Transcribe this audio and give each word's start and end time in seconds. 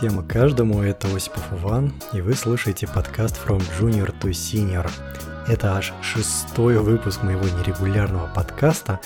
Всем 0.00 0.18
и 0.18 0.26
каждому, 0.26 0.80
это 0.80 1.14
Осипов 1.14 1.44
Иван, 1.52 1.92
и 2.14 2.22
вы 2.22 2.32
слушаете 2.32 2.86
подкаст 2.86 3.38
From 3.46 3.62
Junior 3.78 4.14
to 4.22 4.30
Senior. 4.30 4.90
Это 5.46 5.76
аж 5.76 5.92
шестой 6.00 6.78
выпуск 6.78 7.22
моего 7.22 7.44
нерегулярного 7.44 8.26
подкаста, 8.34 8.98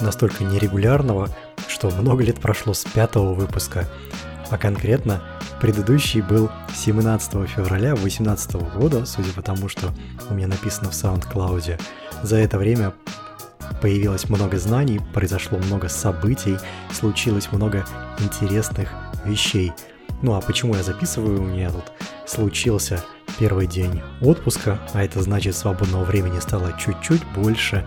настолько 0.00 0.42
нерегулярного, 0.44 1.28
что 1.68 1.90
много 1.90 2.24
лет 2.24 2.40
прошло 2.40 2.72
с 2.72 2.82
пятого 2.82 3.34
выпуска, 3.34 3.86
а 4.48 4.56
конкретно 4.56 5.22
предыдущий 5.60 6.22
был 6.22 6.50
17 6.74 7.46
февраля 7.50 7.94
2018 7.94 8.54
года, 8.74 9.04
судя 9.04 9.34
по 9.34 9.42
тому, 9.42 9.68
что 9.68 9.90
у 10.30 10.32
меня 10.32 10.46
написано 10.46 10.88
в 10.88 10.94
SoundCloud. 10.94 11.78
За 12.22 12.36
это 12.36 12.56
время 12.56 12.94
появилось 13.82 14.30
много 14.30 14.58
знаний, 14.58 14.98
произошло 15.12 15.58
много 15.58 15.90
событий, 15.90 16.56
случилось 16.90 17.52
много 17.52 17.84
интересных 18.18 18.88
вещей. 19.26 19.72
Ну 20.22 20.34
а 20.34 20.40
почему 20.40 20.74
я 20.74 20.82
записываю? 20.82 21.42
У 21.42 21.44
меня 21.44 21.70
тут 21.70 21.92
случился 22.26 23.04
первый 23.38 23.66
день 23.66 24.00
отпуска, 24.20 24.80
а 24.94 25.04
это 25.04 25.20
значит 25.20 25.56
свободного 25.56 26.04
времени 26.04 26.38
стало 26.40 26.72
чуть-чуть 26.78 27.22
больше, 27.34 27.84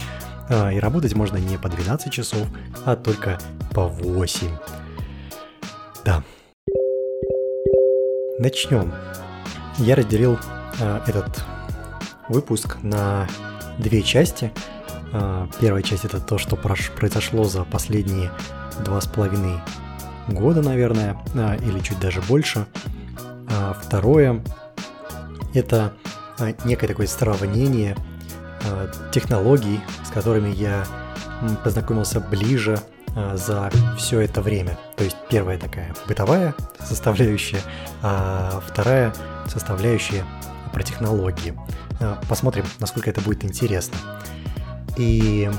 а, 0.50 0.72
и 0.72 0.80
работать 0.80 1.16
можно 1.16 1.38
не 1.38 1.58
по 1.58 1.70
12 1.70 2.12
часов, 2.12 2.48
а 2.86 2.96
только 2.96 3.40
по 3.72 3.88
8. 3.88 4.48
Да. 6.04 6.24
Начнем. 8.38 8.94
Я 9.78 9.96
разделил 9.96 10.38
а, 10.82 11.04
этот 11.08 11.44
выпуск 12.30 12.78
на 12.84 13.28
две 13.80 14.02
части– 14.02 14.52
а, 15.18 15.48
первая 15.62 15.82
часть 15.82 16.04
это 16.04 16.20
то, 16.20 16.38
что 16.38 16.58
произошло 16.58 17.46
за 17.46 17.64
последние 17.64 18.32
два 18.84 19.00
с 19.00 19.08
половиной 19.08 19.62
года, 20.28 20.62
наверное, 20.62 21.18
а, 21.36 21.56
или 21.56 21.80
чуть 21.80 22.00
даже 22.00 22.22
больше. 22.22 22.66
А 23.50 23.74
второе 23.74 24.42
это 25.54 25.94
некое 26.66 26.88
такое 26.88 27.08
сравнение 27.08 27.96
технологий, 29.12 29.80
с 30.04 30.10
которыми 30.10 30.50
я 30.50 30.86
познакомился 31.64 32.20
ближе 32.20 32.80
за 33.36 33.72
все 33.98 34.20
это 34.20 34.42
время. 34.42 34.78
То 34.98 35.06
есть 35.06 35.16
первая 35.30 35.58
такая 35.58 35.96
бытовая 36.08 36.54
составляющая, 36.84 37.62
а 38.02 38.62
вторая 38.66 39.14
составляющая 39.48 40.26
про 40.74 40.84
технологии. 40.84 41.58
Посмотрим, 42.28 42.66
насколько 42.80 43.10
это 43.10 43.22
будет 43.22 43.46
интересно. 43.46 43.98
И 44.98 45.50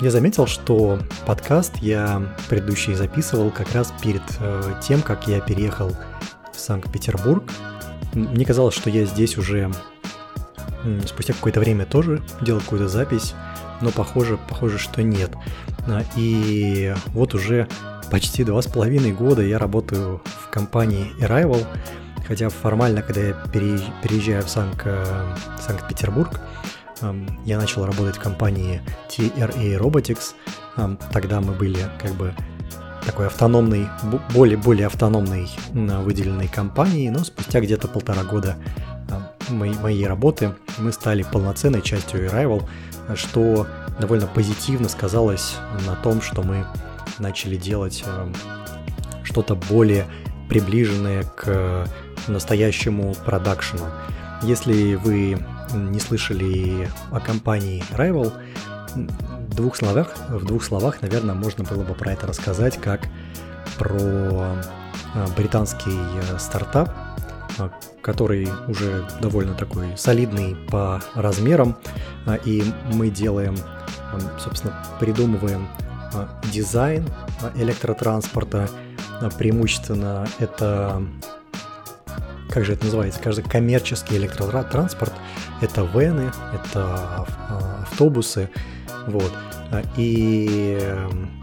я 0.00 0.10
заметил, 0.10 0.46
что 0.46 0.98
подкаст 1.26 1.76
я 1.78 2.34
предыдущий 2.48 2.94
записывал 2.94 3.50
как 3.50 3.72
раз 3.74 3.92
перед 4.02 4.22
э, 4.40 4.74
тем, 4.82 5.02
как 5.02 5.28
я 5.28 5.40
переехал 5.40 5.94
в 6.52 6.58
Санкт-Петербург. 6.58 7.44
Мне 8.14 8.44
казалось, 8.44 8.74
что 8.74 8.88
я 8.88 9.04
здесь 9.04 9.36
уже 9.36 9.70
спустя 11.06 11.34
какое-то 11.34 11.60
время 11.60 11.84
тоже 11.84 12.22
делал 12.40 12.60
какую-то 12.60 12.88
запись, 12.88 13.34
но 13.82 13.90
похоже, 13.90 14.38
похоже, 14.48 14.78
что 14.78 15.02
нет. 15.02 15.32
А, 15.86 16.02
и 16.16 16.94
вот 17.08 17.34
уже 17.34 17.68
почти 18.10 18.44
два 18.44 18.62
с 18.62 18.66
половиной 18.66 19.12
года 19.12 19.42
я 19.42 19.58
работаю 19.58 20.22
в 20.24 20.48
компании 20.48 21.12
Arrival, 21.20 21.66
хотя 22.26 22.48
формально, 22.48 23.02
когда 23.02 23.20
я 23.20 23.32
переезжаю 23.52 24.42
в 24.42 24.86
э, 24.86 25.36
Санкт-Петербург, 25.60 26.40
я 27.44 27.58
начал 27.58 27.84
работать 27.86 28.16
в 28.16 28.20
компании 28.20 28.82
TRA 29.08 29.78
Robotics. 29.78 30.34
Тогда 31.12 31.40
мы 31.40 31.52
были 31.52 31.78
как 31.98 32.12
бы 32.12 32.34
такой 33.04 33.26
автономной, 33.26 33.88
более, 34.34 34.56
более 34.58 34.86
автономной 34.86 35.48
выделенной 35.72 36.48
компанией, 36.48 37.10
но 37.10 37.24
спустя 37.24 37.60
где-то 37.60 37.88
полтора 37.88 38.24
года 38.24 38.56
моей, 39.48 39.74
моей 39.78 40.06
работы 40.06 40.54
мы 40.78 40.92
стали 40.92 41.22
полноценной 41.22 41.82
частью 41.82 42.26
Arrival, 42.26 42.68
что 43.14 43.66
довольно 43.98 44.26
позитивно 44.26 44.88
сказалось 44.88 45.56
на 45.86 45.96
том, 45.96 46.22
что 46.22 46.42
мы 46.42 46.66
начали 47.18 47.56
делать 47.56 48.04
что-то 49.24 49.54
более 49.54 50.06
приближенное 50.48 51.22
к 51.22 51.86
настоящему 52.28 53.14
продакшену. 53.24 53.86
Если 54.42 54.94
вы 54.94 55.38
не 55.74 56.00
слышали 56.00 56.88
о 57.10 57.20
компании 57.20 57.82
Rival, 57.96 58.32
в 58.94 59.54
двух 59.54 59.76
словах, 59.76 60.14
в 60.28 60.44
двух 60.44 60.64
словах, 60.64 61.02
наверное, 61.02 61.34
можно 61.34 61.64
было 61.64 61.82
бы 61.82 61.94
про 61.94 62.12
это 62.12 62.26
рассказать, 62.26 62.80
как 62.80 63.02
про 63.78 64.56
а, 65.14 65.26
британский 65.36 65.96
э, 65.96 66.38
стартап, 66.38 66.90
а, 67.58 67.70
который 68.02 68.48
уже 68.68 69.06
довольно 69.20 69.54
такой 69.54 69.96
солидный 69.96 70.56
по 70.70 71.02
размерам, 71.14 71.76
а, 72.26 72.36
и 72.36 72.62
мы 72.92 73.10
делаем, 73.10 73.56
собственно, 74.38 74.74
придумываем 74.98 75.68
дизайн 76.52 77.06
электротранспорта, 77.54 78.68
преимущественно 79.38 80.26
это 80.40 81.02
как 82.50 82.64
же 82.64 82.72
это 82.72 82.84
называется, 82.84 83.20
кажется, 83.20 83.48
коммерческий 83.48 84.16
электротранспорт, 84.16 85.12
это 85.60 85.82
вены, 85.82 86.32
это 86.52 87.26
а, 87.48 87.82
автобусы, 87.82 88.50
вот. 89.06 89.32
И 89.96 90.78
эм, 90.80 91.42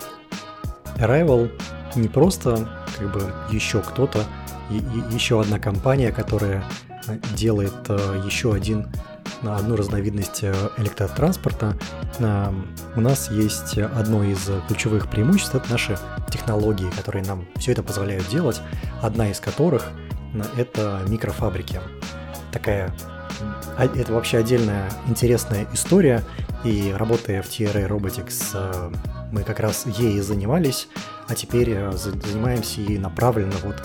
Arrival 0.98 1.50
не 1.96 2.10
просто 2.10 2.68
как 2.98 3.14
бы 3.14 3.34
еще 3.50 3.80
кто-то, 3.80 4.26
еще 5.12 5.40
одна 5.40 5.60
компания, 5.60 6.12
которая 6.12 6.66
э, 7.08 7.18
делает 7.36 7.88
еще 8.26 8.54
один 8.54 8.88
одну 9.44 9.78
разновидность 9.78 10.44
э, 10.44 10.54
электротранспорта. 10.78 11.78
У 12.20 13.02
нас 13.02 13.32
есть 13.32 13.78
одно 13.78 14.24
из 14.24 14.50
ключевых 14.68 15.10
преимуществ, 15.10 15.56
это 15.56 15.72
наши 15.72 15.98
технологии, 16.30 16.90
которые 16.90 17.24
нам 17.24 17.46
все 17.56 17.72
это 17.72 17.84
позволяют 17.84 18.28
делать, 18.28 18.60
одна 19.02 19.30
из 19.30 19.40
которых– 19.40 19.86
это 20.56 21.02
микрофабрики. 21.08 21.80
Такая 22.52 22.94
а, 23.78 23.86
это 23.86 24.14
вообще 24.14 24.38
отдельная 24.38 24.90
интересная 25.08 25.68
история, 25.74 26.24
и 26.64 26.94
работая 26.96 27.42
в 27.42 27.46
TRA 27.46 27.88
Robotics, 27.88 28.52
э, 28.54 28.92
мы 29.32 29.44
как 29.44 29.60
раз 29.60 29.86
ей 29.86 30.20
занимались, 30.22 30.88
а 31.28 31.36
теперь 31.36 31.70
э, 31.72 31.92
занимаемся 31.92 32.82
ей 32.82 32.98
направленно 32.98 33.56
вот 33.64 33.76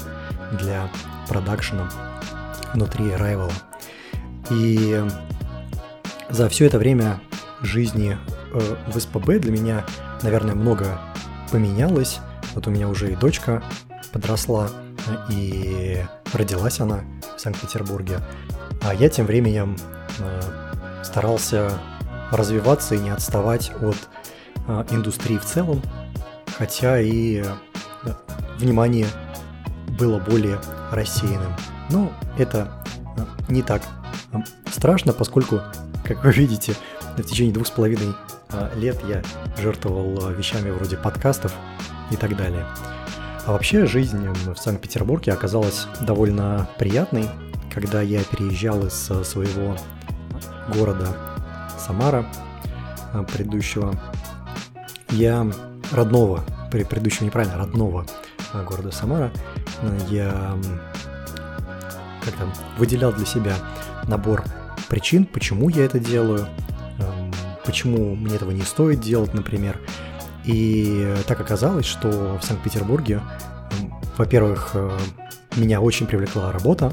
для 0.59 0.89
продакшена 1.29 1.91
внутри 2.73 3.07
Arrival. 3.07 3.53
И 4.51 5.05
за 6.31 6.49
все 6.49 6.67
это 6.67 6.79
время 6.79 7.21
жизни 7.61 8.17
э, 8.53 8.77
в 8.89 8.99
СПБ 8.99 9.39
для 9.39 9.53
меня, 9.53 9.85
наверное, 10.23 10.55
много 10.55 10.99
поменялось. 11.51 12.21
Вот 12.55 12.67
у 12.67 12.71
меня 12.71 12.89
уже 12.89 13.13
и 13.13 13.17
дочка 13.17 13.63
подросла, 14.13 14.71
и 15.29 16.05
родилась 16.33 16.81
она 16.81 17.01
в 17.37 17.41
Санкт-Петербурге. 17.41 18.21
А 18.83 18.95
я 18.95 19.09
тем 19.09 19.27
временем 19.27 19.77
э, 20.19 21.05
старался 21.05 21.79
развиваться 22.31 22.95
и 22.95 22.99
не 22.99 23.11
отставать 23.11 23.71
от 23.81 23.97
э, 24.67 24.85
индустрии 24.91 25.39
в 25.39 25.45
целом, 25.45 25.83
хотя 26.59 27.01
и 27.01 27.43
э, 27.43 28.13
внимание 28.59 29.07
было 29.99 30.19
более 30.19 30.61
рассеянным. 30.91 31.53
Но 31.91 32.13
это 32.39 32.85
не 33.49 33.63
так 33.63 33.83
страшно, 34.71 35.13
поскольку, 35.13 35.61
как 36.05 36.25
вы 36.25 36.33
видите, 36.33 36.75
в 37.17 37.23
течение 37.23 37.53
двух 37.53 37.67
с 37.67 37.71
половиной 37.71 38.15
лет 38.77 38.99
я 39.07 39.23
жертвовал 39.59 40.31
вещами 40.31 40.71
вроде 40.71 40.97
подкастов 40.97 41.53
и 42.11 42.17
так 42.17 42.37
далее. 42.37 42.67
А 43.45 43.53
вообще 43.53 43.87
жизнь 43.87 44.29
в 44.29 44.57
Санкт-Петербурге 44.57 45.33
оказалась 45.33 45.89
довольно 46.01 46.69
приятной, 46.79 47.29
когда 47.75 48.01
я 48.01 48.23
переезжал 48.23 48.87
из 48.87 48.95
своего 48.95 49.77
города 50.73 51.09
Самара 51.77 52.25
а, 53.13 53.25
предыдущего. 53.25 54.01
Я 55.11 55.51
родного, 55.91 56.45
предыдущего 56.71 57.25
неправильно, 57.25 57.59
родного 57.59 58.07
а, 58.53 58.63
города 58.63 58.93
Самара, 58.93 59.33
я 60.09 60.57
как 62.25 62.35
там, 62.35 62.53
выделял 62.79 63.13
для 63.13 63.27
себя 63.27 63.55
набор 64.07 64.45
причин, 64.89 65.27
почему 65.27 65.69
я 65.69 65.85
это 65.85 65.99
делаю, 65.99 66.47
почему 67.65 68.15
мне 68.15 68.37
этого 68.37 68.53
не 68.53 68.63
стоит 68.63 69.01
делать, 69.01 69.35
например, 69.35 69.81
и 70.45 71.15
так 71.27 71.41
оказалось, 71.41 71.87
что 71.87 72.39
в 72.41 72.45
Санкт-Петербурге, 72.45 73.21
во-первых, 74.17 74.71
э, 74.75 74.99
меня 75.57 75.81
очень 75.81 76.07
привлекла 76.07 76.53
работа. 76.53 76.93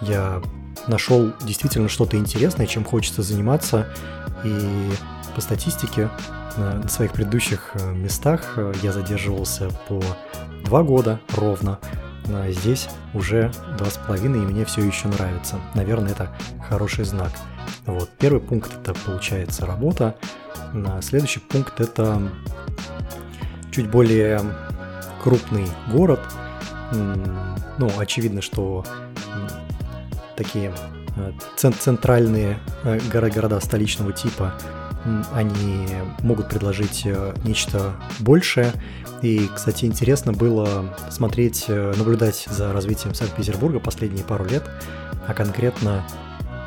Я 0.00 0.40
нашел 0.86 1.32
действительно 1.42 1.88
что-то 1.88 2.16
интересное, 2.16 2.66
чем 2.66 2.84
хочется 2.84 3.22
заниматься. 3.22 3.86
И 4.44 4.90
по 5.34 5.40
статистике 5.40 6.10
на 6.56 6.88
своих 6.88 7.12
предыдущих 7.12 7.70
э, 7.74 7.92
местах 7.92 8.54
э, 8.56 8.72
я 8.82 8.92
задерживался 8.92 9.70
по 9.88 10.02
два 10.64 10.82
года 10.82 11.20
ровно. 11.36 11.78
Здесь 12.48 12.88
уже 13.14 13.50
два 13.76 13.90
с 13.90 13.96
половиной, 13.96 14.38
и 14.38 14.46
мне 14.46 14.64
все 14.64 14.82
еще 14.82 15.08
нравится. 15.08 15.60
Наверное, 15.74 16.12
это 16.12 16.34
хороший 16.68 17.04
знак. 17.04 17.32
Вот. 17.86 18.10
Первый 18.18 18.40
пункт 18.40 18.72
это 18.74 18.94
получается 18.94 19.66
работа. 19.66 20.16
Следующий 21.00 21.40
пункт 21.40 21.80
это 21.80 22.30
чуть 23.70 23.90
более 23.90 24.40
крупный 25.22 25.66
город. 25.92 26.20
Ну, 26.92 27.90
очевидно, 27.98 28.42
что 28.42 28.84
такие 30.36 30.72
э, 31.16 31.32
центральные 31.56 32.58
э, 32.84 32.98
города 33.10 33.60
столичного 33.60 34.12
типа 34.12 34.54
они 35.32 35.88
могут 36.20 36.48
предложить 36.48 37.02
э, 37.04 37.34
нечто 37.44 37.94
большее. 38.20 38.72
И, 39.22 39.48
кстати, 39.54 39.84
интересно 39.84 40.32
было 40.32 40.96
смотреть, 41.10 41.64
э, 41.68 41.94
наблюдать 41.96 42.46
за 42.48 42.72
развитием 42.72 43.14
Санкт-Петербурга 43.14 43.80
последние 43.80 44.24
пару 44.24 44.44
лет, 44.44 44.64
а 45.26 45.34
конкретно, 45.34 46.04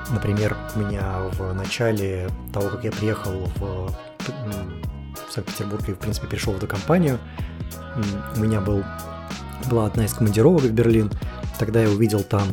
например, 0.09 0.57
у 0.75 0.79
меня 0.79 1.29
в 1.33 1.53
начале 1.53 2.29
того, 2.53 2.69
как 2.69 2.83
я 2.83 2.91
приехал 2.91 3.31
в, 3.55 3.87
в 3.89 5.33
Санкт-Петербург 5.33 5.87
и, 5.87 5.93
в 5.93 5.97
принципе, 5.97 6.27
перешел 6.27 6.53
в 6.53 6.57
эту 6.57 6.67
компанию, 6.67 7.19
у 8.35 8.39
меня 8.39 8.61
был, 8.61 8.83
была 9.69 9.85
одна 9.85 10.05
из 10.05 10.13
командировок 10.13 10.63
в 10.63 10.71
Берлин, 10.71 11.11
тогда 11.59 11.81
я 11.81 11.89
увидел 11.89 12.23
там 12.23 12.43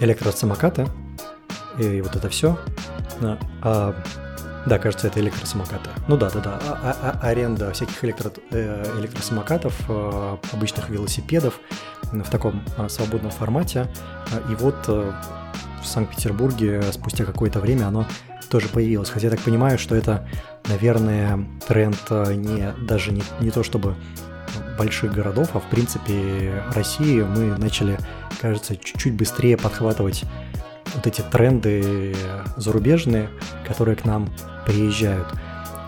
электросамокаты, 0.00 0.88
и 1.78 2.00
вот 2.00 2.16
это 2.16 2.28
все. 2.28 2.58
А, 3.62 3.94
да, 4.66 4.78
кажется, 4.78 5.08
это 5.08 5.20
электросамокаты. 5.20 5.90
Ну 6.06 6.16
да, 6.16 6.30
да, 6.30 6.40
да. 6.40 6.60
А, 6.62 6.78
а, 6.82 7.18
а, 7.20 7.28
аренда 7.28 7.72
всяких 7.72 8.04
электро, 8.04 8.32
э, 8.50 8.98
электросамокатов, 9.00 9.74
э, 9.88 10.36
обычных 10.52 10.88
велосипедов 10.88 11.58
в 12.02 12.30
таком 12.30 12.62
э, 12.78 12.88
свободном 12.88 13.32
формате. 13.32 13.88
И 14.50 14.54
вот 14.54 14.76
э, 14.86 15.12
в 15.82 15.86
Санкт-Петербурге 15.86 16.82
спустя 16.92 17.24
какое-то 17.24 17.58
время 17.58 17.88
оно 17.88 18.06
тоже 18.50 18.68
появилось. 18.68 19.10
Хотя 19.10 19.28
я 19.28 19.30
так 19.32 19.40
понимаю, 19.40 19.78
что 19.78 19.96
это, 19.96 20.28
наверное, 20.68 21.44
тренд 21.66 21.98
не 22.10 22.72
даже 22.86 23.10
не, 23.10 23.22
не 23.40 23.50
то 23.50 23.64
чтобы 23.64 23.96
больших 24.78 25.12
городов, 25.12 25.50
а 25.54 25.60
в 25.60 25.68
принципе 25.70 26.62
России 26.74 27.22
мы 27.22 27.56
начали, 27.58 27.98
кажется, 28.40 28.76
чуть-чуть 28.76 29.14
быстрее 29.14 29.56
подхватывать 29.56 30.24
вот 30.94 31.06
эти 31.06 31.20
тренды 31.22 32.14
зарубежные, 32.56 33.28
которые 33.66 33.96
к 33.96 34.04
нам 34.04 34.28
приезжают. 34.66 35.28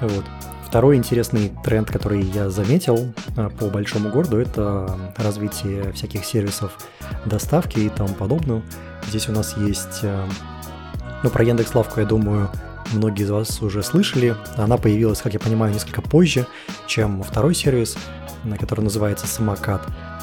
Вот. 0.00 0.24
Второй 0.66 0.96
интересный 0.96 1.52
тренд, 1.62 1.88
который 1.88 2.22
я 2.22 2.50
заметил 2.50 3.14
а, 3.36 3.48
по 3.48 3.68
большому 3.68 4.10
городу, 4.10 4.38
это 4.38 4.98
развитие 5.16 5.92
всяких 5.92 6.24
сервисов 6.24 6.76
доставки 7.26 7.78
и 7.78 7.88
тому 7.88 8.12
подобного. 8.12 8.60
Здесь 9.06 9.28
у 9.28 9.32
нас 9.32 9.56
есть, 9.56 10.00
а, 10.02 10.26
ну, 11.22 11.30
про 11.30 11.44
Яндекс 11.44 11.76
Лавку, 11.76 12.00
я 12.00 12.06
думаю, 12.06 12.50
многие 12.92 13.22
из 13.22 13.30
вас 13.30 13.62
уже 13.62 13.84
слышали. 13.84 14.34
Она 14.56 14.76
появилась, 14.76 15.20
как 15.20 15.32
я 15.32 15.38
понимаю, 15.38 15.72
несколько 15.72 16.02
позже, 16.02 16.44
чем 16.88 17.22
второй 17.22 17.54
сервис, 17.54 17.96
который 18.58 18.80
называется 18.80 19.28
Самокат. 19.28 19.82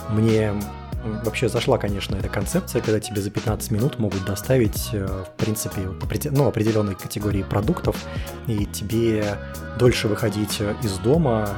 Мне 0.09 0.53
вообще 1.03 1.49
зашла, 1.49 1.77
конечно, 1.77 2.15
эта 2.15 2.29
концепция, 2.29 2.81
когда 2.81 2.99
тебе 2.99 3.21
за 3.21 3.29
15 3.29 3.71
минут 3.71 3.99
могут 3.99 4.23
доставить, 4.25 4.89
э, 4.93 5.05
в 5.05 5.37
принципе, 5.37 5.81
ну, 6.31 6.47
определенной 6.47 6.95
категории 6.95 7.43
продуктов, 7.43 7.95
и 8.47 8.65
тебе 8.65 9.37
дольше 9.77 10.07
выходить 10.07 10.57
э, 10.59 10.75
из 10.83 10.97
дома, 10.99 11.49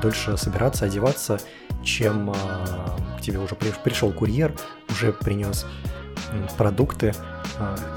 дольше 0.00 0.36
собираться, 0.36 0.84
одеваться, 0.84 1.40
чем 1.84 2.30
э, 2.30 2.34
к 3.18 3.22
тебе 3.22 3.38
уже 3.38 3.54
пришел 3.54 4.12
курьер, 4.12 4.54
уже 4.88 5.12
принес 5.12 5.66
продукты, 6.56 7.14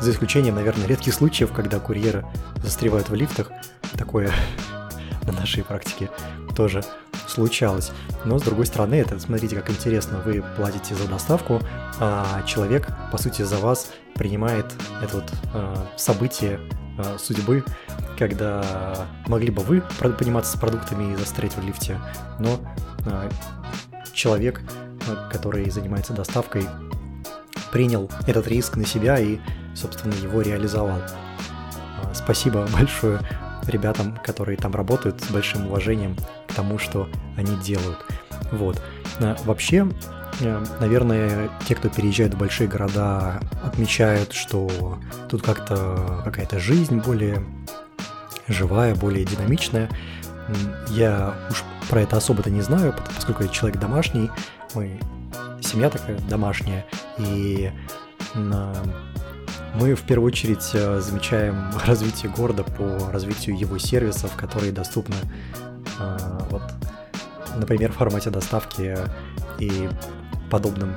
за 0.02 0.12
исключением, 0.12 0.56
наверное, 0.56 0.88
редких 0.88 1.14
случаев, 1.14 1.52
когда 1.54 1.80
курьеры 1.80 2.26
застревают 2.58 3.10
в 3.10 3.14
лифтах. 3.14 3.52
Такое 3.98 4.32
на 5.24 5.32
нашей 5.32 5.64
практике 5.64 6.10
тоже 6.56 6.84
случалось. 7.28 7.92
Но 8.26 8.40
с 8.40 8.44
другой 8.44 8.66
стороны, 8.66 8.96
это, 8.96 9.20
смотрите, 9.20 9.56
как 9.56 9.70
интересно, 9.70 10.22
вы 10.26 10.44
платите 10.56 10.96
за 10.96 11.08
доставку, 11.08 11.62
а 12.00 12.44
человек, 12.44 12.88
по 13.12 13.18
сути, 13.18 13.42
за 13.42 13.58
вас 13.58 13.92
принимает 14.16 14.66
это 15.02 15.18
вот 15.18 15.32
э, 15.54 15.76
событие 15.98 16.60
э, 16.98 17.18
судьбы, 17.20 17.64
когда 18.18 19.08
могли 19.28 19.52
бы 19.52 19.62
вы 19.64 19.82
подниматься 20.00 20.58
с 20.58 20.60
продуктами 20.60 21.14
и 21.14 21.16
застрять 21.16 21.56
в 21.56 21.64
лифте, 21.64 22.00
но 22.40 22.60
э, 23.06 23.30
человек, 24.14 24.62
который 25.32 25.70
занимается 25.70 26.14
доставкой, 26.14 26.68
принял 27.72 28.10
этот 28.26 28.48
риск 28.48 28.78
на 28.78 28.86
себя 28.86 29.20
и, 29.20 29.40
собственно, 29.76 30.14
его 30.14 30.42
реализовал. 30.42 31.02
Спасибо 32.14 32.66
большое 32.74 33.20
ребятам, 33.70 34.18
которые 34.24 34.58
там 34.58 34.74
работают, 34.74 35.22
с 35.22 35.30
большим 35.32 35.68
уважением 35.68 36.16
к 36.48 36.54
тому, 36.54 36.78
что 36.78 37.10
они 37.38 37.56
делают. 37.58 37.98
Вот. 38.52 38.82
А, 39.20 39.36
вообще, 39.46 39.88
э, 40.42 40.64
наверное, 40.80 41.50
те, 41.68 41.76
кто 41.76 41.90
переезжает 41.90 42.34
в 42.34 42.38
большие 42.38 42.68
города, 42.68 43.40
отмечают, 43.64 44.34
что 44.34 45.00
тут 45.30 45.42
как-то 45.42 46.22
какая-то 46.24 46.60
жизнь 46.60 47.00
более 47.00 47.44
живая, 48.48 48.96
более 48.96 49.26
динамичная. 49.26 49.90
Я 50.90 51.34
уж 51.50 51.64
про 51.90 52.02
это 52.02 52.18
особо-то 52.18 52.50
не 52.50 52.62
знаю, 52.62 52.94
поскольку 53.16 53.44
я 53.44 53.50
человек 53.50 53.80
домашний, 53.80 54.30
мы 54.76 55.00
семья 55.62 55.90
такая 55.90 56.18
домашняя, 56.30 56.86
и 57.18 57.72
мы 59.80 59.94
в 59.94 60.04
первую 60.04 60.28
очередь 60.28 60.72
э, 60.74 61.00
замечаем 61.02 61.72
развитие 61.86 62.32
города 62.32 62.64
по 62.64 63.12
развитию 63.12 63.58
его 63.58 63.78
сервисов, 63.78 64.36
которые 64.36 64.72
доступны 64.72 65.16
э, 66.00 66.18
вот, 66.50 66.64
например, 67.56 67.92
в 67.92 67.96
формате 67.96 68.30
доставки 68.30 68.98
и 69.60 69.90
подобным 70.50 70.96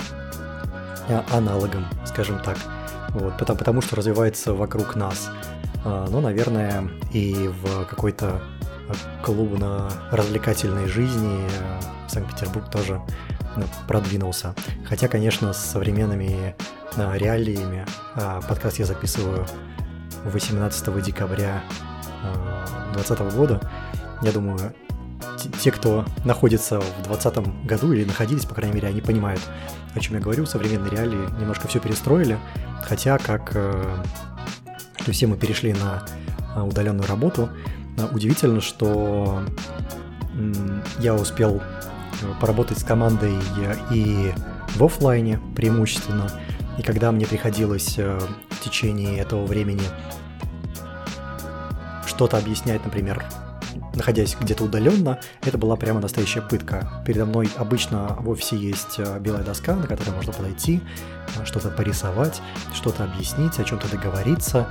э, 1.08 1.20
аналогам, 1.32 1.86
скажем 2.04 2.40
так. 2.40 2.58
Вот, 3.10 3.36
потому, 3.38 3.58
потому 3.58 3.82
что 3.82 3.96
развивается 3.96 4.52
вокруг 4.52 4.94
нас. 4.94 5.30
Ну, 5.84 6.20
наверное, 6.20 6.90
и 7.12 7.48
в 7.62 7.86
какой-то 7.86 8.42
клубно-развлекательной 9.24 10.86
жизни 10.88 11.48
Санкт-Петербург 12.08 12.68
тоже 12.70 13.00
продвинулся. 13.86 14.54
Хотя, 14.86 15.08
конечно, 15.08 15.52
с 15.52 15.58
современными 15.58 16.54
реалиями. 16.96 17.86
А, 18.14 18.40
подкаст 18.40 18.78
я 18.78 18.86
записываю 18.86 19.46
18 20.24 21.02
декабря 21.02 21.62
2020 22.94 23.20
а, 23.20 23.30
года. 23.36 23.70
Я 24.22 24.32
думаю, 24.32 24.74
те, 25.60 25.70
кто 25.70 26.04
находится 26.24 26.80
в 26.80 27.02
2020 27.04 27.66
году 27.66 27.92
или 27.92 28.04
находились, 28.04 28.44
по 28.44 28.54
крайней 28.54 28.74
мере, 28.74 28.88
они 28.88 29.00
понимают, 29.00 29.40
о 29.94 30.00
чем 30.00 30.14
я 30.14 30.20
говорю. 30.20 30.46
Современные 30.46 30.90
реалии 30.90 31.40
немножко 31.40 31.68
все 31.68 31.78
перестроили. 31.80 32.38
Хотя, 32.82 33.18
как 33.18 33.52
э, 33.54 34.02
то 35.04 35.12
все 35.12 35.26
мы 35.26 35.36
перешли 35.36 35.72
на 35.74 36.04
а, 36.54 36.64
удаленную 36.64 37.06
работу, 37.06 37.50
удивительно, 38.12 38.60
что 38.60 39.42
я 41.00 41.14
успел 41.14 41.56
э, 41.56 41.60
поработать 42.40 42.78
с 42.78 42.84
командой 42.84 43.34
и 43.90 44.32
в 44.74 44.84
офлайне 44.84 45.40
преимущественно, 45.56 46.30
и 46.78 46.82
когда 46.82 47.10
мне 47.12 47.26
приходилось 47.26 47.94
э, 47.98 48.18
в 48.50 48.60
течение 48.60 49.18
этого 49.18 49.44
времени 49.46 49.82
что-то 52.06 52.38
объяснять, 52.38 52.84
например, 52.84 53.24
находясь 53.98 54.36
где-то 54.40 54.64
удаленно, 54.64 55.20
это 55.42 55.58
была 55.58 55.76
прямо 55.76 56.00
настоящая 56.00 56.40
пытка. 56.40 57.02
Передо 57.04 57.26
мной 57.26 57.50
обычно 57.56 58.16
в 58.20 58.28
офисе 58.30 58.56
есть 58.56 58.98
э, 58.98 59.18
белая 59.20 59.42
доска, 59.42 59.74
на 59.74 59.86
которой 59.86 60.10
можно 60.10 60.32
подойти, 60.32 60.80
э, 61.36 61.44
что-то 61.44 61.68
порисовать, 61.68 62.40
что-то 62.72 63.04
объяснить, 63.04 63.58
о 63.58 63.64
чем-то 63.64 63.90
договориться 63.90 64.68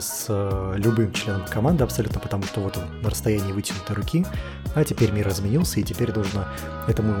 с 0.00 0.26
любым 0.76 1.12
членом 1.12 1.44
команды 1.44 1.84
абсолютно, 1.84 2.18
потому 2.18 2.42
что 2.44 2.60
вот 2.60 2.78
он 2.78 3.02
на 3.02 3.10
расстоянии 3.10 3.52
вытянутой 3.52 3.94
руки, 3.94 4.26
а 4.74 4.82
теперь 4.82 5.10
мир 5.10 5.28
изменился, 5.28 5.78
и 5.78 5.82
теперь 5.82 6.10
нужно 6.10 6.48
этому 6.88 7.14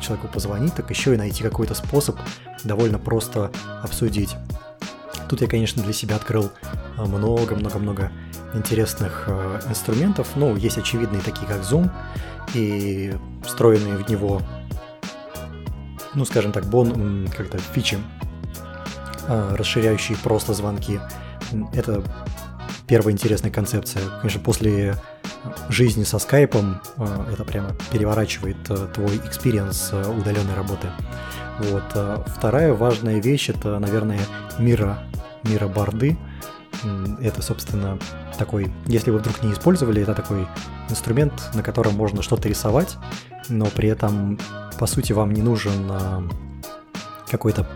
человеку 0.00 0.26
позвонить, 0.26 0.74
так 0.74 0.90
еще 0.90 1.14
и 1.14 1.16
найти 1.16 1.44
какой-то 1.44 1.74
способ 1.74 2.18
довольно 2.64 2.98
просто 2.98 3.52
обсудить. 3.82 4.34
Тут 5.28 5.42
я, 5.42 5.46
конечно, 5.46 5.82
для 5.82 5.92
себя 5.92 6.16
открыл 6.16 6.50
много-много-много 6.98 8.10
интересных 8.54 9.24
э, 9.26 9.60
инструментов. 9.68 10.28
Ну, 10.36 10.56
есть 10.56 10.78
очевидные 10.78 11.22
такие, 11.22 11.46
как 11.46 11.60
Zoom, 11.60 11.90
и 12.54 13.14
встроенные 13.44 13.96
в 13.96 14.08
него, 14.08 14.42
ну, 16.14 16.24
скажем 16.24 16.52
так, 16.52 16.64
бон, 16.66 17.28
какие-то 17.36 17.58
фичи, 17.58 17.98
э, 19.28 19.54
расширяющие 19.56 20.16
просто 20.18 20.54
звонки. 20.54 21.00
Это 21.72 22.02
первая 22.86 23.14
интересная 23.14 23.50
концепция. 23.50 24.02
Конечно, 24.20 24.40
после 24.40 24.96
жизни 25.68 26.04
со 26.04 26.18
скайпом, 26.18 26.80
это 27.32 27.44
прямо 27.44 27.70
переворачивает 27.90 28.56
твой 28.94 29.16
experience 29.16 29.92
удаленной 29.92 30.54
работы. 30.54 30.88
Вот. 31.58 32.24
Вторая 32.26 32.72
важная 32.72 33.20
вещь 33.20 33.50
это, 33.50 33.78
наверное, 33.78 34.20
Miro, 34.58 35.00
Miro 35.42 35.68
борды. 35.68 36.16
Это, 37.20 37.42
собственно, 37.42 37.98
такой, 38.38 38.72
если 38.86 39.10
вы 39.10 39.18
вдруг 39.18 39.42
не 39.42 39.52
использовали, 39.52 40.02
это 40.02 40.14
такой 40.14 40.46
инструмент, 40.88 41.32
на 41.54 41.62
котором 41.62 41.94
можно 41.94 42.22
что-то 42.22 42.48
рисовать, 42.48 42.96
но 43.48 43.66
при 43.66 43.88
этом, 43.88 44.38
по 44.78 44.86
сути, 44.86 45.12
вам 45.12 45.32
не 45.32 45.42
нужен 45.42 45.92
какой-то 47.30 47.68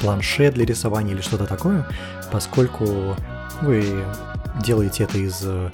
планшет 0.00 0.54
для 0.54 0.64
рисования 0.64 1.14
или 1.14 1.20
что-то 1.20 1.46
такое, 1.46 1.86
поскольку 2.30 3.16
вы 3.62 4.04
делаете 4.62 5.04
это 5.04 5.18
из 5.18 5.40
э, 5.44 5.70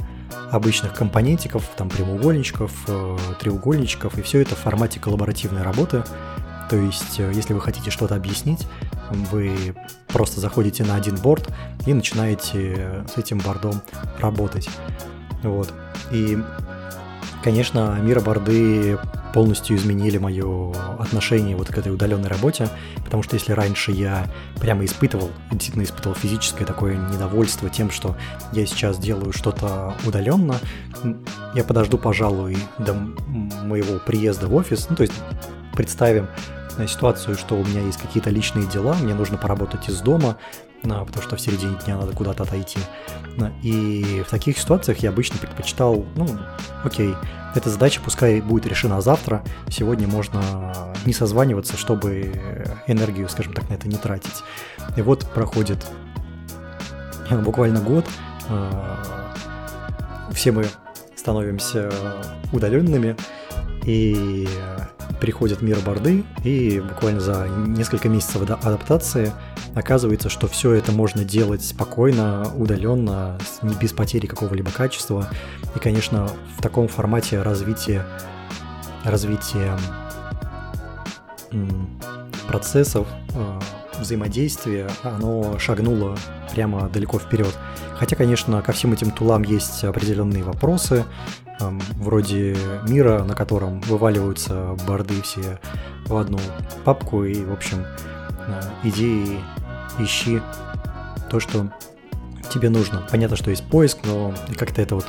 обычных 0.50 0.94
компонентиков, 0.94 1.68
там 1.76 1.88
прямоугольничков, 1.88 2.72
э, 2.86 3.18
треугольничков, 3.40 4.18
и 4.18 4.22
все 4.22 4.40
это 4.40 4.54
в 4.54 4.58
формате 4.58 5.00
коллаборативной 5.00 5.62
работы. 5.62 6.04
То 6.70 6.76
есть, 6.76 7.18
э, 7.18 7.30
если 7.34 7.52
вы 7.52 7.60
хотите 7.60 7.90
что-то 7.90 8.14
объяснить, 8.14 8.66
вы 9.10 9.74
просто 10.08 10.40
заходите 10.40 10.84
на 10.84 10.94
один 10.96 11.16
борт 11.16 11.48
и 11.86 11.94
начинаете 11.94 13.04
с 13.12 13.18
этим 13.18 13.38
бордом 13.38 13.82
работать. 14.18 14.68
Вот. 15.42 15.72
И, 16.10 16.38
конечно, 17.42 17.98
мироборды 18.00 18.98
полностью 19.34 19.76
изменили 19.76 20.16
мое 20.16 20.72
отношение 20.98 21.56
вот 21.56 21.66
к 21.66 21.76
этой 21.76 21.92
удаленной 21.92 22.28
работе, 22.28 22.68
потому 23.04 23.24
что 23.24 23.34
если 23.34 23.52
раньше 23.52 23.90
я 23.90 24.28
прямо 24.60 24.84
испытывал, 24.84 25.28
действительно 25.50 25.82
испытывал 25.82 26.14
физическое 26.14 26.64
такое 26.64 26.96
недовольство 26.96 27.68
тем, 27.68 27.90
что 27.90 28.16
я 28.52 28.64
сейчас 28.64 28.96
делаю 28.96 29.32
что-то 29.32 29.94
удаленно, 30.06 30.54
я 31.54 31.64
подожду, 31.64 31.98
пожалуй, 31.98 32.56
до 32.78 32.94
моего 32.94 33.98
приезда 33.98 34.46
в 34.46 34.54
офис, 34.54 34.86
ну 34.88 34.94
то 34.94 35.02
есть 35.02 35.14
представим 35.74 36.28
ситуацию, 36.88 37.36
что 37.36 37.54
у 37.54 37.64
меня 37.64 37.80
есть 37.80 37.98
какие-то 37.98 38.30
личные 38.30 38.66
дела, 38.66 38.94
мне 38.94 39.14
нужно 39.14 39.36
поработать 39.36 39.88
из 39.88 40.00
дома, 40.00 40.36
потому 40.82 41.22
что 41.22 41.36
в 41.36 41.40
середине 41.40 41.76
дня 41.84 41.96
надо 41.96 42.12
куда-то 42.12 42.42
отойти. 42.42 42.78
И 43.62 44.22
в 44.26 44.30
таких 44.30 44.58
ситуациях 44.58 44.98
я 44.98 45.10
обычно 45.10 45.38
предпочитал, 45.38 46.04
ну, 46.14 46.28
окей, 46.82 47.14
эта 47.54 47.70
задача 47.70 48.00
пускай 48.04 48.40
будет 48.40 48.66
решена 48.66 49.00
завтра, 49.00 49.42
сегодня 49.68 50.06
можно 50.06 50.92
не 51.06 51.12
созваниваться, 51.12 51.76
чтобы 51.76 52.32
энергию, 52.86 53.28
скажем 53.28 53.52
так, 53.54 53.68
на 53.70 53.74
это 53.74 53.88
не 53.88 53.96
тратить. 53.96 54.42
И 54.96 55.02
вот 55.02 55.24
проходит 55.32 55.86
буквально 57.30 57.80
год, 57.80 58.06
все 60.32 60.52
мы 60.52 60.66
становимся 61.16 61.90
удаленными, 62.52 63.16
и 63.84 64.48
приходят 65.20 65.62
мироборды, 65.62 66.24
и 66.42 66.80
буквально 66.80 67.20
за 67.20 67.46
несколько 67.48 68.08
месяцев 68.08 68.42
адаптации 68.42 69.32
оказывается, 69.74 70.28
что 70.28 70.46
все 70.46 70.72
это 70.72 70.92
можно 70.92 71.24
делать 71.24 71.64
спокойно, 71.64 72.52
удаленно, 72.56 73.38
не 73.62 73.74
без 73.74 73.92
потери 73.92 74.26
какого-либо 74.26 74.70
качества. 74.70 75.28
И, 75.74 75.78
конечно, 75.78 76.28
в 76.56 76.62
таком 76.62 76.88
формате 76.88 77.42
развитие, 77.42 78.04
развитие 79.04 79.76
процессов, 82.48 83.06
взаимодействия, 84.04 84.88
оно 85.02 85.58
шагнуло 85.58 86.16
прямо 86.52 86.88
далеко 86.88 87.18
вперед. 87.18 87.52
Хотя, 87.94 88.16
конечно, 88.16 88.62
ко 88.62 88.72
всем 88.72 88.92
этим 88.92 89.10
тулам 89.10 89.42
есть 89.42 89.82
определенные 89.84 90.44
вопросы, 90.44 91.04
вроде 91.60 92.56
мира, 92.88 93.22
на 93.24 93.34
котором 93.34 93.80
вываливаются 93.82 94.76
борды 94.86 95.20
все 95.22 95.58
в 96.06 96.16
одну 96.16 96.38
папку, 96.84 97.24
и, 97.24 97.44
в 97.44 97.52
общем, 97.52 97.84
э, 98.46 98.60
иди 98.82 99.38
ищи 99.98 100.40
то, 101.30 101.40
что 101.40 101.70
тебе 102.52 102.70
нужно. 102.70 103.06
Понятно, 103.10 103.36
что 103.36 103.50
есть 103.50 103.64
поиск, 103.64 103.98
но 104.04 104.34
как-то 104.56 104.82
это 104.82 104.96
вот 104.96 105.06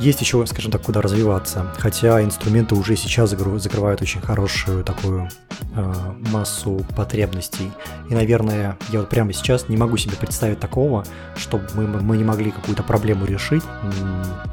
есть 0.00 0.20
еще, 0.20 0.44
скажем 0.46 0.72
так, 0.72 0.82
куда 0.82 1.00
развиваться, 1.00 1.72
хотя 1.78 2.22
инструменты 2.22 2.74
уже 2.74 2.96
сейчас 2.96 3.30
закрывают 3.30 4.02
очень 4.02 4.20
хорошую 4.20 4.84
такую 4.84 5.28
а, 5.76 6.16
массу 6.32 6.84
потребностей. 6.96 7.70
И, 8.10 8.14
наверное, 8.14 8.76
я 8.90 9.00
вот 9.00 9.08
прямо 9.08 9.32
сейчас 9.32 9.68
не 9.68 9.76
могу 9.76 9.96
себе 9.96 10.16
представить 10.16 10.58
такого, 10.58 11.04
чтобы 11.36 11.66
мы, 11.74 11.86
мы 11.86 12.16
не 12.16 12.24
могли 12.24 12.50
какую-то 12.50 12.82
проблему 12.82 13.24
решить 13.24 13.62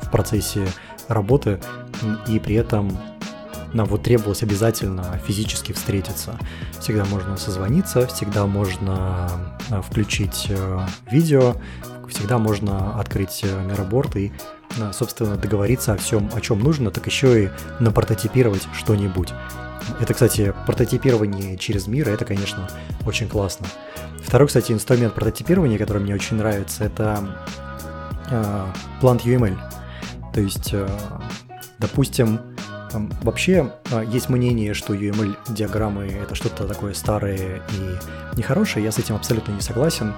в 0.03 0.11
процессе 0.11 0.67
работы 1.07 1.59
и 2.27 2.39
при 2.39 2.55
этом 2.55 2.97
нам 3.73 3.87
вот 3.87 4.03
требовалось 4.03 4.43
обязательно 4.43 5.19
физически 5.25 5.73
встретиться. 5.73 6.37
Всегда 6.79 7.05
можно 7.05 7.37
созвониться, 7.37 8.07
всегда 8.07 8.45
можно 8.45 9.29
а, 9.69 9.81
включить 9.81 10.47
э, 10.49 10.79
видео, 11.11 11.55
всегда 12.07 12.39
можно 12.39 12.99
открыть 12.99 13.41
э, 13.43 13.63
мироборд 13.65 14.15
и 14.15 14.31
собственно, 14.93 15.35
договориться 15.35 15.93
о 15.93 15.97
всем, 15.97 16.29
о 16.33 16.41
чем 16.41 16.59
нужно, 16.59 16.91
так 16.91 17.05
еще 17.05 17.45
и 17.45 17.49
напрототипировать 17.79 18.67
что-нибудь. 18.73 19.29
Это, 19.99 20.13
кстати, 20.13 20.53
прототипирование 20.65 21.57
через 21.57 21.87
мир, 21.87 22.09
это, 22.09 22.25
конечно, 22.25 22.69
очень 23.05 23.27
классно. 23.27 23.67
Второй, 24.23 24.47
кстати, 24.47 24.71
инструмент 24.71 25.13
прототипирования, 25.13 25.77
который 25.77 26.01
мне 26.01 26.13
очень 26.13 26.37
нравится, 26.37 26.83
это 26.83 27.37
э, 28.29 28.65
Plant 29.01 29.23
UML. 29.23 29.57
То 30.33 30.41
есть, 30.41 30.69
э, 30.73 30.87
допустим, 31.79 32.39
вообще 33.21 33.71
э, 33.91 34.03
есть 34.07 34.29
мнение, 34.29 34.73
что 34.73 34.93
UML-диаграммы 34.93 36.05
это 36.05 36.35
что-то 36.35 36.67
такое 36.67 36.93
старое 36.93 37.61
и 37.71 38.37
нехорошее. 38.37 38.85
Я 38.85 38.91
с 38.91 38.97
этим 38.97 39.15
абсолютно 39.15 39.51
не 39.51 39.61
согласен. 39.61 40.13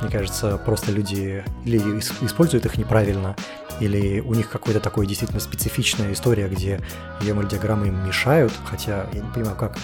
Мне 0.00 0.10
кажется, 0.10 0.56
просто 0.64 0.92
люди 0.92 1.44
или 1.64 1.78
используют 2.22 2.64
их 2.64 2.78
неправильно, 2.78 3.36
или 3.80 4.20
у 4.20 4.34
них 4.34 4.48
какой-то 4.48 4.80
такой 4.80 5.06
действительно 5.06 5.40
специфичная 5.40 6.12
история, 6.12 6.48
где 6.48 6.80
UML-диаграммы 7.20 7.88
им 7.88 8.06
мешают, 8.06 8.52
хотя 8.64 9.06
я 9.12 9.20
не 9.20 9.30
понимаю, 9.30 9.56
как 9.56 9.76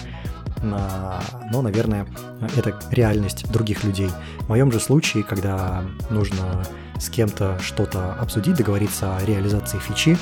но, 0.63 1.61
наверное, 1.61 2.07
это 2.55 2.73
реальность 2.91 3.49
других 3.51 3.83
людей. 3.83 4.09
В 4.39 4.49
моем 4.49 4.71
же 4.71 4.79
случае, 4.79 5.23
когда 5.23 5.83
нужно 6.09 6.63
с 6.99 7.09
кем-то 7.09 7.59
что-то 7.61 8.13
обсудить, 8.13 8.55
договориться 8.55 9.15
о 9.15 9.23
реализации 9.25 9.77
фичи, 9.77 10.17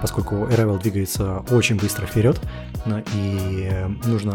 поскольку 0.00 0.34
Laravel 0.46 0.80
двигается 0.80 1.44
очень 1.50 1.76
быстро 1.76 2.06
вперед, 2.06 2.40
и 3.14 3.70
нужно 4.04 4.34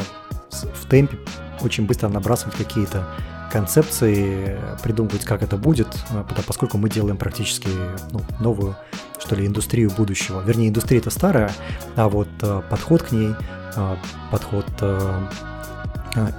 в 0.49 0.87
темпе 0.89 1.17
очень 1.61 1.85
быстро 1.85 2.09
набрасывать 2.09 2.55
какие-то 2.55 3.07
концепции, 3.51 4.57
придумывать, 4.81 5.25
как 5.25 5.43
это 5.43 5.57
будет, 5.57 5.87
э, 6.11 6.23
поскольку 6.47 6.77
мы 6.77 6.89
делаем 6.89 7.17
практически 7.17 7.69
ну, 8.11 8.21
новую, 8.39 8.75
что 9.19 9.35
ли, 9.35 9.45
индустрию 9.45 9.91
будущего. 9.91 10.41
Вернее, 10.41 10.69
индустрия 10.69 10.99
это 10.99 11.09
старая, 11.09 11.51
а 11.95 12.07
вот 12.07 12.29
э, 12.41 12.61
подход 12.69 13.03
к 13.03 13.11
ней, 13.11 13.35
э, 13.75 13.95
подход 14.31 14.65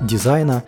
дизайна 0.03 0.65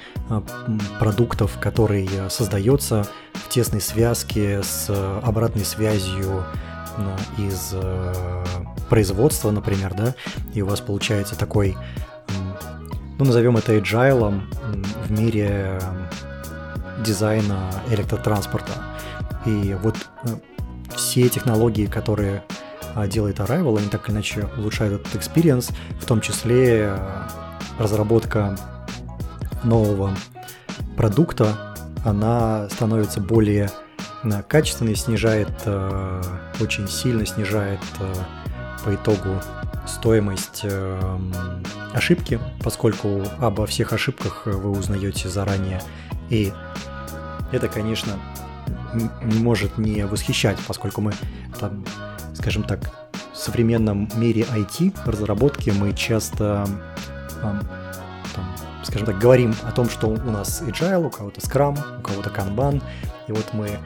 продуктов, 0.99 1.59
который 1.61 2.09
создается 2.31 3.07
в 3.35 3.51
тесной 3.51 3.83
связке 3.83 4.63
с 4.63 4.89
обратной 5.23 5.67
связью 5.67 6.43
из 7.39 7.75
производства, 8.89 9.51
например, 9.51 9.95
да, 9.95 10.15
и 10.53 10.63
у 10.63 10.67
вас 10.67 10.81
получается 10.81 11.37
такой, 11.37 11.77
ну, 13.19 13.25
назовем 13.25 13.57
это 13.57 13.75
agile 13.77 14.41
в 15.07 15.11
мире 15.11 15.81
дизайна 17.05 17.71
электротранспорта. 17.91 18.73
И 19.47 19.77
вот 19.83 19.97
э, 20.25 20.29
все 20.97 21.29
технологии, 21.29 21.87
которые 21.87 22.43
а, 22.95 23.07
делает 23.07 23.41
Arrival, 23.41 23.79
они 23.79 23.89
так 23.89 24.09
или 24.09 24.15
иначе 24.15 24.49
улучшают 24.57 25.07
этот 25.07 25.15
experience, 25.15 25.73
в 26.01 26.07
том 26.07 26.21
числе 26.21 26.87
э, 26.89 26.99
разработка 27.79 28.57
нового 29.65 30.17
продукта, 30.97 31.75
она 32.05 32.69
становится 32.71 33.21
более 33.21 33.71
э, 34.25 34.43
качественной, 34.43 34.97
снижает, 34.97 35.51
очень 36.61 36.89
сильно 36.89 37.27
снижает 37.27 37.81
по 38.85 38.95
итогу 38.95 39.41
стоимость 39.87 40.65
ошибки, 41.93 42.41
поскольку 42.63 43.23
обо 43.39 43.67
всех 43.67 43.93
ошибках 43.93 44.47
вы 44.47 44.71
узнаете 44.71 45.29
заранее. 45.29 45.83
И 46.31 46.53
это, 47.53 47.69
конечно, 47.69 48.15
не 49.23 49.39
может 49.41 49.79
не 49.79 50.07
восхищать, 50.07 50.59
поскольку 50.67 51.01
мы 51.01 51.13
там, 51.59 51.85
скажем 52.35 52.63
так, 52.63 53.09
в 53.33 53.37
современном 53.37 54.09
мире 54.17 54.43
IT 54.43 54.95
разработки 55.05 55.71
мы 55.71 55.93
часто 55.93 56.67
там, 57.41 57.61
скажем 58.85 59.07
так, 59.07 59.19
говорим 59.19 59.55
о 59.65 59.73
том, 59.73 59.89
что 59.89 60.09
у 60.09 60.31
нас 60.31 60.63
agile, 60.63 61.07
у 61.07 61.11
кого-то 61.11 61.41
Scrum, 61.41 61.79
у 61.99 62.03
кого-то 62.03 62.31
Kanban, 62.31 62.83
и 63.27 63.33
вот 63.33 63.53
мы 63.53 63.79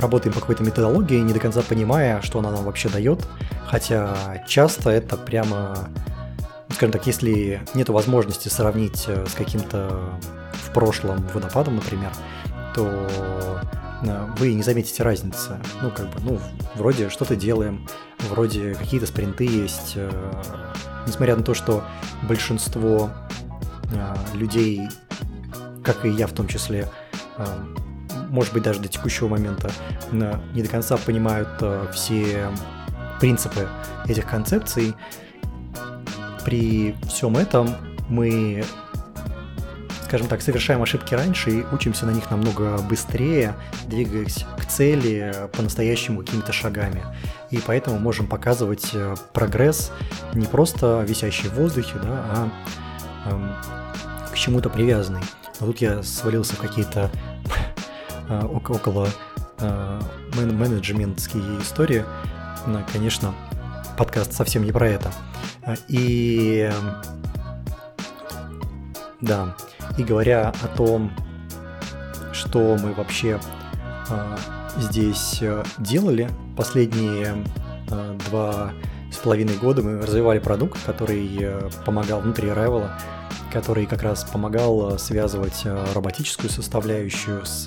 работаем 0.00 0.32
по 0.32 0.40
какой-то 0.40 0.62
методологии, 0.62 1.18
не 1.18 1.32
до 1.32 1.40
конца 1.40 1.62
понимая, 1.62 2.22
что 2.22 2.38
она 2.38 2.50
нам 2.50 2.64
вообще 2.64 2.88
дает, 2.88 3.26
хотя 3.66 4.42
часто 4.46 4.90
это 4.90 5.16
прямо, 5.16 5.88
скажем 6.70 6.92
так, 6.92 7.06
если 7.06 7.60
нет 7.74 7.88
возможности 7.88 8.48
сравнить 8.48 9.04
э, 9.08 9.26
с 9.26 9.34
каким-то 9.34 10.18
в 10.52 10.72
прошлом 10.72 11.26
водопадом, 11.34 11.76
например, 11.76 12.12
то 12.74 12.86
э, 14.02 14.26
вы 14.38 14.54
не 14.54 14.62
заметите 14.62 15.02
разницы. 15.02 15.58
Ну, 15.82 15.90
как 15.90 16.06
бы, 16.10 16.20
ну, 16.20 16.40
вроде 16.74 17.10
что-то 17.10 17.36
делаем, 17.36 17.86
вроде 18.30 18.74
какие-то 18.74 19.06
спринты 19.06 19.44
есть. 19.44 19.94
Э, 19.96 20.10
несмотря 21.06 21.36
на 21.36 21.42
то, 21.42 21.54
что 21.54 21.84
большинство 22.22 23.10
людей, 24.34 24.82
как 25.88 26.04
и 26.04 26.10
я 26.10 26.26
в 26.26 26.32
том 26.32 26.46
числе, 26.46 26.86
может 28.28 28.52
быть, 28.52 28.62
даже 28.62 28.78
до 28.78 28.88
текущего 28.88 29.26
момента 29.26 29.70
не 30.12 30.62
до 30.62 30.68
конца 30.68 30.98
понимают 30.98 31.48
э, 31.62 31.86
все 31.94 32.50
принципы 33.20 33.66
этих 34.06 34.26
концепций. 34.26 34.94
При 36.44 36.94
всем 37.08 37.38
этом 37.38 37.74
мы, 38.10 38.64
скажем 40.04 40.28
так, 40.28 40.42
совершаем 40.42 40.82
ошибки 40.82 41.14
раньше 41.14 41.50
и 41.50 41.64
учимся 41.72 42.04
на 42.04 42.10
них 42.10 42.30
намного 42.30 42.76
быстрее, 42.82 43.54
двигаясь 43.86 44.44
к 44.58 44.66
цели 44.66 45.34
по-настоящему 45.56 46.20
какими-то 46.20 46.52
шагами. 46.52 47.02
И 47.50 47.60
поэтому 47.66 47.98
можем 47.98 48.26
показывать 48.26 48.90
э, 48.92 49.14
прогресс 49.32 49.90
не 50.34 50.44
просто 50.44 51.02
висящий 51.08 51.48
в 51.48 51.54
воздухе, 51.54 51.94
да, 52.02 52.24
а 52.30 52.50
эм, 53.30 53.54
к 54.30 54.34
чему-то 54.36 54.68
привязанный. 54.68 55.22
Но 55.60 55.66
тут 55.66 55.80
я 55.80 56.02
свалился 56.02 56.54
в 56.54 56.58
какие-то 56.58 57.10
Э, 58.28 58.44
около 58.44 59.08
э, 59.58 60.00
менеджментские 60.34 61.60
истории. 61.60 62.04
Конечно, 62.92 63.34
подкаст 63.96 64.34
совсем 64.34 64.64
не 64.64 64.72
про 64.72 64.86
это. 64.86 65.10
Э, 65.62 65.74
и 65.88 66.70
да, 69.22 69.56
и 69.96 70.04
говоря 70.04 70.52
о 70.62 70.68
том, 70.76 71.10
что 72.32 72.76
мы 72.80 72.92
вообще 72.92 73.40
здесь 74.76 75.42
делали 75.78 76.30
последние 76.56 77.44
два 78.30 78.72
с 79.10 79.16
половиной 79.16 79.56
года 79.56 79.82
мы 79.82 80.00
развивали 80.00 80.38
продукт, 80.38 80.78
который 80.84 81.50
помогал 81.84 82.20
внутри 82.20 82.48
Rival, 82.48 82.88
который 83.52 83.86
как 83.86 84.02
раз 84.02 84.24
помогал 84.24 84.98
связывать 84.98 85.64
роботическую 85.94 86.50
составляющую 86.50 87.44
с 87.44 87.66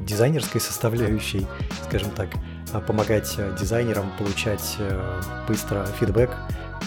дизайнерской 0.00 0.60
составляющей, 0.60 1.46
скажем 1.88 2.10
так, 2.10 2.28
а 2.72 2.80
помогать 2.80 3.34
э, 3.36 3.54
дизайнерам 3.58 4.10
получать 4.18 4.76
э, 4.78 5.20
быстро 5.46 5.84
фидбэк 6.00 6.30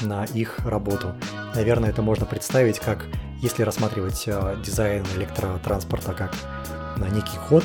на 0.01 0.25
их 0.25 0.59
работу. 0.65 1.13
Наверное, 1.53 1.89
это 1.91 2.01
можно 2.01 2.25
представить 2.25 2.79
как, 2.79 3.05
если 3.41 3.63
рассматривать 3.63 4.23
э, 4.25 4.55
дизайн 4.63 5.05
электротранспорта 5.15 6.13
как 6.13 6.33
некий 7.11 7.37
ход, 7.37 7.63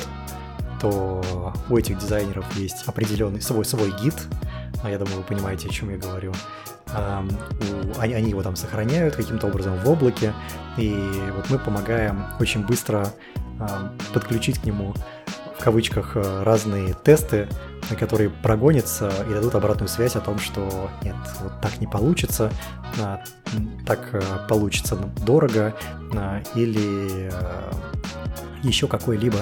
то 0.80 1.54
у 1.68 1.76
этих 1.76 1.98
дизайнеров 1.98 2.44
есть 2.56 2.86
определенный 2.86 3.40
свой 3.40 3.64
свой 3.64 3.90
гид. 4.02 4.14
Я 4.84 4.98
думаю, 4.98 5.18
вы 5.18 5.22
понимаете, 5.22 5.68
о 5.68 5.70
чем 5.70 5.90
я 5.90 5.96
говорю. 5.96 6.32
Они, 7.98 8.14
они 8.14 8.30
его 8.30 8.42
там 8.42 8.56
сохраняют 8.56 9.14
каким-то 9.14 9.46
образом 9.46 9.78
в 9.78 9.88
облаке, 9.88 10.32
и 10.76 10.92
вот 11.36 11.48
мы 11.48 11.58
помогаем 11.58 12.24
очень 12.40 12.66
быстро 12.66 13.06
подключить 14.12 14.58
к 14.58 14.64
нему 14.64 14.92
в 15.60 15.62
кавычках 15.62 16.16
э, 16.16 16.42
разные 16.42 16.94
тесты, 16.94 17.46
на 17.90 17.96
которые 17.96 18.30
прогонятся 18.30 19.12
и 19.28 19.34
дадут 19.34 19.54
обратную 19.54 19.88
связь 19.88 20.16
о 20.16 20.20
том, 20.20 20.38
что 20.38 20.90
нет, 21.02 21.14
вот 21.42 21.60
так 21.60 21.78
не 21.80 21.86
получится, 21.86 22.50
а, 22.98 23.20
так 23.86 24.08
э, 24.12 24.22
получится 24.48 24.96
дорого 24.96 25.76
а, 26.14 26.40
или 26.54 27.28
э, 27.30 27.72
еще 28.62 28.86
какой-либо 28.86 29.38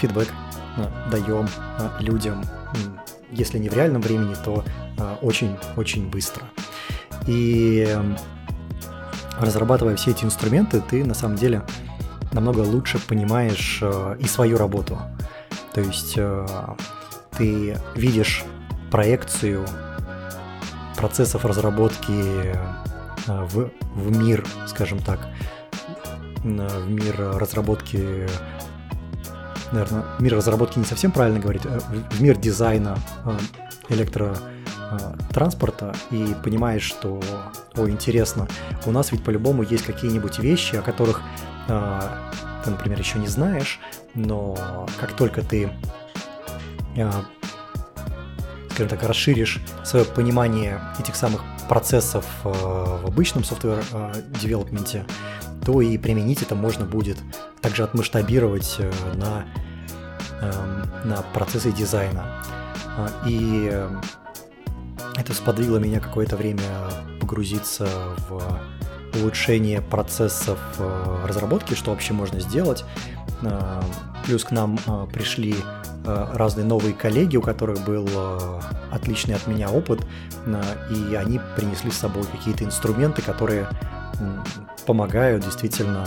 фидбэк 0.00 0.28
даем 1.10 1.46
людям, 1.98 2.42
если 3.32 3.58
не 3.58 3.68
в 3.68 3.74
реальном 3.74 4.02
времени, 4.02 4.34
то 4.44 4.64
очень-очень 5.22 6.08
быстро. 6.08 6.44
И 7.26 7.88
разрабатывая 9.38 9.96
все 9.96 10.10
эти 10.10 10.24
инструменты, 10.24 10.80
ты 10.80 11.04
на 11.04 11.14
самом 11.14 11.36
деле 11.36 11.62
намного 12.32 12.60
лучше 12.60 12.98
понимаешь 12.98 13.80
э, 13.82 14.16
и 14.20 14.26
свою 14.26 14.56
работу. 14.56 14.98
То 15.72 15.80
есть 15.80 16.14
э, 16.16 16.46
ты 17.36 17.76
видишь 17.96 18.44
проекцию 18.90 19.66
процессов 20.96 21.44
разработки 21.44 22.52
э, 22.52 22.54
в, 23.26 23.70
в 23.94 24.16
мир, 24.16 24.44
скажем 24.66 25.00
так, 25.00 25.28
в 26.42 26.90
мир 26.90 27.16
разработки, 27.18 28.26
наверное, 29.72 30.04
мир 30.18 30.34
разработки 30.34 30.78
не 30.78 30.84
совсем 30.84 31.12
правильно 31.12 31.40
говорить, 31.40 31.62
в 31.64 32.22
мир 32.22 32.36
дизайна 32.36 32.98
электротранспорта 33.88 35.94
и 36.10 36.34
понимаешь, 36.42 36.82
что, 36.82 37.20
о, 37.76 37.88
интересно, 37.88 38.48
у 38.86 38.90
нас 38.90 39.12
ведь 39.12 39.24
по-любому 39.24 39.62
есть 39.62 39.84
какие-нибудь 39.84 40.38
вещи, 40.38 40.76
о 40.76 40.82
которых 40.82 41.20
а, 41.68 42.30
ты, 42.64 42.70
например, 42.70 42.98
еще 42.98 43.18
не 43.18 43.28
знаешь, 43.28 43.80
но 44.14 44.86
как 44.98 45.12
только 45.12 45.42
ты, 45.42 45.70
а, 46.96 47.24
скажем 48.70 48.88
так, 48.88 49.02
расширишь 49.02 49.60
свое 49.84 50.04
понимание 50.04 50.80
этих 50.98 51.16
самых 51.16 51.42
процессов 51.68 52.24
а, 52.44 53.00
в 53.02 53.06
обычном 53.06 53.42
software 53.42 53.84
девелопменте, 54.40 55.04
то 55.64 55.80
и 55.80 55.96
применить 55.98 56.42
это 56.42 56.54
можно 56.54 56.84
будет 56.84 57.18
также 57.60 57.84
отмасштабировать 57.84 58.76
э, 58.78 58.92
на, 59.14 59.44
эм, 60.40 61.08
на 61.08 61.22
процессы 61.34 61.72
дизайна. 61.72 62.24
И 63.26 63.72
это 65.16 65.32
сподвигло 65.32 65.78
меня 65.78 66.00
какое-то 66.00 66.36
время 66.36 66.62
погрузиться 67.20 67.88
в 68.28 68.40
улучшение 69.14 69.80
процессов 69.80 70.58
э, 70.78 71.26
разработки, 71.26 71.74
что 71.74 71.90
вообще 71.90 72.12
можно 72.12 72.40
сделать. 72.40 72.84
Э, 73.42 73.82
плюс 74.24 74.44
к 74.44 74.50
нам 74.50 74.78
э, 74.86 75.06
пришли 75.12 75.54
разные 76.02 76.64
новые 76.64 76.94
коллеги, 76.94 77.36
у 77.36 77.42
которых 77.42 77.84
был 77.84 78.08
отличный 78.90 79.34
от 79.34 79.46
меня 79.46 79.68
опыт, 79.68 80.00
и 80.90 81.14
они 81.14 81.38
принесли 81.54 81.90
с 81.90 81.98
собой 81.98 82.24
какие-то 82.24 82.64
инструменты, 82.64 83.20
которые 83.20 83.68
помогают 84.86 85.44
действительно 85.44 86.06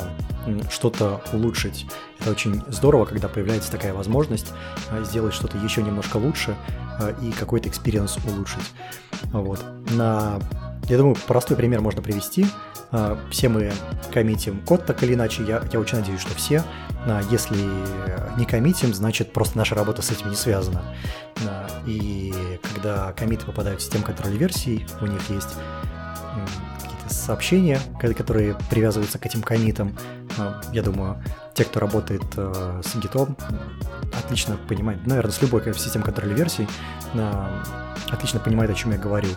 что-то 0.69 1.21
улучшить. 1.32 1.86
Это 2.19 2.32
очень 2.32 2.62
здорово, 2.67 3.06
когда 3.06 3.28
появляется 3.28 3.71
такая 3.71 3.93
возможность 3.93 4.52
сделать 5.04 5.34
что-то 5.34 5.58
еще 5.58 5.82
немножко 5.82 6.17
лучше 6.17 6.56
и 7.21 7.32
какой-то 7.32 7.69
experience 7.69 8.17
улучшить. 8.26 8.71
Вот. 9.32 9.63
На, 9.91 10.39
я 10.89 10.97
думаю, 10.97 11.15
простой 11.28 11.56
пример 11.58 11.82
можно 11.82 12.02
привести– 12.02 12.45
а, 12.95 13.17
все 13.32 13.49
мы 13.49 13.73
коммитим 14.13 14.62
код 14.62 14.86
так 14.86 15.02
или 15.02 15.15
иначе, 15.15 15.43
я, 15.43 15.63
я 15.73 15.80
очень 15.80 15.97
надеюсь, 15.97 16.21
что 16.21 16.36
все. 16.36 16.63
А, 17.08 17.21
если 17.32 17.58
не 18.38 18.45
коммитим, 18.45 18.93
значит 18.93 19.34
просто 19.34 19.58
наша 19.58 19.73
работа 19.73 20.04
с 20.04 20.12
этим 20.12 20.30
не 20.30 20.36
связана. 20.36 20.84
А, 21.47 21.67
и 21.88 22.32
когда 22.62 23.12
коммиты 23.13 23.48
попадают 23.47 23.82
в 23.82 23.84
систему 23.84 24.04
контроля 24.04 24.36
версий, 24.36 24.86
у 25.02 25.08
них 25.08 25.28
есть 25.30 25.56
сообщения, 27.08 27.80
которые 28.00 28.56
привязываются 28.70 29.20
к 29.20 29.26
этим 29.26 29.42
комитам. 29.42 29.96
Я 30.72 30.82
думаю, 30.82 31.22
те, 31.54 31.63
кто 31.63 31.80
работает 31.80 32.24
с 32.36 32.96
гитом, 32.96 33.38
отлично 34.18 34.58
понимают, 34.68 35.06
наверное, 35.06 35.32
с 35.32 35.42
любой 35.42 35.62
системой 35.74 36.06
контроля 36.06 36.34
версий, 36.34 36.68
отлично 38.10 38.39
понимают, 38.39 38.72
о 38.72 38.76
чем 38.76 38.92
я 38.92 38.98
говорю. 38.98 39.30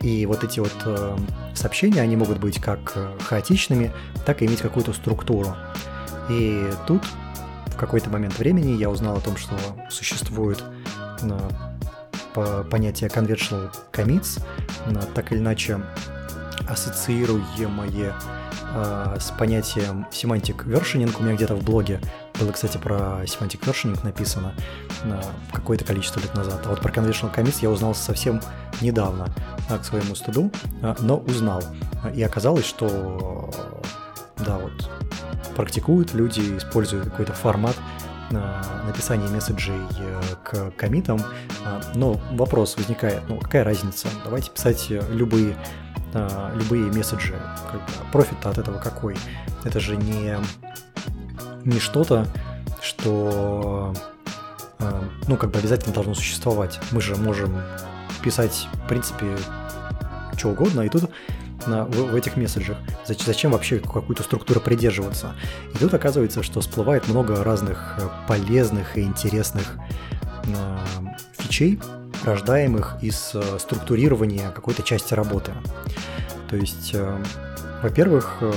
И 0.00 0.26
вот 0.26 0.44
эти 0.44 0.60
вот 0.60 0.74
э, 0.84 1.16
сообщения, 1.54 2.02
они 2.02 2.16
могут 2.16 2.38
быть 2.38 2.60
как 2.60 2.92
э, 2.96 3.18
хаотичными, 3.22 3.92
так 4.26 4.42
и 4.42 4.46
иметь 4.46 4.60
какую-то 4.60 4.92
структуру. 4.92 5.56
И 6.28 6.70
тут 6.86 7.02
в 7.66 7.76
какой-то 7.76 8.10
момент 8.10 8.38
времени 8.38 8.72
я 8.72 8.90
узнал 8.90 9.16
о 9.16 9.20
том, 9.20 9.36
что 9.36 9.54
существует 9.88 10.62
э, 11.22 11.38
по 12.34 12.62
понятие 12.64 13.08
conventional 13.08 13.72
commits, 13.90 14.42
э, 14.86 15.00
так 15.14 15.32
или 15.32 15.38
иначе 15.38 15.80
ассоциируемое 16.68 18.14
э, 18.74 19.16
с 19.18 19.30
понятием 19.32 20.06
semantic 20.10 20.64
versioning. 20.66 21.14
У 21.18 21.22
меня 21.22 21.34
где-то 21.34 21.54
в 21.54 21.64
блоге 21.64 22.00
было, 22.38 22.52
кстати, 22.52 22.76
про 22.76 23.24
semantic 23.24 23.60
versioning 23.60 23.98
написано 24.04 24.54
э, 25.04 25.22
какое-то 25.52 25.84
количество 25.84 26.20
лет 26.20 26.34
назад. 26.34 26.62
А 26.64 26.70
вот 26.70 26.80
про 26.80 26.92
conventional 26.92 27.34
commits 27.34 27.58
я 27.62 27.70
узнал 27.70 27.94
совсем 27.94 28.40
недавно 28.80 29.28
к 29.68 29.84
своему 29.84 30.14
стыду, 30.14 30.50
а, 30.82 30.94
но 31.00 31.16
узнал. 31.18 31.62
И 32.14 32.22
оказалось, 32.22 32.66
что 32.66 33.50
да, 34.38 34.58
вот 34.58 34.90
практикуют 35.56 36.14
люди, 36.14 36.58
используют 36.58 37.04
какой-то 37.04 37.32
формат 37.32 37.76
написания 38.84 39.28
месседжей 39.28 39.78
к 40.42 40.72
комитам, 40.72 41.20
но 41.94 42.20
вопрос 42.32 42.76
возникает, 42.76 43.22
ну 43.28 43.38
какая 43.38 43.62
разница, 43.62 44.08
давайте 44.24 44.50
писать 44.50 44.86
любые 45.10 45.56
любые 46.54 46.90
месседжи, 46.92 47.34
как 47.70 47.80
бы, 47.80 48.10
профит 48.12 48.44
от 48.44 48.58
этого 48.58 48.78
какой? 48.78 49.16
Это 49.64 49.80
же 49.80 49.96
не, 49.96 50.36
не 51.64 51.78
что-то, 51.78 52.26
что 52.80 53.94
ну, 55.26 55.36
как 55.36 55.50
бы 55.50 55.58
обязательно 55.58 55.94
должно 55.94 56.14
существовать. 56.14 56.80
Мы 56.92 57.00
же 57.00 57.16
можем 57.16 57.60
писать, 58.22 58.68
в 58.72 58.88
принципе, 58.88 59.36
что 60.36 60.50
угодно, 60.50 60.82
и 60.82 60.88
тут 60.88 61.10
на, 61.66 61.84
в, 61.84 62.10
в 62.10 62.14
этих 62.14 62.36
месседжах. 62.36 62.76
Зачем, 63.06 63.26
зачем 63.26 63.50
вообще 63.52 63.78
какую-то 63.78 64.22
структуру 64.22 64.60
придерживаться? 64.60 65.34
И 65.74 65.78
тут 65.78 65.94
оказывается, 65.94 66.42
что 66.42 66.60
всплывает 66.60 67.08
много 67.08 67.42
разных 67.42 67.96
э, 67.98 68.08
полезных 68.28 68.96
и 68.96 69.02
интересных 69.02 69.76
э, 70.44 70.78
фичей, 71.38 71.80
рождаемых 72.26 72.96
из 73.00 73.30
э, 73.34 73.58
структурирования 73.58 74.50
какой-то 74.50 74.82
части 74.82 75.14
работы. 75.14 75.52
То 76.50 76.56
есть, 76.56 76.90
э, 76.94 77.22
во-первых, 77.82 78.38
э, 78.40 78.52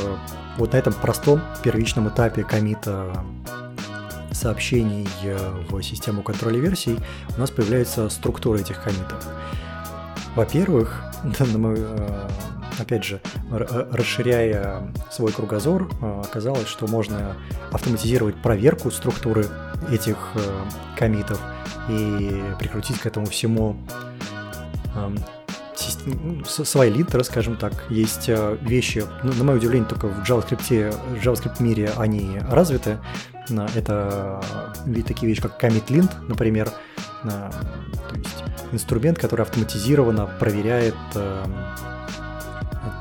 вот 0.58 0.73
на 0.73 0.77
этом 0.77 0.93
простом 0.93 1.41
первичном 1.63 2.10
этапе 2.10 2.43
комита 2.43 3.23
сообщений 4.32 5.08
в 5.69 5.82
систему 5.82 6.21
контроля 6.21 6.60
версий 6.60 6.97
у 7.36 7.39
нас 7.39 7.51
появляется 7.51 8.10
структура 8.10 8.58
этих 8.58 8.82
комитов. 8.82 9.25
Во-первых, 10.36 11.03
э, 11.39 12.27
опять 12.79 13.03
же, 13.03 13.21
расширяя 13.49 14.93
свой 15.12 15.32
кругозор, 15.32 15.89
оказалось, 16.01 16.67
что 16.67 16.88
можно 16.88 17.36
автоматизировать 17.71 18.41
проверку 18.41 18.91
структуры 18.91 19.45
этих 19.92 20.18
комитов 20.98 21.39
и 21.89 22.44
прикрутить 22.60 23.00
к 23.00 23.06
этому 23.06 23.26
всему 23.26 23.78
эм, 24.96 25.18
ну, 26.06 26.46
свои 26.46 26.89
линтеры, 26.89 27.24
скажем 27.24 27.56
так. 27.56 27.74
Есть 27.89 28.30
вещи, 28.62 29.04
ну, 29.24 29.34
на 29.34 29.44
мое 29.44 29.58
удивление, 29.58 29.88
только 29.88 30.08
в 30.08 30.24
JavaScript, 30.24 30.92
в 30.92 31.26
JavaScript 31.26 31.62
мире 31.62 31.92
они 31.98 32.39
развиты, 32.50 33.00
это 33.76 34.42
такие 35.08 35.28
вещи, 35.28 35.42
как 35.42 35.63
commit 35.63 35.88
lint, 35.88 36.12
например, 36.28 36.72
то 37.24 37.52
есть 38.15 38.44
инструмент, 38.72 39.20
который 39.20 39.42
автоматизированно 39.42 40.30
проверяет 40.39 40.96
э, 41.15 41.46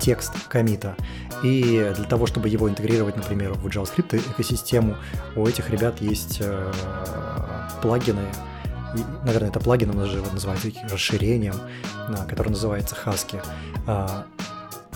текст 0.01 0.33
комита. 0.49 0.97
И 1.43 1.93
для 1.97 2.05
того, 2.05 2.27
чтобы 2.27 2.49
его 2.49 2.69
интегрировать, 2.69 3.17
например, 3.17 3.53
в 3.53 3.67
JavaScript 3.67 4.21
экосистему, 4.33 4.97
у 5.37 5.47
этих 5.47 5.71
ребят 5.71 6.01
есть 6.01 6.39
э, 6.41 6.73
плагины, 7.81 8.23
наверное, 9.25 9.51
это 9.51 9.61
плагин, 9.61 9.91
он 9.91 10.07
же 10.07 10.23
называется 10.33 10.69
расширением, 10.91 11.55
который 12.29 12.51
называется 12.51 12.97
Husky. 13.05 13.41
А, 13.87 14.27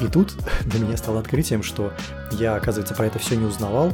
и 0.00 0.07
тут 0.07 0.35
для 0.64 0.81
меня 0.81 0.96
стало 0.96 1.20
открытием, 1.20 1.62
что 1.62 1.92
я, 2.33 2.57
оказывается, 2.57 2.94
про 2.94 3.07
это 3.07 3.18
все 3.18 3.37
не 3.37 3.44
узнавал, 3.44 3.92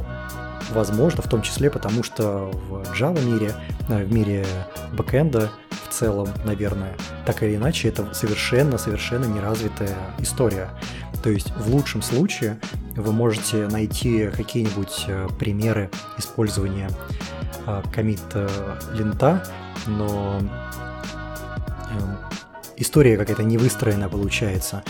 Возможно, 0.71 1.21
в 1.23 1.27
том 1.27 1.41
числе 1.41 1.69
потому, 1.69 2.03
что 2.03 2.51
в 2.69 2.83
Java 2.93 3.23
мире, 3.23 3.53
э, 3.87 4.03
в 4.03 4.13
мире 4.13 4.45
бэкэнда 4.93 5.49
в 5.89 5.93
целом, 5.93 6.29
наверное, 6.45 6.95
так 7.25 7.41
или 7.43 7.55
иначе, 7.55 7.89
это 7.89 8.13
совершенно-совершенно 8.13 9.25
неразвитая 9.25 9.95
история. 10.19 10.69
То 11.23 11.29
есть 11.29 11.51
в 11.57 11.73
лучшем 11.73 12.01
случае 12.01 12.59
вы 12.95 13.11
можете 13.11 13.67
найти 13.67 14.27
какие-нибудь 14.27 15.05
э, 15.07 15.27
примеры 15.39 15.89
использования 16.17 16.89
комит 17.93 18.21
э, 18.33 18.47
лента, 18.93 19.43
но 19.85 20.39
эм, 21.91 22.17
история 22.77 23.17
какая-то 23.17 23.43
не 23.43 23.57
выстроена 23.57 24.09
получается. 24.09 24.83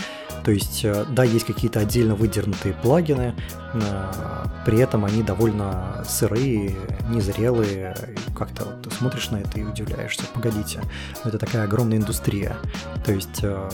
То 0.50 0.54
есть, 0.54 0.84
э, 0.84 1.04
да, 1.08 1.22
есть 1.22 1.46
какие-то 1.46 1.78
отдельно 1.78 2.16
выдернутые 2.16 2.74
плагины, 2.74 3.36
э, 3.72 4.12
при 4.66 4.80
этом 4.80 5.04
они 5.04 5.22
довольно 5.22 6.04
сырые, 6.04 6.76
незрелые. 7.08 7.94
Как-то 8.36 8.64
вот 8.64 8.82
ты 8.82 8.90
смотришь 8.90 9.30
на 9.30 9.36
это 9.36 9.60
и 9.60 9.62
удивляешься, 9.62 10.24
погодите, 10.34 10.80
это 11.22 11.38
такая 11.38 11.62
огромная 11.62 11.98
индустрия. 11.98 12.56
То 13.04 13.12
есть, 13.12 13.44
э, 13.44 13.70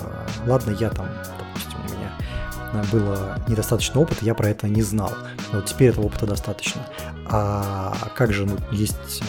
ладно, 0.47 0.73
я 0.73 0.91
там, 0.91 1.07
допустим, 1.39 1.79
у 1.81 2.75
меня 2.75 2.85
было 2.93 3.39
недостаточно 3.49 4.03
опыта, 4.03 4.23
я 4.27 4.35
про 4.35 4.51
это 4.51 4.69
не 4.69 4.83
знал. 4.83 5.15
Но 5.55 5.63
теперь 5.63 5.89
этого 5.89 6.05
опыта 6.05 6.27
достаточно. 6.27 6.83
А 7.25 7.97
как 8.15 8.35
же, 8.35 8.45
ну, 8.45 8.59
есть 8.71 9.23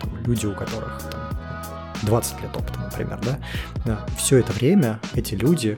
там, 0.00 0.16
люди, 0.24 0.46
у 0.46 0.54
которых 0.54 1.02
там, 1.10 1.20
20 2.02 2.40
лет 2.40 2.56
опыта, 2.56 2.78
например, 2.78 3.18
да, 3.84 3.98
все 4.16 4.38
это 4.38 4.52
время 4.52 5.00
эти 5.14 5.34
люди 5.34 5.76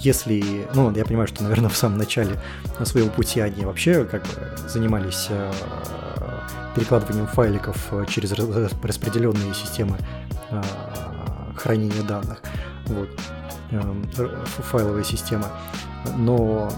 если, 0.00 0.66
ну, 0.74 0.90
я 0.94 1.04
понимаю, 1.04 1.28
что, 1.28 1.42
наверное, 1.42 1.68
в 1.68 1.76
самом 1.76 1.98
начале 1.98 2.38
своего 2.84 3.10
пути 3.10 3.40
они 3.40 3.64
вообще 3.64 4.04
как 4.04 4.22
бы 4.22 4.68
занимались 4.68 5.26
э, 5.28 5.52
перекладыванием 6.74 7.26
файликов 7.26 7.76
э, 7.92 8.06
через 8.08 8.32
распределенные 8.32 9.54
системы 9.54 9.98
э, 10.50 10.62
хранения 11.56 12.02
данных, 12.02 12.40
вот, 12.86 13.08
файловые 14.70 15.04
системы. 15.04 15.46
Но 16.16 16.72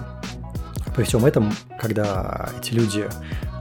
при 0.96 1.04
всем 1.04 1.24
этом, 1.24 1.52
когда 1.80 2.50
эти 2.58 2.74
люди 2.74 3.08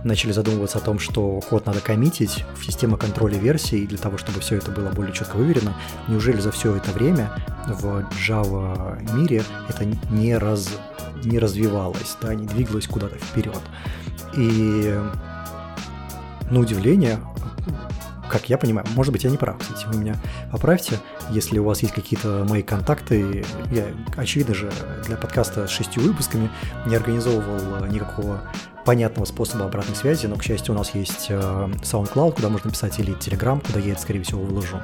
начали 0.03 0.31
задумываться 0.31 0.77
о 0.77 0.81
том, 0.81 0.99
что 0.99 1.39
код 1.41 1.65
надо 1.65 1.79
коммитить 1.79 2.43
в 2.55 2.65
систему 2.65 2.97
контроля 2.97 3.37
версий 3.37 3.85
для 3.85 3.97
того, 3.97 4.17
чтобы 4.17 4.39
все 4.39 4.57
это 4.57 4.71
было 4.71 4.89
более 4.89 5.13
четко 5.13 5.35
выверено, 5.35 5.75
неужели 6.07 6.39
за 6.39 6.51
все 6.51 6.75
это 6.75 6.91
время 6.91 7.31
в 7.67 8.05
Java 8.27 8.99
мире 9.13 9.43
это 9.69 9.85
не, 9.85 10.37
раз, 10.37 10.69
не 11.23 11.39
развивалось, 11.39 12.17
да, 12.21 12.33
не 12.33 12.47
двигалось 12.47 12.87
куда-то 12.87 13.17
вперед. 13.17 13.61
И 14.35 14.99
на 16.49 16.59
удивление, 16.59 17.19
как 18.29 18.49
я 18.49 18.57
понимаю, 18.57 18.87
может 18.95 19.13
быть, 19.13 19.23
я 19.23 19.29
не 19.29 19.37
прав, 19.37 19.57
кстати, 19.57 19.85
вы 19.87 19.99
меня 19.99 20.15
поправьте, 20.51 20.99
если 21.29 21.59
у 21.59 21.63
вас 21.63 21.81
есть 21.81 21.93
какие-то 21.93 22.45
мои 22.49 22.61
контакты. 22.61 23.45
Я, 23.71 23.85
очевидно 24.17 24.53
же, 24.55 24.71
для 25.05 25.17
подкаста 25.17 25.67
с 25.67 25.69
шестью 25.69 26.03
выпусками 26.03 26.49
не 26.85 26.95
организовывал 26.95 27.85
никакого 27.85 28.41
понятного 28.85 29.25
способа 29.25 29.65
обратной 29.65 29.95
связи, 29.95 30.25
но, 30.27 30.35
к 30.35 30.43
счастью, 30.43 30.73
у 30.73 30.77
нас 30.77 30.95
есть 30.95 31.27
э, 31.29 31.39
SoundCloud, 31.83 32.35
куда 32.35 32.49
можно 32.49 32.71
писать, 32.71 32.99
или 32.99 33.15
Telegram, 33.15 33.63
куда 33.63 33.79
я 33.79 33.93
это, 33.93 34.01
скорее 34.01 34.23
всего, 34.23 34.41
выложу. 34.41 34.81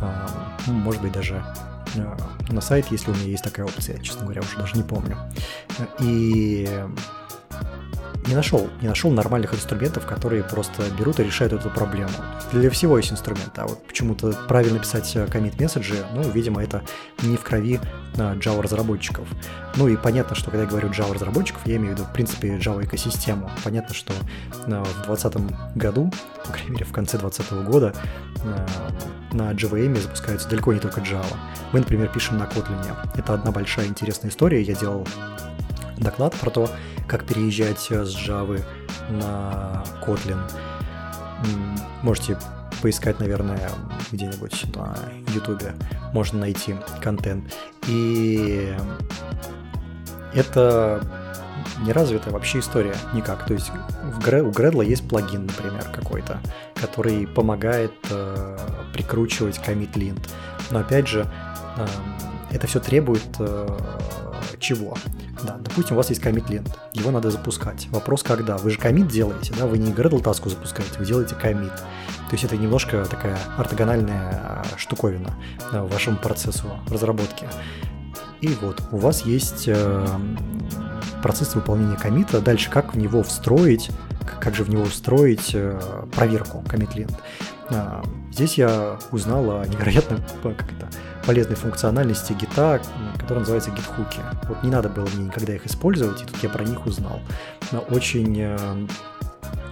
Э, 0.00 0.26
может 0.66 1.02
быть, 1.02 1.12
даже 1.12 1.44
э, 1.94 2.16
на 2.48 2.60
сайт, 2.60 2.86
если 2.90 3.10
у 3.10 3.14
меня 3.14 3.26
есть 3.26 3.44
такая 3.44 3.66
опция, 3.66 3.98
честно 3.98 4.22
говоря, 4.22 4.40
уже 4.40 4.56
даже 4.56 4.76
не 4.76 4.82
помню. 4.82 5.18
И 5.98 6.68
не 8.26 8.34
нашел, 8.34 8.68
не 8.80 8.88
нашел 8.88 9.10
нормальных 9.10 9.54
инструментов, 9.54 10.06
которые 10.06 10.42
просто 10.42 10.84
берут 10.98 11.20
и 11.20 11.24
решают 11.24 11.52
эту 11.52 11.70
проблему. 11.70 12.10
Для 12.52 12.70
всего 12.70 12.98
есть 12.98 13.12
инструменты, 13.12 13.60
а 13.60 13.66
вот 13.66 13.86
почему-то 13.86 14.32
правильно 14.48 14.78
писать 14.78 15.10
э, 15.16 15.26
месседжи, 15.58 16.04
ну, 16.14 16.22
видимо, 16.30 16.62
это 16.62 16.82
не 17.22 17.36
в 17.36 17.42
крови 17.42 17.80
э, 18.14 18.34
Java 18.36 18.62
разработчиков. 18.62 19.26
Ну 19.76 19.88
и 19.88 19.96
понятно, 19.96 20.36
что 20.36 20.50
когда 20.50 20.64
я 20.64 20.68
говорю 20.68 20.90
Java 20.90 21.14
разработчиков, 21.14 21.62
я 21.66 21.76
имею 21.76 21.94
в 21.94 21.98
виду, 21.98 22.08
в 22.08 22.12
принципе, 22.12 22.56
Java 22.56 22.84
экосистему. 22.84 23.50
Понятно, 23.64 23.94
что 23.94 24.12
э, 24.12 24.82
в 24.82 25.06
2020 25.06 25.76
году, 25.76 26.12
по 26.46 26.52
крайней 26.52 26.70
мере, 26.72 26.84
в 26.84 26.92
конце 26.92 27.18
2020 27.18 27.66
года 27.68 27.94
на 29.32 29.52
JVM 29.52 30.00
запускаются 30.00 30.48
далеко 30.48 30.72
не 30.72 30.80
только 30.80 31.00
Java. 31.00 31.36
Мы, 31.72 31.80
например, 31.80 32.08
пишем 32.08 32.38
на 32.38 32.44
Kotlin. 32.44 32.96
Это 33.14 33.34
одна 33.34 33.52
большая 33.52 33.86
интересная 33.86 34.30
история. 34.30 34.62
Я 34.62 34.74
делал 34.74 35.06
доклад 36.00 36.34
про 36.34 36.50
то, 36.50 36.70
как 37.06 37.24
переезжать 37.24 37.86
э, 37.90 38.04
с 38.04 38.16
Java 38.16 38.62
на 39.10 39.84
Kotlin. 40.04 40.40
Можете 42.02 42.36
поискать, 42.82 43.20
наверное, 43.20 43.70
где-нибудь 44.10 44.74
на 44.74 44.96
YouTube, 45.34 45.72
можно 46.12 46.40
найти 46.40 46.76
контент. 47.00 47.54
И 47.86 48.74
это 50.34 51.02
неразвитая 51.80 52.32
вообще 52.32 52.60
история 52.60 52.94
никак. 53.14 53.46
То 53.46 53.54
есть 53.54 53.70
в 53.70 54.18
у 54.18 54.50
Gradle 54.50 54.84
есть 54.84 55.08
плагин, 55.08 55.46
например, 55.46 55.84
какой-то, 55.92 56.40
который 56.74 57.26
помогает 57.26 57.92
э, 58.10 58.58
прикручивать 58.92 59.58
commit 59.58 59.92
lint. 59.94 60.28
Но 60.70 60.80
опять 60.80 61.08
же, 61.08 61.26
э, 61.76 61.86
это 62.50 62.66
все 62.66 62.80
требует 62.80 63.26
э, 63.38 63.78
чего? 64.58 64.96
Да, 65.42 65.56
допустим, 65.60 65.94
у 65.94 65.98
вас 65.98 66.10
есть 66.10 66.22
commit 66.22 66.50
лент, 66.50 66.78
его 66.92 67.10
надо 67.10 67.30
запускать. 67.30 67.88
Вопрос, 67.90 68.22
когда? 68.22 68.56
Вы 68.58 68.70
же 68.70 68.78
commit 68.78 69.10
делаете, 69.10 69.54
да, 69.58 69.66
вы 69.66 69.78
не 69.78 69.92
Gradle 69.92 70.22
таску 70.22 70.48
запускаете, 70.48 70.98
вы 70.98 71.06
делаете 71.06 71.36
commit. 71.40 71.76
То 71.76 72.32
есть 72.32 72.44
это 72.44 72.56
немножко 72.56 73.04
такая 73.06 73.38
ортогональная 73.56 74.30
а, 74.30 74.64
штуковина 74.76 75.34
да, 75.72 75.82
вашему 75.84 76.16
процессу 76.16 76.68
разработки. 76.88 77.46
И 78.40 78.48
вот, 78.60 78.80
у 78.90 78.96
вас 78.96 79.26
есть 79.26 79.64
э, 79.66 80.06
процесс 81.22 81.54
выполнения 81.54 81.96
комита. 81.96 82.40
Дальше 82.40 82.70
как 82.70 82.94
в 82.94 82.98
него 82.98 83.22
встроить 83.22 83.90
как 84.40 84.54
же 84.54 84.64
в 84.64 84.70
него 84.70 84.82
устроить 84.82 85.54
проверку 86.12 86.64
commit 86.66 87.06
Здесь 88.30 88.58
я 88.58 88.98
узнал 89.10 89.50
о 89.50 89.66
невероятно 89.66 90.18
как 90.42 90.72
это, 90.72 90.88
полезной 91.26 91.56
функциональности 91.56 92.32
гита, 92.32 92.80
которая 93.14 93.40
называется 93.40 93.70
гитхуки. 93.70 94.20
Вот 94.48 94.62
не 94.62 94.70
надо 94.70 94.88
было 94.88 95.08
мне 95.14 95.24
никогда 95.26 95.54
их 95.54 95.66
использовать, 95.66 96.22
и 96.22 96.24
тут 96.24 96.42
я 96.42 96.48
про 96.48 96.64
них 96.64 96.86
узнал. 96.86 97.20
Но 97.72 97.80
очень 97.80 98.56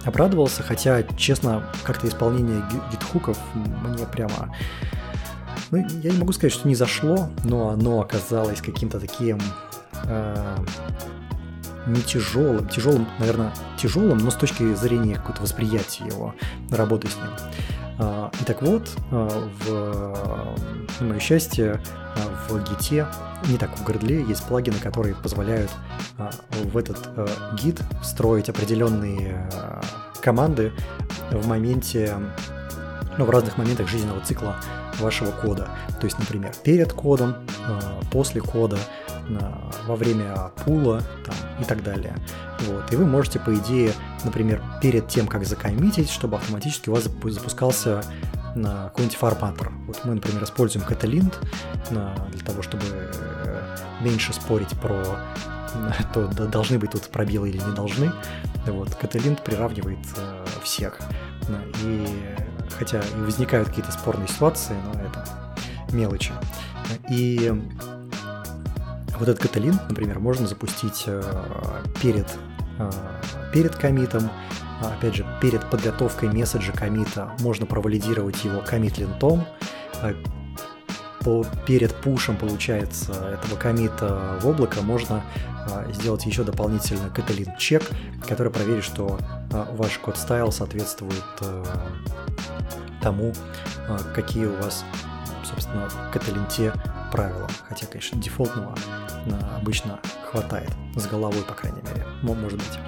обрадовался, 0.05 0.63
хотя, 0.63 1.03
честно, 1.17 1.63
как-то 1.83 2.07
исполнение 2.07 2.63
гитхуков 2.91 3.37
мне 3.53 4.05
прямо... 4.05 4.55
Ну, 5.71 5.77
я 6.01 6.11
не 6.11 6.17
могу 6.17 6.33
сказать, 6.33 6.53
что 6.53 6.67
не 6.67 6.75
зашло, 6.75 7.29
но 7.43 7.69
оно 7.69 8.01
оказалось 8.01 8.59
каким-то 8.59 8.99
таким 8.99 9.39
э, 10.05 10.57
не 11.85 12.01
тяжелым, 12.01 12.67
тяжелым, 12.67 13.07
наверное, 13.19 13.53
тяжелым, 13.77 14.17
но 14.17 14.31
с 14.31 14.35
точки 14.35 14.73
зрения 14.73 15.15
какого-то 15.15 15.43
восприятия 15.43 16.05
его, 16.05 16.33
работы 16.71 17.07
с 17.07 17.15
ним. 17.17 17.29
И 17.99 18.45
так 18.45 18.61
вот, 18.61 18.89
э, 19.11 19.47
в, 19.65 20.55
мое 21.01 21.19
счастье, 21.19 21.81
э, 22.15 22.19
в 22.47 22.63
гите, 22.69 23.05
не 23.49 23.57
так 23.57 23.77
в 23.77 23.83
Грыдле, 23.83 24.23
есть 24.23 24.45
плагины, 24.45 24.77
которые 24.77 25.15
позволяют 25.15 25.69
в 26.63 26.77
этот 26.77 26.97
гид 27.61 27.81
встроить 28.01 28.49
определенные 28.49 29.49
команды 30.21 30.71
в 31.31 31.47
моменте, 31.47 32.15
ну, 33.17 33.25
в 33.25 33.29
разных 33.29 33.57
моментах 33.57 33.87
жизненного 33.87 34.21
цикла 34.21 34.55
вашего 34.99 35.31
кода. 35.31 35.69
То 35.99 36.05
есть, 36.05 36.19
например, 36.19 36.53
перед 36.63 36.93
кодом, 36.93 37.35
после 38.11 38.41
кода, 38.41 38.77
во 39.85 39.95
время 39.95 40.51
пула 40.63 41.01
там, 41.25 41.35
и 41.59 41.63
так 41.63 41.83
далее. 41.83 42.15
Вот. 42.61 42.91
И 42.91 42.95
вы 42.95 43.05
можете, 43.05 43.39
по 43.39 43.53
идее, 43.55 43.93
например, 44.23 44.61
перед 44.81 45.07
тем, 45.07 45.27
как 45.27 45.45
закоммитить, 45.45 46.09
чтобы 46.09 46.37
автоматически 46.37 46.89
у 46.89 46.93
вас 46.93 47.03
запускался 47.03 48.03
на 48.55 48.85
какой-нибудь 48.85 49.17
форматор. 49.17 49.71
Вот 49.87 50.01
мы, 50.03 50.15
например, 50.15 50.43
используем 50.43 50.85
Catalint 50.85 51.33
для 51.89 52.45
того, 52.45 52.61
чтобы 52.61 52.83
э, 52.91 53.77
меньше 54.01 54.33
спорить 54.33 54.71
про 54.79 55.19
то 56.13 56.27
должны 56.47 56.79
быть 56.79 56.91
тут 56.91 57.03
пробелы 57.09 57.49
или 57.49 57.57
не 57.57 57.75
должны. 57.75 58.11
Вот, 58.65 58.89
Catalint 58.89 59.43
приравнивает 59.43 59.99
э, 60.17 60.45
всех. 60.63 60.99
И 61.83 62.05
хотя 62.77 63.01
и 63.01 63.21
возникают 63.21 63.69
какие-то 63.69 63.91
спорные 63.91 64.27
ситуации, 64.27 64.75
но 64.85 65.01
это 65.01 65.25
мелочи. 65.91 66.31
И 67.09 67.51
вот 69.19 69.27
этот 69.27 69.43
Catalint, 69.43 69.79
например, 69.89 70.19
можно 70.19 70.47
запустить 70.47 71.03
э, 71.05 71.21
перед, 72.01 72.27
э, 72.77 72.89
перед 73.53 73.75
комитом, 73.75 74.29
опять 74.81 75.15
же, 75.15 75.25
перед 75.41 75.69
подготовкой 75.69 76.29
месседжа 76.29 76.71
комита 76.71 77.31
можно 77.39 77.65
провалидировать 77.65 78.43
его 78.45 78.61
комит 78.61 78.97
линтом, 78.97 79.45
э, 80.01 80.13
по, 81.19 81.45
перед 81.67 81.93
пушем, 81.95 82.37
получается, 82.37 83.11
этого 83.11 83.59
комита 83.59 84.39
в 84.41 84.47
облако 84.47 84.81
можно 84.81 85.21
сделать 85.91 86.25
еще 86.25 86.43
дополнительно 86.43 87.07
Catalint 87.13 87.57
чек, 87.57 87.83
который 88.25 88.53
проверит, 88.53 88.85
что 88.85 89.19
ваш 89.73 89.97
код 89.97 90.17
стайл 90.17 90.53
соответствует 90.53 91.21
тому, 93.01 93.33
какие 94.15 94.45
у 94.45 94.55
вас, 94.55 94.85
собственно, 95.43 95.89
в 95.89 96.15
Catalint 96.15 96.71
правила. 97.11 97.49
Хотя, 97.67 97.85
конечно, 97.87 98.21
дефолтного 98.21 98.75
обычно 99.57 99.99
хватает, 100.29 100.71
с 100.95 101.05
головой, 101.07 101.41
по 101.43 101.53
крайней 101.53 101.81
мере, 101.81 102.05
может 102.21 102.59
быть. 102.59 102.79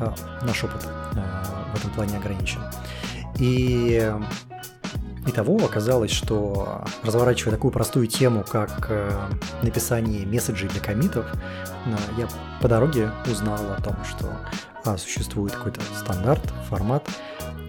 А, 0.00 0.14
наш 0.42 0.64
опыт 0.64 0.82
а, 0.86 1.66
в 1.74 1.78
этом 1.78 1.90
плане 1.90 2.16
ограничен. 2.16 2.60
И 3.38 4.12
того 5.34 5.56
оказалось, 5.64 6.10
что 6.10 6.84
разворачивая 7.02 7.52
такую 7.52 7.70
простую 7.70 8.06
тему, 8.06 8.44
как 8.46 8.86
э, 8.90 9.10
написание 9.62 10.26
месседжей 10.26 10.68
для 10.68 10.80
комитов, 10.80 11.24
я 12.18 12.28
по 12.60 12.68
дороге 12.68 13.10
узнал 13.26 13.58
о 13.70 13.80
том, 13.80 13.96
что 14.04 14.36
а, 14.84 14.96
существует 14.96 15.54
какой-то 15.54 15.80
стандарт, 15.98 16.42
формат, 16.68 17.08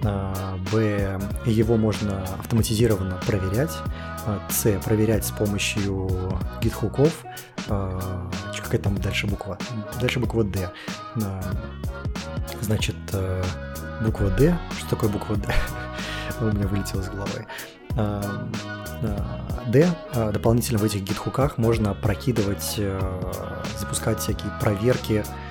а, 0.03 0.57
б, 0.71 1.19
его 1.45 1.77
можно 1.77 2.23
автоматизированно 2.39 3.19
проверять, 3.25 3.71
с, 4.49 4.79
проверять 4.79 5.25
с 5.25 5.31
помощью 5.31 6.09
гитхуков, 6.61 7.23
а, 7.69 8.29
какая 8.63 8.79
там 8.79 8.97
дальше 8.97 9.27
буква? 9.27 9.57
Дальше 9.99 10.19
буква 10.19 10.43
D. 10.43 10.69
А, 11.23 11.41
значит, 12.61 12.95
э, 13.13 13.43
буква 14.03 14.29
D. 14.29 14.57
Что 14.77 14.89
такое 14.91 15.09
буква 15.09 15.35
D? 15.35 15.53
У 16.41 16.45
меня 16.45 16.67
вылетело 16.67 17.01
из 17.01 17.09
головы. 17.09 17.45
D. 19.67 19.87
Дополнительно 20.13 20.79
в 20.79 20.83
этих 20.83 21.01
гитхуках 21.01 21.57
можно 21.57 21.93
прокидывать, 21.93 22.75
э, 22.77 23.61
запускать 23.77 24.19
всякие 24.19 24.51
проверки, 24.59 25.23
Э, 25.25 25.50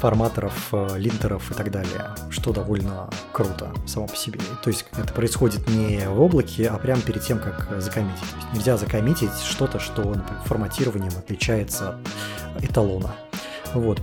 форматоров, 0.00 0.68
э, 0.72 0.96
линтеров 0.96 1.50
и 1.50 1.54
так 1.54 1.70
далее, 1.70 2.14
что 2.30 2.52
довольно 2.52 3.10
круто 3.32 3.72
само 3.86 4.06
по 4.06 4.16
себе. 4.16 4.40
То 4.62 4.70
есть 4.70 4.86
это 4.96 5.12
происходит 5.12 5.68
не 5.68 6.08
в 6.08 6.20
облаке, 6.20 6.68
а 6.68 6.78
прямо 6.78 7.02
перед 7.02 7.22
тем, 7.22 7.38
как 7.38 7.80
закоммитить. 7.80 8.20
То 8.20 8.36
есть 8.36 8.52
нельзя 8.54 8.76
закоммитить 8.76 9.34
что-то, 9.44 9.78
что 9.78 10.02
например, 10.02 10.42
форматированием 10.44 11.12
отличается 11.16 11.98
от 12.56 12.64
эталона. 12.64 13.14
Вот. 13.74 14.00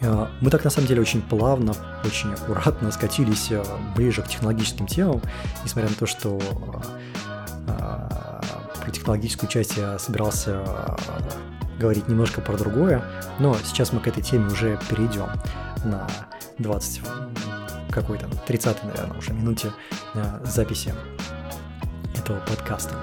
Э, 0.00 0.26
мы 0.40 0.50
так 0.50 0.64
на 0.64 0.70
самом 0.70 0.88
деле 0.88 1.00
очень 1.02 1.22
плавно, 1.22 1.74
очень 2.04 2.32
аккуратно 2.32 2.90
скатились 2.90 3.50
ближе 3.94 4.22
к 4.22 4.28
технологическим 4.28 4.86
темам, 4.86 5.20
несмотря 5.64 5.90
на 5.90 5.96
то, 5.96 6.06
что 6.06 6.40
про 7.66 8.90
технологическую 8.90 9.50
часть 9.50 9.76
я 9.76 9.98
собирался 9.98 10.64
говорить 11.78 12.08
немножко 12.08 12.40
про 12.40 12.56
другое, 12.56 13.02
но 13.38 13.56
сейчас 13.64 13.92
мы 13.92 14.00
к 14.00 14.08
этой 14.08 14.22
теме 14.22 14.46
уже 14.46 14.78
перейдем 14.88 15.28
на 15.84 16.06
20 16.58 17.02
какой-то, 17.90 18.28
30 18.46 18.84
наверное, 18.84 19.18
уже 19.18 19.32
минуте 19.32 19.72
э, 20.14 20.40
записи 20.44 20.94
этого 22.16 22.40
подкаста. 22.40 22.94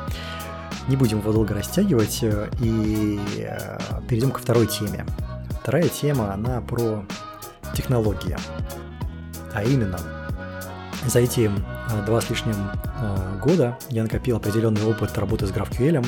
Не 0.87 0.95
будем 0.95 1.19
его 1.19 1.31
долго 1.31 1.53
растягивать 1.53 2.19
э, 2.21 2.49
и 2.61 3.19
э, 3.37 3.77
перейдем 4.07 4.31
ко 4.31 4.39
второй 4.39 4.67
теме. 4.67 5.05
Вторая 5.61 5.89
тема, 5.89 6.33
она 6.33 6.61
про 6.61 7.03
технологии. 7.73 8.37
А 9.53 9.63
именно, 9.63 9.99
за 11.05 11.19
эти 11.19 11.49
два 12.05 12.21
с 12.21 12.29
лишним 12.29 12.55
года 13.41 13.77
я 13.89 14.03
накопил 14.03 14.37
определенный 14.37 14.83
опыт 14.83 15.17
работы 15.17 15.47
с 15.47 15.51
GraphQL, 15.51 16.05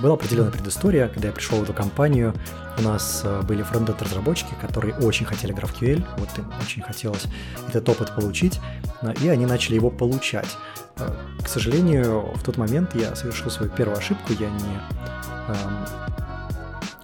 была 0.00 0.14
определенная 0.14 0.52
предыстория, 0.52 1.08
когда 1.08 1.28
я 1.28 1.34
пришел 1.34 1.58
в 1.58 1.62
эту 1.62 1.72
компанию, 1.72 2.34
у 2.78 2.82
нас 2.82 3.22
а, 3.24 3.42
были 3.42 3.62
фронтенд 3.62 4.00
разработчики, 4.02 4.54
которые 4.60 4.94
очень 4.96 5.26
хотели 5.26 5.54
GraphQL, 5.54 6.04
вот 6.18 6.28
им 6.38 6.52
очень 6.62 6.82
хотелось 6.82 7.26
этот 7.68 7.88
опыт 7.88 8.14
получить, 8.14 8.60
а, 9.02 9.12
и 9.12 9.28
они 9.28 9.46
начали 9.46 9.74
его 9.74 9.90
получать. 9.90 10.56
К 10.96 11.48
сожалению, 11.48 12.32
в 12.34 12.42
тот 12.42 12.56
момент 12.56 12.94
я 12.94 13.14
совершил 13.14 13.50
свою 13.50 13.70
первую 13.70 13.98
ошибку, 13.98 14.32
я 14.32 14.48
не, 14.48 14.80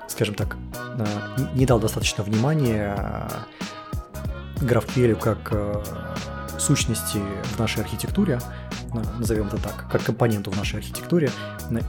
скажем 0.08 0.34
так, 0.34 0.56
не 1.54 1.66
дал 1.66 1.78
достаточно 1.78 2.24
внимания 2.24 3.28
GraphQL 4.60 5.16
как 5.16 5.52
сущности 6.62 7.20
в 7.54 7.58
нашей 7.58 7.82
архитектуре, 7.82 8.38
назовем 9.18 9.48
это 9.48 9.58
так, 9.58 9.86
как 9.90 10.02
компоненту 10.02 10.50
в 10.50 10.56
нашей 10.56 10.78
архитектуре, 10.78 11.30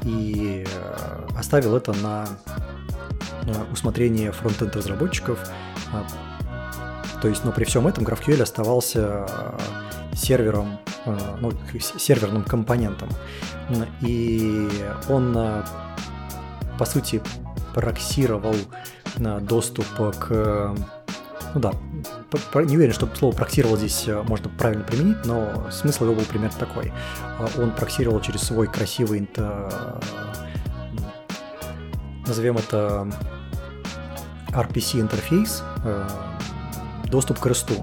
и 0.04 0.66
э, 0.68 1.28
оставил 1.38 1.76
это 1.76 1.94
на 1.94 2.28
усмотрение 3.72 4.32
фронтенд 4.32 4.76
разработчиков. 4.76 5.40
То 7.22 7.28
есть, 7.28 7.46
но 7.46 7.52
при 7.52 7.64
всем 7.64 7.88
этом 7.88 8.04
GraphQL 8.04 8.42
оставался 8.42 9.26
э, 9.28 9.60
сервером, 10.16 10.80
э, 11.06 11.18
ну, 11.40 11.52
серверным 11.80 12.44
компонентом. 12.44 13.10
И 14.02 14.70
он, 15.08 15.38
по 16.78 16.86
сути, 16.86 17.22
проксировал 17.74 18.56
доступ 19.18 19.86
к 20.20 20.76
ну 21.54 21.62
да, 21.62 21.72
не 22.66 22.76
уверен, 22.78 22.94
что 22.94 23.08
слово 23.16 23.36
проксировал 23.36 23.78
здесь 23.78 24.08
э, 24.08 24.22
можно 24.24 24.50
правильно 24.50 24.84
применить, 24.84 25.26
но 25.26 25.70
смысл 25.72 26.06
его 26.06 26.16
был 26.16 26.26
примерно 26.26 26.58
такой. 26.58 26.92
Э, 27.40 27.48
он 27.62 27.72
проксировал 27.72 28.22
через 28.22 28.42
свой 28.42 28.68
красивый, 28.68 29.30
назовем 32.26 32.58
это 32.58 33.08
RPC 34.50 35.02
интерфейс, 35.02 35.64
э, 35.84 36.08
доступ 37.06 37.40
к 37.40 37.46
REST. 37.46 37.82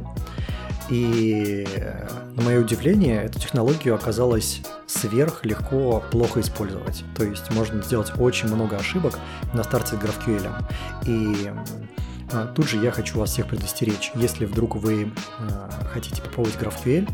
И, 0.88 1.68
на 2.34 2.42
мое 2.42 2.60
удивление, 2.60 3.22
эту 3.22 3.38
технологию 3.38 3.94
оказалось 3.94 4.60
сверх 4.88 5.44
легко 5.44 6.02
плохо 6.10 6.40
использовать. 6.40 7.04
То 7.16 7.24
есть 7.24 7.48
можно 7.52 7.80
сделать 7.82 8.12
очень 8.18 8.48
много 8.52 8.76
ошибок 8.76 9.18
на 9.54 9.62
старте 9.62 9.94
с 9.94 9.98
GraphQL. 9.98 10.50
И 11.06 11.52
Тут 12.54 12.68
же 12.68 12.76
я 12.78 12.90
хочу 12.90 13.18
вас 13.18 13.30
всех 13.30 13.46
предостеречь. 13.46 14.12
Если 14.14 14.44
вдруг 14.44 14.76
вы 14.76 15.12
хотите 15.92 16.22
попробовать 16.22 16.56
GraphQL, 16.56 17.08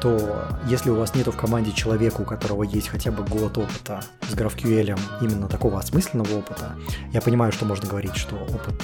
то 0.00 0.46
если 0.66 0.90
у 0.90 0.96
вас 0.96 1.14
нету 1.14 1.32
в 1.32 1.36
команде 1.36 1.72
человека, 1.72 2.20
у 2.20 2.24
которого 2.24 2.62
есть 2.62 2.88
хотя 2.88 3.10
бы 3.10 3.22
год 3.24 3.56
опыта 3.56 4.02
с 4.28 4.34
GraphQL, 4.34 4.98
именно 5.22 5.48
такого 5.48 5.78
осмысленного 5.78 6.38
опыта, 6.38 6.76
я 7.12 7.20
понимаю, 7.20 7.52
что 7.52 7.64
можно 7.64 7.88
говорить, 7.88 8.16
что 8.16 8.36
опыт 8.36 8.82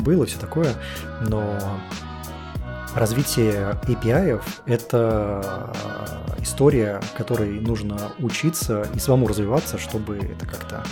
был 0.00 0.22
и 0.22 0.26
все 0.26 0.38
такое, 0.38 0.74
но 1.26 1.58
Развитие 2.94 3.78
API– 3.84 4.42
это 4.66 5.72
история, 6.40 7.00
которой 7.16 7.60
нужно 7.60 7.96
учиться 8.18 8.84
и 8.94 8.98
самому 8.98 9.28
развиваться, 9.28 9.78
чтобы 9.78 10.16
это 10.16 10.44
как-то 10.44 10.82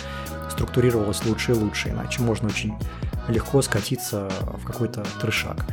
структурировалось 0.49 1.25
лучше 1.25 1.51
и 1.51 1.55
лучше, 1.55 1.89
иначе 1.89 2.21
можно 2.21 2.47
очень 2.47 2.73
легко 3.29 3.61
скатиться 3.61 4.29
в 4.53 4.65
какой-то 4.65 5.05
трешак. 5.21 5.65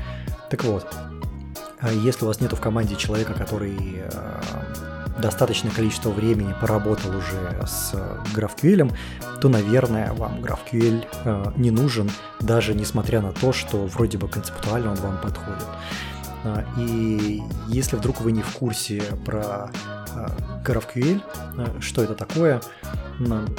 Так 0.50 0.64
вот, 0.64 0.86
а 1.80 1.92
если 1.92 2.24
у 2.24 2.28
вас 2.28 2.40
нет 2.40 2.52
в 2.52 2.60
команде 2.60 2.96
человека, 2.96 3.34
который 3.34 3.76
э, 3.78 4.40
достаточное 5.18 5.70
количество 5.70 6.10
времени 6.10 6.54
поработал 6.60 7.10
уже 7.16 7.66
с 7.66 7.94
GraphQL, 8.34 8.94
то, 9.40 9.48
наверное, 9.48 10.12
вам 10.12 10.40
GraphQL 10.40 11.06
э, 11.24 11.52
не 11.56 11.70
нужен, 11.70 12.10
даже 12.40 12.74
несмотря 12.74 13.20
на 13.20 13.32
то, 13.32 13.52
что 13.52 13.86
вроде 13.86 14.18
бы 14.18 14.28
концептуально 14.28 14.92
он 14.92 14.96
вам 14.96 15.20
подходит. 15.20 15.66
А, 16.44 16.64
и 16.78 17.42
если 17.68 17.96
вдруг 17.96 18.20
вы 18.20 18.32
не 18.32 18.42
в 18.42 18.50
курсе 18.52 19.02
про 19.24 19.70
GraphQL, 20.64 21.22
а, 21.58 21.80
что 21.80 22.02
это 22.02 22.14
такое, 22.14 22.60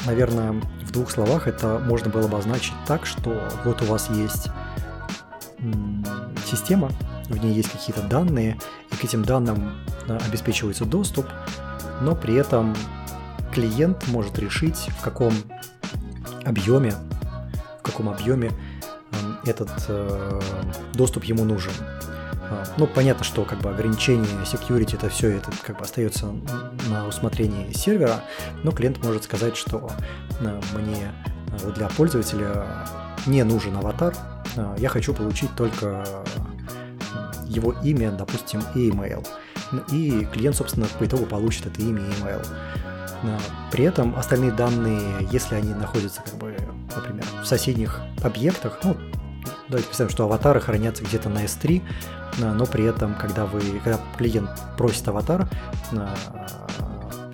наверное, 0.06 0.54
в 0.84 0.92
двух 0.92 1.12
словах 1.12 1.48
это 1.48 1.80
можно 1.80 2.10
было 2.10 2.28
бы 2.28 2.36
обозначить 2.36 2.76
так, 2.86 3.06
что 3.06 3.42
вот 3.64 3.82
у 3.82 3.86
вас 3.86 4.10
есть 4.10 4.50
система, 6.46 6.92
в 7.30 7.38
ней 7.44 7.54
есть 7.54 7.72
какие-то 7.72 8.02
данные, 8.04 8.58
и 8.92 8.96
к 8.96 9.04
этим 9.04 9.24
данным 9.24 9.78
обеспечивается 10.08 10.86
доступ, 10.86 11.26
но 12.02 12.16
при 12.16 12.36
этом 12.36 12.76
клиент 13.54 14.08
может 14.08 14.38
решить, 14.40 14.90
в 15.00 15.02
каком 15.02 15.34
объеме, 16.46 16.94
в 17.80 17.84
каком 17.84 18.10
объеме 18.10 18.52
этот 19.46 19.72
э, 19.88 20.40
доступ 20.94 21.24
ему 21.24 21.44
нужен. 21.44 21.72
Ну, 22.78 22.88
понятно, 22.88 23.24
что 23.24 23.44
как 23.44 23.60
бы 23.60 23.70
ограничение 23.70 24.28
security, 24.44 24.96
это 24.96 25.10
все 25.10 25.38
это 25.38 25.52
как 25.64 25.78
бы 25.78 25.84
остается 25.84 26.28
на 26.90 27.08
усмотрении 27.08 27.72
сервера, 27.74 28.22
но 28.64 28.72
клиент 28.72 29.04
может 29.04 29.24
сказать, 29.24 29.58
что 29.58 29.90
а, 30.42 30.62
мне 30.78 31.12
а, 31.52 31.58
вот 31.64 31.74
для 31.74 31.88
пользователя 31.90 32.66
не 33.26 33.44
нужен 33.44 33.76
аватар, 33.76 34.16
я 34.78 34.90
хочу 34.90 35.14
получить 35.14 35.54
только 35.56 36.04
его 37.46 37.74
имя, 37.84 38.12
допустим, 38.12 38.62
и 38.76 38.90
email. 38.90 39.26
И 39.92 40.26
клиент, 40.32 40.56
собственно, 40.56 40.88
по 41.00 41.06
итогу 41.06 41.26
получит 41.26 41.66
это 41.68 41.82
имя 41.82 42.02
и 42.02 42.10
email. 42.12 42.46
При 43.72 43.84
этом 43.84 44.16
остальные 44.18 44.52
данные, 44.52 45.28
если 45.32 45.56
они 45.56 45.74
находятся, 45.74 46.22
как 46.22 46.36
бы, 46.36 46.56
например, 46.96 47.26
в 47.42 47.46
соседних 47.46 48.02
объектах, 48.24 48.80
ну, 48.84 48.96
давайте 49.68 49.88
представим, 49.88 50.12
что 50.12 50.24
аватары 50.26 50.60
хранятся 50.60 51.04
где-то 51.04 51.30
на 51.30 51.44
S3, 51.44 51.82
но 52.38 52.66
при 52.66 52.86
этом, 52.86 53.16
когда 53.16 53.46
вы, 53.46 53.62
когда 53.84 54.00
клиент 54.18 54.50
просит 54.78 55.08
аватар, 55.08 55.48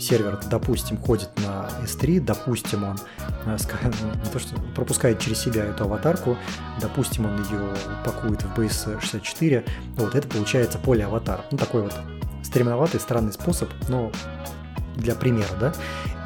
сервер, 0.03 0.39
допустим, 0.49 0.97
ходит 0.97 1.29
на 1.37 1.69
S3, 1.83 2.19
допустим, 2.19 2.83
он 2.83 2.97
э, 3.45 3.57
не 4.23 4.29
то, 4.29 4.39
что 4.39 4.59
пропускает 4.75 5.19
через 5.19 5.39
себя 5.41 5.65
эту 5.65 5.85
аватарку, 5.85 6.37
допустим, 6.81 7.25
он 7.25 7.41
ее 7.43 7.73
пакует 8.03 8.41
в 8.43 8.59
BS64, 8.59 9.65
вот 9.95 10.15
это 10.15 10.27
получается 10.27 10.77
поле 10.77 11.05
аватар. 11.05 11.41
Ну, 11.51 11.57
такой 11.57 11.83
вот 11.83 11.93
стремноватый, 12.43 12.99
странный 12.99 13.33
способ, 13.33 13.69
но 13.87 14.11
для 14.95 15.15
примера, 15.15 15.49
да. 15.59 15.73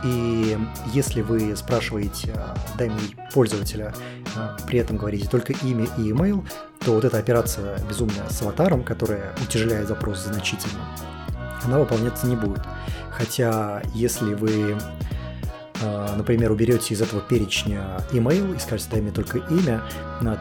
И 0.03 0.57
если 0.93 1.21
вы 1.21 1.55
спрашиваете, 1.55 2.33
дай 2.77 2.89
мне 2.89 3.01
пользователя, 3.33 3.93
э, 4.35 4.57
при 4.67 4.79
этом 4.79 4.97
говорите 4.97 5.27
только 5.27 5.53
имя 5.63 5.85
и 5.97 6.11
email, 6.11 6.47
то 6.85 6.93
вот 6.93 7.03
эта 7.03 7.17
операция 7.17 7.79
безумная 7.89 8.29
с 8.29 8.41
аватаром, 8.41 8.83
которая 8.83 9.33
утяжеляет 9.41 9.87
запрос 9.87 10.19
значительно, 10.19 10.81
она 11.63 11.79
выполняться 11.79 12.27
не 12.27 12.35
будет. 12.35 12.61
Хотя 13.09 13.81
если 13.95 14.35
вы, 14.35 14.77
э, 15.81 16.15
например, 16.15 16.51
уберете 16.51 16.93
из 16.93 17.01
этого 17.01 17.21
перечня 17.21 17.97
email 18.11 18.55
и 18.55 18.59
скажете, 18.59 18.89
дай 18.91 19.01
мне 19.01 19.11
только 19.11 19.39
имя, 19.39 19.81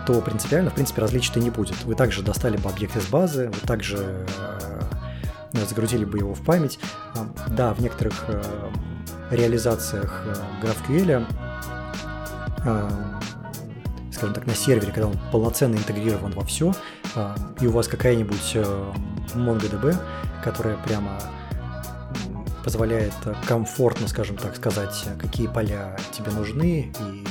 то 0.06 0.20
принципиально, 0.20 0.70
в 0.70 0.74
принципе, 0.74 1.00
различия 1.00 1.40
не 1.40 1.48
будет. 1.48 1.82
Вы 1.84 1.94
также 1.94 2.22
достали 2.22 2.58
бы 2.58 2.68
объект 2.68 2.94
из 2.96 3.06
базы, 3.06 3.48
вы 3.48 3.66
также 3.66 4.26
загрузили 5.52 6.04
бы 6.04 6.18
его 6.18 6.35
в 6.35 6.44
память. 6.44 6.78
Да, 7.48 7.72
в 7.74 7.80
некоторых 7.80 8.24
реализациях 9.30 10.22
э, 10.26 10.35
GraphQL, 10.62 11.26
э, 12.64 12.90
скажем 14.12 14.35
так, 14.35 14.46
на 14.46 14.54
сервере, 14.54 14.92
когда 14.92 15.09
он 15.09 15.18
полноценно 15.32 15.76
интегрирован 15.76 16.32
во 16.32 16.44
все, 16.44 16.72
э, 17.14 17.35
и 17.61 17.66
у 17.66 17.72
вас 17.72 17.88
какая-нибудь 17.88 18.56
MongoDB, 19.35 19.96
которая 20.42 20.76
прямо 20.78 21.18
позволяет 22.64 23.14
комфортно, 23.46 24.09
скажем 24.09 24.37
так 24.37 24.56
сказать, 24.56 25.04
какие 25.20 25.46
поля 25.46 25.96
тебе 26.12 26.32
нужны 26.32 26.92
и 27.00 27.24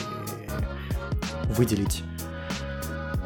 выделить 1.54 2.04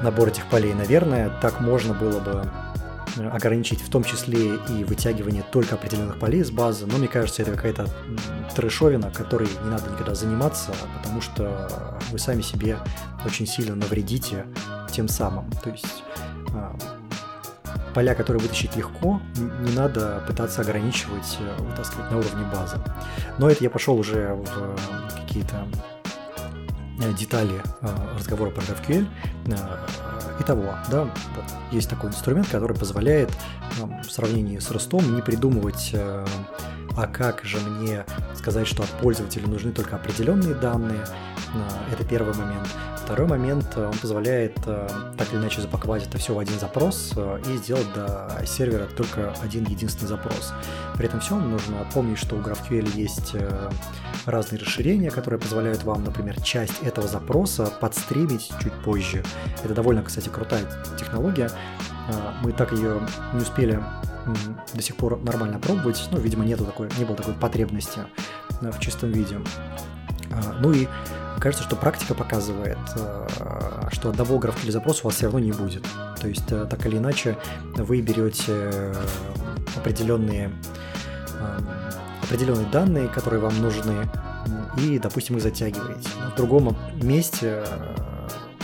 набор 0.01 0.29
этих 0.29 0.45
полей, 0.47 0.73
наверное, 0.73 1.29
так 1.41 1.59
можно 1.61 1.93
было 1.93 2.19
бы 2.19 2.49
ограничить 3.17 3.81
в 3.81 3.89
том 3.89 4.03
числе 4.03 4.55
и 4.55 4.83
вытягивание 4.83 5.43
только 5.51 5.75
определенных 5.75 6.19
полей 6.19 6.43
с 6.43 6.51
базы, 6.51 6.85
но 6.85 6.97
мне 6.97 7.07
кажется, 7.07 7.41
это 7.41 7.51
какая-то 7.51 7.87
трешовина, 8.55 9.11
которой 9.11 9.47
не 9.63 9.69
надо 9.69 9.89
никогда 9.89 10.15
заниматься, 10.15 10.73
потому 10.97 11.21
что 11.21 11.97
вы 12.11 12.19
сами 12.19 12.41
себе 12.41 12.77
очень 13.25 13.47
сильно 13.47 13.75
навредите 13.75 14.45
тем 14.91 15.07
самым. 15.07 15.49
То 15.63 15.69
есть 15.69 16.03
а, 16.53 16.75
поля, 17.93 18.15
которые 18.15 18.41
вытащить 18.41 18.75
легко, 18.75 19.21
не 19.61 19.75
надо 19.75 20.23
пытаться 20.27 20.61
ограничивать, 20.61 21.37
э, 21.39 21.61
вытаскивать 21.61 22.11
на 22.11 22.17
уровне 22.19 22.45
базы. 22.53 22.77
Но 23.37 23.49
это 23.49 23.63
я 23.63 23.69
пошел 23.69 23.97
уже 23.97 24.33
в 24.33 25.15
какие-то 25.15 25.67
э, 27.01 27.13
детали 27.13 27.61
э, 27.81 27.87
разговора 28.17 28.51
про 28.51 28.61
GraphQL. 28.61 29.07
Итого, 30.39 30.75
да, 30.89 31.09
есть 31.71 31.89
такой 31.89 32.09
инструмент, 32.09 32.47
который 32.47 32.75
позволяет 32.75 33.29
нам 33.79 34.01
в 34.01 34.09
сравнении 34.09 34.57
с 34.59 34.71
Ростом 34.71 35.15
не 35.15 35.21
придумывать, 35.21 35.89
э, 35.93 36.25
а 36.95 37.07
как 37.07 37.43
же 37.43 37.59
мне 37.59 38.05
сказать, 38.35 38.65
что 38.65 38.83
от 38.83 38.89
пользователя 38.89 39.47
нужны 39.47 39.71
только 39.71 39.97
определенные 39.97 40.55
данные. 40.55 41.05
Э, 41.53 41.93
это 41.93 42.05
первый 42.05 42.33
момент. 42.35 42.67
Второй 43.03 43.27
момент, 43.27 43.65
э, 43.75 43.85
он 43.85 43.97
позволяет 43.97 44.55
так 44.55 45.33
или 45.33 45.39
иначе 45.39 45.61
запаковать 45.61 46.07
это 46.07 46.17
все 46.17 46.33
в 46.33 46.39
один 46.39 46.57
запрос 46.57 47.13
и 47.47 47.57
сделать 47.57 47.91
до 47.93 48.41
сервера 48.45 48.85
только 48.85 49.33
один 49.43 49.65
единственный 49.65 50.07
запрос. 50.07 50.53
При 50.95 51.07
этом 51.07 51.19
всем 51.19 51.51
нужно 51.51 51.85
помнить, 51.93 52.17
что 52.17 52.35
у 52.35 52.39
GraphQL 52.39 52.95
есть 52.95 53.35
разные 54.25 54.59
расширения, 54.59 55.11
которые 55.11 55.39
позволяют 55.39 55.83
вам, 55.83 56.03
например, 56.03 56.41
часть 56.41 56.81
этого 56.81 57.07
запроса 57.07 57.71
подстримить 57.79 58.51
чуть 58.61 58.73
позже. 58.83 59.23
Это 59.63 59.73
довольно, 59.73 60.03
кстати, 60.03 60.29
крутая 60.29 60.63
технология. 60.97 61.49
А, 62.09 62.35
мы 62.41 62.51
так 62.51 62.71
ее 62.71 63.01
не 63.33 63.41
успели 63.41 63.81
до 64.73 64.81
сих 64.81 64.95
пор 64.95 65.19
нормально 65.21 65.59
пробовать, 65.59 66.07
ну, 66.11 66.19
видимо, 66.19 66.45
нету 66.45 66.65
такой, 66.65 66.89
не 66.97 67.05
было 67.05 67.15
такой 67.15 67.33
потребности 67.33 68.01
в 68.61 68.79
чистом 68.79 69.11
виде. 69.11 69.39
А, 70.31 70.57
ну 70.59 70.71
и 70.71 70.87
кажется, 71.39 71.63
что 71.63 71.75
практика 71.75 72.13
показывает, 72.13 72.77
а, 72.97 73.89
что 73.91 74.09
одного 74.09 74.37
GraphQL 74.37 74.71
запроса 74.71 75.01
у 75.03 75.07
вас 75.07 75.15
все 75.15 75.25
равно 75.25 75.39
не 75.39 75.51
будет. 75.51 75.85
То 76.21 76.27
есть, 76.27 76.47
так 76.47 76.85
или 76.85 76.97
иначе, 76.97 77.37
вы 77.75 78.01
берете 78.01 78.93
определенные 79.75 80.51
определенные 82.29 82.67
данные, 82.67 83.07
которые 83.07 83.41
вам 83.41 83.59
нужны, 83.59 84.07
и, 84.77 84.99
допустим, 84.99 85.37
их 85.37 85.41
затягиваете. 85.41 86.07
в 86.31 86.37
другом 86.37 86.77
месте 87.01 87.63
э, 87.65 87.95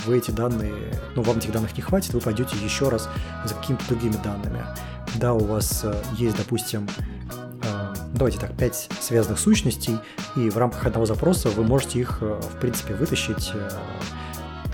вы 0.06 0.20
эти 0.20 0.30
данные, 0.30 0.74
ну, 1.16 1.24
вам 1.24 1.40
этих 1.40 1.52
данных 1.52 1.76
не 1.76 1.82
хватит, 1.82 2.14
вы 2.14 2.20
пойдете 2.20 2.56
еще 2.64 2.90
раз 2.90 3.10
за 3.44 3.56
какими-то 3.56 3.84
другими 3.88 4.16
данными. 4.24 4.64
Да, 5.16 5.34
у 5.34 5.44
вас 5.44 5.82
э, 5.84 5.96
есть, 6.16 6.38
допустим, 6.38 6.88
э, 7.64 7.94
давайте 8.14 8.38
так, 8.38 8.56
5 8.56 8.90
связанных 9.02 9.40
сущностей, 9.40 9.98
и 10.36 10.52
в 10.52 10.58
рамках 10.58 10.86
одного 10.86 11.08
запроса 11.08 11.50
вы 11.50 11.64
можете 11.64 12.00
их, 12.00 12.22
в 12.22 12.60
принципе, 12.62 12.94
вытащить. 12.94 13.52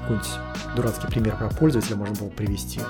Какой-нибудь 0.02 0.30
дурацкий 0.76 1.08
пример 1.08 1.38
про 1.38 1.48
пользователя 1.48 1.96
можно 1.96 2.16
было 2.16 2.30
привести 2.30 2.82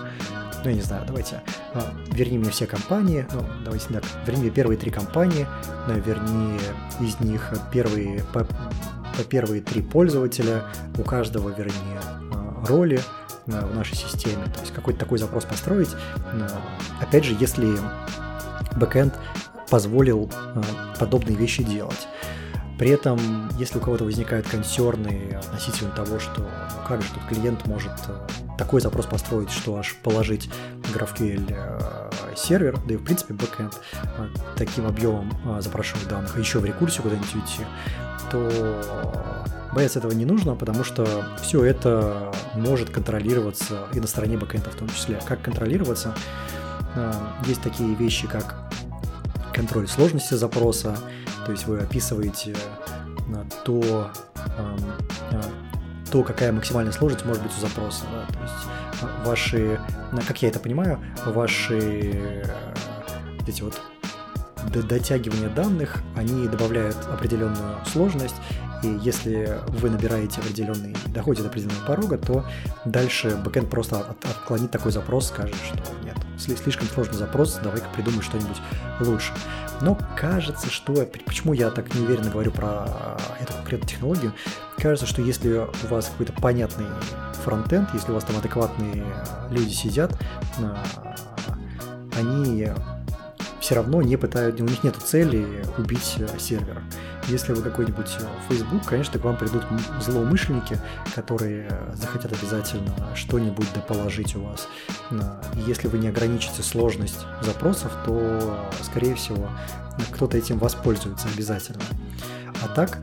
ну, 0.64 0.70
я 0.70 0.76
не 0.76 0.82
знаю, 0.82 1.04
давайте, 1.06 1.42
а, 1.74 1.94
верни 2.12 2.38
мне 2.38 2.50
все 2.50 2.66
компании, 2.66 3.26
ну, 3.34 3.46
давайте 3.64 3.88
так, 3.94 4.04
верни 4.26 4.50
первые 4.50 4.78
три 4.78 4.92
компании, 4.92 5.48
ну, 5.88 5.96
верни 5.96 6.60
из 7.00 7.20
них 7.20 7.54
первые, 7.72 8.24
по, 8.34 8.46
по 9.18 9.24
первые 9.28 9.62
три 9.62 9.82
пользователя, 9.82 10.64
у 10.98 11.04
каждого 11.04 11.50
верни 11.50 11.98
а, 12.34 12.66
роли, 12.68 13.00
в 13.48 13.76
нашей 13.76 13.96
системе, 13.96 14.46
то 14.46 14.62
есть 14.62 14.72
какой-то 14.72 15.00
такой 15.00 15.18
запрос 15.18 15.46
построить. 15.46 15.90
Опять 17.02 17.26
же, 17.26 17.36
если 17.40 17.76
бэкэнд 18.78 19.14
позволил 19.70 20.30
подобные 21.00 21.36
вещи 21.36 21.64
делать. 21.64 22.08
При 22.78 22.90
этом, 22.90 23.50
если 23.58 23.78
у 23.78 23.82
кого-то 23.82 24.06
возникают 24.06 24.48
консерны 24.48 25.38
относительно 25.40 25.92
того, 25.92 26.20
что 26.20 26.42
ну, 26.42 26.48
как 26.88 27.02
же 27.02 27.10
тут 27.14 27.24
клиент 27.30 27.66
может 27.68 27.92
такой 28.62 28.80
запрос 28.80 29.08
построить, 29.08 29.50
что 29.50 29.78
аж 29.78 29.96
положить 30.04 30.48
GraphQL 30.94 32.36
сервер, 32.38 32.80
да 32.86 32.94
и 32.94 32.98
в 32.98 33.04
принципе 33.04 33.34
бэкэнд 33.34 33.74
таким 34.56 34.86
объемом 34.86 35.36
запрашивать 35.62 36.08
данных, 36.08 36.38
еще 36.38 36.60
в 36.60 36.66
рекурсию 36.66 37.02
куда-нибудь 37.02 37.34
уйти, 37.34 37.66
то 38.30 38.80
бояться 39.74 39.98
этого 39.98 40.12
не 40.12 40.26
нужно, 40.26 40.54
потому 40.54 40.84
что 40.84 41.26
все 41.42 41.66
это 41.66 42.32
может 42.54 42.92
контролироваться 42.92 43.88
и 43.94 44.00
на 44.00 44.06
стороне 44.06 44.38
бэкэнда 44.38 44.70
в 44.70 44.76
том 44.76 44.90
числе. 44.90 45.20
Как 45.26 45.42
контролироваться? 45.42 46.14
Есть 47.48 47.64
такие 47.64 47.96
вещи, 47.96 48.28
как 48.28 48.72
контроль 49.56 49.88
сложности 49.88 50.36
запроса, 50.36 50.96
то 51.48 51.52
есть 51.52 51.66
вы 51.66 51.80
описываете 51.80 52.56
то, 53.66 54.12
а, 54.36 54.78
то 56.12 56.24
какая 56.24 56.52
максимальная 56.52 56.92
сложность 56.92 57.26
может 57.26 57.42
быть 57.42 57.52
у 57.58 57.62
запроса. 57.62 58.04
Да? 58.12 58.26
То 58.34 58.40
есть 58.44 59.26
ваши, 59.26 59.80
как 60.28 60.42
я 60.42 60.50
это 60.50 60.60
понимаю, 60.60 61.00
ваши 61.26 62.44
эти 63.48 63.62
вот 63.62 63.82
дотягивания 64.74 65.50
данных, 65.50 66.04
они 66.16 66.48
добавляют 66.48 66.98
определенную 67.12 67.78
сложность, 67.92 68.36
и 68.84 69.00
если 69.02 69.60
вы 69.68 69.90
набираете 69.90 70.42
определенный, 70.42 70.96
доходите 71.08 71.44
до 71.44 71.50
определенного 71.50 71.86
порога, 71.86 72.18
то 72.18 72.46
дальше 72.86 73.36
бэкэнд 73.38 73.70
просто 73.70 74.00
от, 74.00 74.26
отклонит 74.26 74.72
такой 74.72 74.92
запрос, 74.92 75.28
скажет, 75.30 75.56
что 75.66 75.78
нет, 76.04 76.18
слишком 76.38 76.88
сложный 76.88 77.16
запрос, 77.16 77.60
давай-ка 77.64 77.88
придумай 77.96 78.22
что-нибудь 78.22 78.58
лучше. 79.00 79.32
Но 79.82 79.98
кажется, 80.16 80.70
что... 80.70 80.94
Почему 81.26 81.54
я 81.54 81.72
так 81.72 81.94
неуверенно 81.96 82.30
говорю 82.30 82.52
про 82.52 83.18
эту 83.40 83.54
конкретную 83.54 83.90
технологию? 83.90 84.34
Кажется, 84.82 85.06
что 85.06 85.22
если 85.22 85.58
у 85.58 85.88
вас 85.90 86.08
какой-то 86.08 86.34
понятный 86.34 86.88
фронтенд, 87.44 87.90
если 87.94 88.12
у 88.12 88.16
вас 88.16 88.24
там 88.24 88.38
адекватные 88.38 89.06
люди 89.52 89.72
сидят, 89.72 90.18
а, 90.58 90.84
они 92.18 92.68
все 93.60 93.76
равно 93.76 94.02
не 94.02 94.18
пытают, 94.18 94.60
у 94.60 94.64
них 94.64 94.84
нет 94.84 94.96
цели 94.96 95.64
убить 95.78 96.18
сервер. 96.40 96.82
Если 97.28 97.54
вы 97.54 97.62
какой-нибудь 97.62 98.10
Facebook, 98.50 98.84
конечно, 98.84 99.20
к 99.20 99.24
вам 99.24 99.38
придут 99.38 99.64
злоумышленники, 100.00 100.80
которые 101.14 101.70
захотят 101.94 102.34
обязательно 102.34 102.92
что-нибудь 103.16 103.72
доположить 103.76 104.36
у 104.36 104.42
вас. 104.46 104.68
И 105.12 105.60
если 105.68 105.90
вы 105.90 106.00
не 106.00 106.08
ограничите 106.08 106.64
сложность 106.64 107.20
запросов, 107.44 107.92
то, 108.04 108.66
скорее 108.82 109.14
всего, 109.14 109.48
кто-то 110.12 110.38
этим 110.38 110.58
воспользуется 110.58 111.28
обязательно. 111.32 111.84
А 112.64 112.68
так, 112.68 112.98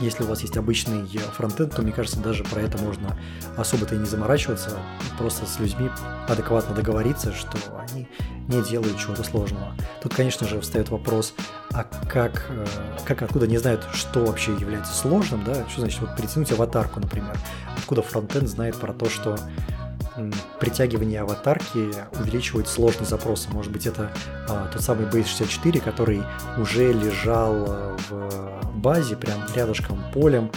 если 0.00 0.22
у 0.22 0.26
вас 0.26 0.42
есть 0.42 0.56
обычный 0.56 1.06
фронтенд, 1.36 1.74
то, 1.74 1.82
мне 1.82 1.92
кажется, 1.92 2.20
даже 2.20 2.44
про 2.44 2.60
это 2.60 2.78
можно 2.78 3.18
особо-то 3.56 3.94
и 3.94 3.98
не 3.98 4.06
заморачиваться, 4.06 4.78
просто 5.18 5.46
с 5.46 5.58
людьми 5.58 5.90
адекватно 6.28 6.74
договориться, 6.74 7.32
что 7.32 7.58
они 7.78 8.08
не 8.48 8.62
делают 8.62 8.98
чего-то 8.98 9.22
сложного. 9.24 9.74
Тут, 10.02 10.14
конечно 10.14 10.46
же, 10.46 10.60
встает 10.60 10.88
вопрос, 10.88 11.34
а 11.72 11.84
как, 11.84 12.46
э, 12.48 12.66
как 13.04 13.22
откуда 13.22 13.46
не 13.46 13.58
знают, 13.58 13.86
что 13.92 14.24
вообще 14.24 14.52
является 14.54 14.94
сложным, 14.94 15.44
да, 15.44 15.68
что 15.68 15.80
значит 15.80 16.00
вот 16.00 16.16
притянуть 16.16 16.50
аватарку, 16.52 17.00
например, 17.00 17.36
откуда 17.76 18.02
фронтенд 18.02 18.48
знает 18.48 18.76
про 18.76 18.92
то, 18.92 19.10
что 19.10 19.36
притягивание 20.58 21.20
аватарки 21.20 21.90
увеличивает 22.18 22.68
сложность 22.68 23.10
запроса. 23.10 23.48
Может 23.50 23.72
быть, 23.72 23.86
это 23.86 24.10
а, 24.48 24.68
тот 24.72 24.82
самый 24.82 25.06
Base64, 25.06 25.80
который 25.80 26.22
уже 26.56 26.92
лежал 26.92 27.54
э, 27.68 27.96
в 28.08 28.67
базе, 28.78 29.16
прям 29.16 29.40
рядышком 29.54 30.02
полем, 30.12 30.50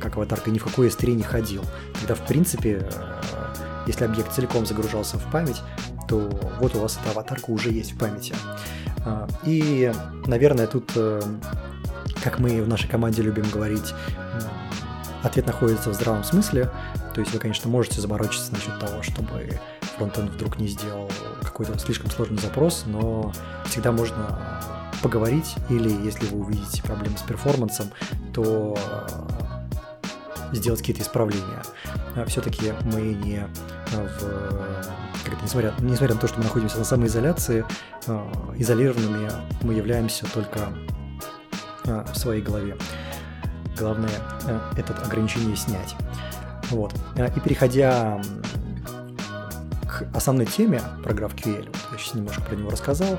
как 0.00 0.16
аватарка, 0.16 0.50
ни 0.50 0.58
в 0.58 0.64
какой 0.64 0.88
S3 0.88 1.14
не 1.14 1.22
ходил. 1.22 1.62
Тогда, 2.00 2.14
в 2.14 2.26
принципе, 2.26 2.88
э, 2.90 3.54
если 3.86 4.04
объект 4.04 4.32
целиком 4.32 4.66
загружался 4.66 5.18
в 5.18 5.30
память, 5.30 5.60
то 6.08 6.18
вот 6.60 6.74
у 6.74 6.80
вас 6.80 6.98
эта 7.00 7.10
аватарка 7.10 7.50
уже 7.50 7.70
есть 7.70 7.92
в 7.92 7.98
памяти. 7.98 8.34
А, 9.04 9.26
и, 9.44 9.92
наверное, 10.26 10.66
тут, 10.66 10.90
э, 10.96 11.20
как 12.22 12.38
мы 12.38 12.62
в 12.62 12.68
нашей 12.68 12.88
команде 12.88 13.22
любим 13.22 13.48
говорить, 13.50 13.94
ответ 15.24 15.46
находится 15.46 15.90
в 15.90 15.94
здравом 15.94 16.22
смысле. 16.22 16.70
То 17.14 17.20
есть 17.20 17.32
вы, 17.32 17.38
конечно, 17.38 17.68
можете 17.70 18.00
заморочиться 18.00 18.52
насчет 18.52 18.78
того, 18.78 19.02
чтобы 19.02 19.60
фронтенд 19.96 20.30
вдруг 20.30 20.58
не 20.58 20.68
сделал 20.68 21.10
какой-то 21.42 21.78
слишком 21.78 22.10
сложный 22.10 22.38
запрос, 22.38 22.84
но 22.86 23.32
всегда 23.66 23.92
можно 23.92 24.38
поговорить, 25.04 25.54
или 25.68 25.90
если 25.90 26.26
вы 26.26 26.40
увидите 26.40 26.82
проблемы 26.82 27.18
с 27.18 27.22
перформансом, 27.22 27.90
то 28.32 28.74
сделать 30.52 30.80
какие-то 30.80 31.02
исправления. 31.02 31.62
А 32.16 32.24
все-таки 32.24 32.72
мы 32.84 33.00
не 33.02 33.46
в 33.92 34.86
как 35.24 35.42
несмотря, 35.42 35.74
несмотря 35.78 36.14
на 36.14 36.20
то, 36.20 36.26
что 36.26 36.38
мы 36.38 36.44
находимся 36.44 36.78
на 36.78 36.84
самоизоляции, 36.84 37.64
изолированными 38.56 39.30
мы 39.62 39.74
являемся 39.74 40.26
только 40.32 40.68
в 41.84 42.14
своей 42.14 42.40
голове. 42.42 42.76
Главное 43.78 44.10
это 44.76 44.94
ограничение 45.02 45.56
снять. 45.56 45.94
Вот. 46.70 46.94
И 47.36 47.40
переходя 47.40 48.22
к 49.86 50.06
основной 50.14 50.46
теме 50.46 50.80
про 51.02 51.12
GraphQL, 51.12 51.68
я 51.92 51.98
сейчас 51.98 52.14
немножко 52.14 52.40
про 52.42 52.56
него 52.56 52.70
рассказал, 52.70 53.18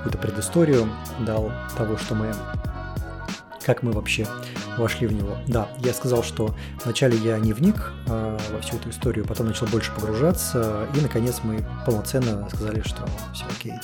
какую-то 0.00 0.18
предысторию 0.18 0.88
дал 1.20 1.52
того, 1.76 1.98
что 1.98 2.14
мы, 2.14 2.32
как 3.64 3.82
мы 3.82 3.92
вообще 3.92 4.26
вошли 4.78 5.06
в 5.06 5.12
него. 5.12 5.36
Да, 5.46 5.68
я 5.80 5.92
сказал, 5.92 6.22
что 6.22 6.54
вначале 6.82 7.18
я 7.18 7.38
не 7.38 7.52
вник 7.52 7.92
э, 8.06 8.38
во 8.50 8.60
всю 8.60 8.76
эту 8.76 8.88
историю, 8.88 9.26
потом 9.26 9.48
начал 9.48 9.66
больше 9.66 9.92
погружаться, 9.92 10.86
и 10.94 11.00
наконец 11.02 11.40
мы 11.42 11.62
полноценно 11.84 12.48
сказали, 12.48 12.80
что 12.80 13.06
все 13.34 13.44
окей. 13.50 13.74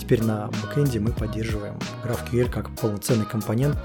Теперь 0.00 0.22
на 0.22 0.48
бэкэнде 0.62 0.98
мы 0.98 1.12
поддерживаем 1.12 1.78
GraphQL 2.02 2.50
как 2.50 2.70
полноценный 2.70 3.26
компонент. 3.26 3.78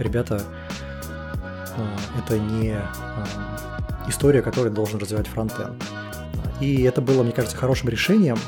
Ребята, 0.00 0.42
э, 1.76 1.96
это 2.18 2.38
не 2.40 2.70
э, 2.70 2.82
история, 4.08 4.42
которую 4.42 4.72
должен 4.72 4.98
развивать 4.98 5.28
фронтенд. 5.28 5.80
И 6.60 6.82
это 6.82 7.00
было, 7.00 7.22
мне 7.22 7.32
кажется, 7.32 7.56
хорошим 7.56 7.88
решением, 7.88 8.38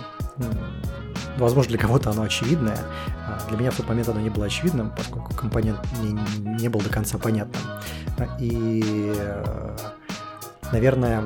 Возможно, 1.37 1.71
для 1.71 1.79
кого-то 1.79 2.11
оно 2.11 2.23
очевидное. 2.23 2.79
А 3.27 3.41
для 3.49 3.59
меня 3.59 3.71
в 3.71 3.77
тот 3.77 3.89
момент 3.89 4.09
оно 4.09 4.21
не 4.21 4.31
было 4.31 4.47
очевидным, 4.47 4.93
поскольку 4.97 5.35
компонент 5.35 5.81
не, 6.01 6.13
не 6.61 6.69
был 6.69 6.81
до 6.81 6.91
конца 6.91 7.19
понятным. 7.19 7.63
И, 8.39 9.13
наверное, 10.73 11.25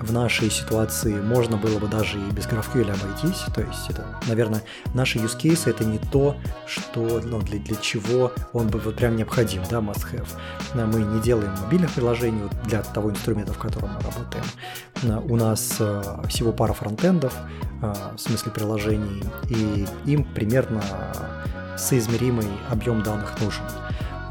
в 0.00 0.12
нашей 0.12 0.50
ситуации 0.50 1.20
можно 1.20 1.56
было 1.56 1.78
бы 1.78 1.86
даже 1.86 2.18
и 2.18 2.30
без 2.30 2.46
GraphQL 2.46 2.90
обойтись. 2.90 3.44
То 3.54 3.60
есть 3.62 3.90
это, 3.90 4.04
наверное, 4.26 4.62
наши 4.94 5.18
use 5.18 5.38
cases 5.38 5.68
это 5.68 5.84
не 5.84 5.98
то, 5.98 6.36
что, 6.66 7.20
ну, 7.24 7.40
для, 7.40 7.58
для 7.58 7.76
чего 7.76 8.32
он 8.52 8.68
бы 8.68 8.78
вот 8.78 8.96
прям 8.96 9.16
необходим, 9.16 9.62
да, 9.70 9.78
must 9.78 10.06
have. 10.12 10.28
Мы 10.74 11.00
не 11.00 11.20
делаем 11.20 11.52
мобильных 11.62 11.92
приложений 11.92 12.48
для 12.64 12.82
того 12.82 13.10
инструмента, 13.10 13.52
в 13.52 13.58
котором 13.58 13.90
мы 13.90 14.00
работаем. 14.00 15.24
У 15.28 15.36
нас 15.36 15.76
э, 15.78 16.22
всего 16.28 16.52
пара 16.52 16.72
фронтендов, 16.72 17.34
э, 17.82 17.92
в 18.16 18.18
смысле 18.18 18.52
приложений, 18.52 19.24
и 19.48 19.86
им 20.06 20.24
примерно 20.24 20.82
соизмеримый 21.76 22.48
объем 22.70 23.02
данных 23.02 23.40
нужен. 23.40 23.64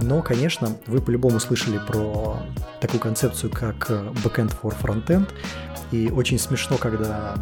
Но, 0.01 0.21
конечно, 0.21 0.75
вы 0.85 1.01
по-любому 1.01 1.39
слышали 1.39 1.79
про 1.79 2.37
такую 2.79 2.99
концепцию, 2.99 3.51
как 3.51 3.89
э, 3.89 3.93
backend 4.23 4.53
for 4.61 4.75
frontend, 4.79 5.29
и 5.91 6.11
очень 6.11 6.37
смешно, 6.37 6.77
когда 6.77 7.35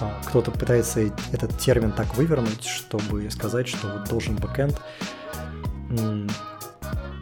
а, 0.00 0.20
кто-то 0.26 0.50
пытается 0.50 1.00
этот 1.32 1.58
термин 1.58 1.92
так 1.92 2.14
вывернуть, 2.16 2.64
чтобы 2.64 3.30
сказать, 3.30 3.68
что 3.68 3.88
вот 3.88 4.08
должен 4.08 4.36
backend 4.36 4.78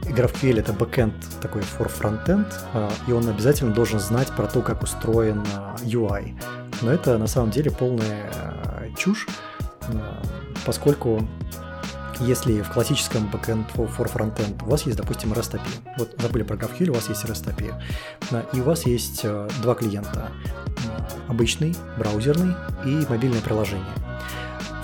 GraphQL 0.03 0.61
это 0.61 0.73
backend 0.73 1.15
такой 1.41 1.63
for 1.63 1.91
frontend, 1.91 2.53
а, 2.73 2.91
и 3.07 3.13
он 3.13 3.29
обязательно 3.29 3.73
должен 3.73 4.01
знать 4.01 4.29
про 4.29 4.47
то, 4.47 4.63
как 4.63 4.83
устроен 4.83 5.45
UI. 5.83 6.35
Но 6.83 6.91
это 6.91 7.19
на 7.19 7.27
самом 7.27 7.51
деле 7.51 7.71
полная 7.71 8.31
чушь, 8.97 9.27
поскольку 10.65 11.27
если 12.21 12.63
в 12.63 12.71
классическом 12.71 13.29
backend 13.31 13.67
for 13.75 14.13
frontend 14.13 14.65
у 14.65 14.71
вас 14.71 14.83
есть, 14.83 14.99
допустим, 14.99 15.33
REST 15.33 15.55
API, 15.55 15.97
вот 15.99 16.15
забыли 16.19 16.43
про 16.43 16.57
GraphQL, 16.57 16.91
у 16.91 16.95
вас 16.95 17.09
есть 17.09 17.25
REST 17.25 17.55
API, 17.55 18.45
и 18.53 18.61
у 18.61 18.65
вас 18.65 18.87
есть 18.87 19.21
э, 19.25 19.49
два 19.63 19.75
клиента, 19.75 20.31
э, 20.67 20.71
обычный, 21.29 21.75
браузерный 21.99 22.55
и 22.85 23.07
мобильное 23.09 23.41
приложение. 23.41 23.87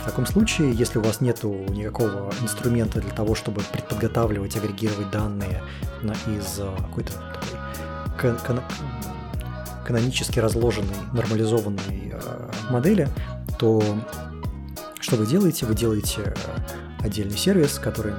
В 0.03 0.05
таком 0.05 0.26
случае, 0.26 0.72
если 0.72 0.99
у 0.99 1.03
вас 1.03 1.20
нет 1.20 1.43
никакого 1.45 2.33
инструмента 2.43 3.01
для 3.01 3.11
того, 3.11 3.35
чтобы 3.35 3.62
предподготавливать, 3.72 4.57
агрегировать 4.57 5.11
данные 5.11 5.62
из 6.26 6.59
э, 6.59 6.74
какой-то 6.76 7.12
такой 8.05 8.37
канонически 9.87 10.39
разложенной, 10.39 10.95
нормализованной 11.12 12.14
модели, 12.70 13.09
то 13.59 13.83
что 15.01 15.16
вы 15.16 15.26
делаете? 15.26 15.66
Вы 15.66 15.74
делаете 15.74 16.35
отдельный 17.03 17.36
сервис, 17.36 17.78
который 17.78 18.12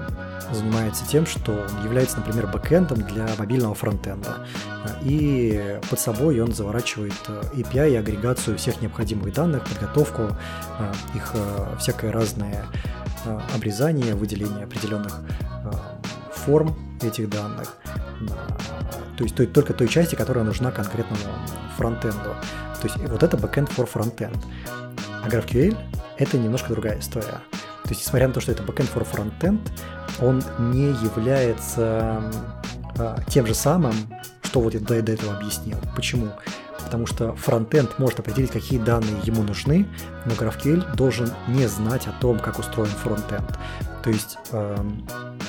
занимается 0.51 1.05
тем, 1.07 1.25
что 1.25 1.51
он 1.51 1.83
является, 1.83 2.17
например, 2.17 2.47
бэкэндом 2.47 3.01
для 3.01 3.27
мобильного 3.37 3.73
фронтенда. 3.73 4.45
И 5.01 5.79
под 5.89 5.99
собой 5.99 6.39
он 6.41 6.53
заворачивает 6.53 7.13
API 7.53 7.91
и 7.91 7.95
агрегацию 7.95 8.57
всех 8.57 8.81
необходимых 8.81 9.33
данных, 9.33 9.63
подготовку, 9.63 10.35
их 11.15 11.33
всякое 11.79 12.11
разное 12.11 12.65
обрезание, 13.55 14.15
выделение 14.15 14.65
определенных 14.65 15.21
форм 16.31 16.75
этих 17.01 17.29
данных. 17.29 17.77
То 19.17 19.23
есть 19.23 19.35
только 19.53 19.73
той 19.73 19.87
части, 19.87 20.15
которая 20.15 20.43
нужна 20.43 20.71
конкретному 20.71 21.23
фронтенду. 21.77 22.35
То 22.81 22.87
есть 22.87 22.97
вот 22.97 23.23
это 23.23 23.37
backend 23.37 23.69
for 23.73 23.89
frontend. 23.91 24.37
А 25.23 25.29
GraphQL— 25.29 25.77
это 26.17 26.37
немножко 26.37 26.73
другая 26.73 26.99
история. 26.99 27.39
То 27.83 27.89
есть, 27.89 28.01
несмотря 28.01 28.27
на 28.27 28.33
то, 28.33 28.41
что 28.41 28.51
это 28.51 28.63
backend 28.63 28.89
for 28.93 29.05
frontend, 29.09 29.59
он 30.21 30.43
не 30.71 30.87
является 30.87 32.23
а, 32.97 33.19
тем 33.27 33.45
же 33.45 33.53
самым, 33.53 33.93
что 34.43 34.61
вот 34.61 34.73
я 34.73 34.79
до, 34.79 35.01
до 35.01 35.11
этого 35.11 35.35
объяснил. 35.35 35.77
Почему? 35.95 36.29
Потому 36.83 37.07
что 37.07 37.35
фронтенд 37.35 37.97
может 37.97 38.19
определить, 38.19 38.51
какие 38.51 38.79
данные 38.79 39.15
ему 39.23 39.41
нужны, 39.41 39.87
но 40.25 40.33
GraphQL 40.33 40.95
должен 40.95 41.31
не 41.47 41.67
знать 41.67 42.07
о 42.07 42.11
том, 42.21 42.39
как 42.39 42.59
устроен 42.59 42.91
фронтенд. 42.91 43.57
То 44.03 44.09
есть, 44.09 44.37
э, 44.51 44.77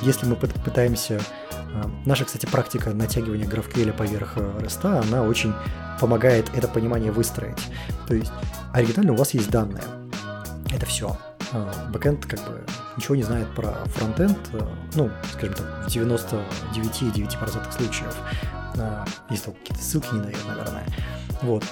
если 0.01 0.27
мы 0.27 0.37
пытаемся... 0.37 1.21
Э, 1.51 1.85
наша, 2.07 2.25
кстати, 2.25 2.47
практика 2.47 2.91
натягивания 2.91 3.47
GraphQL 3.47 3.93
поверх 3.93 4.37
REST, 4.37 5.05
она 5.07 5.23
очень 5.23 5.53
помогает 6.01 6.49
это 6.55 6.67
понимание 6.67 7.13
выстроить. 7.13 7.59
То 8.09 8.15
есть, 8.15 8.33
оригинально 8.73 9.13
у 9.13 9.17
вас 9.17 9.35
есть 9.35 9.51
данные. 9.51 9.85
Это 10.73 10.87
все. 10.87 11.17
Э, 11.53 11.73
бэкэнд 11.91 12.27
как 12.27 12.41
бы 12.41 12.65
ничего 12.97 13.17
не 13.17 13.23
знает 13.23 13.49
про 13.55 13.73
фронтенд, 13.87 14.39
э, 14.53 14.61
ну, 14.95 15.11
скажем 15.33 15.55
так, 15.55 15.87
в 15.87 15.95
99,9% 15.95 17.73
случаев. 17.73 18.17
Э, 18.77 19.05
если 19.31 19.51
какие-то 19.51 19.83
ссылки 19.83 20.15
не 20.15 20.21
дает, 20.21 20.47
наверное. 20.47 20.85
Вот. 21.43 21.65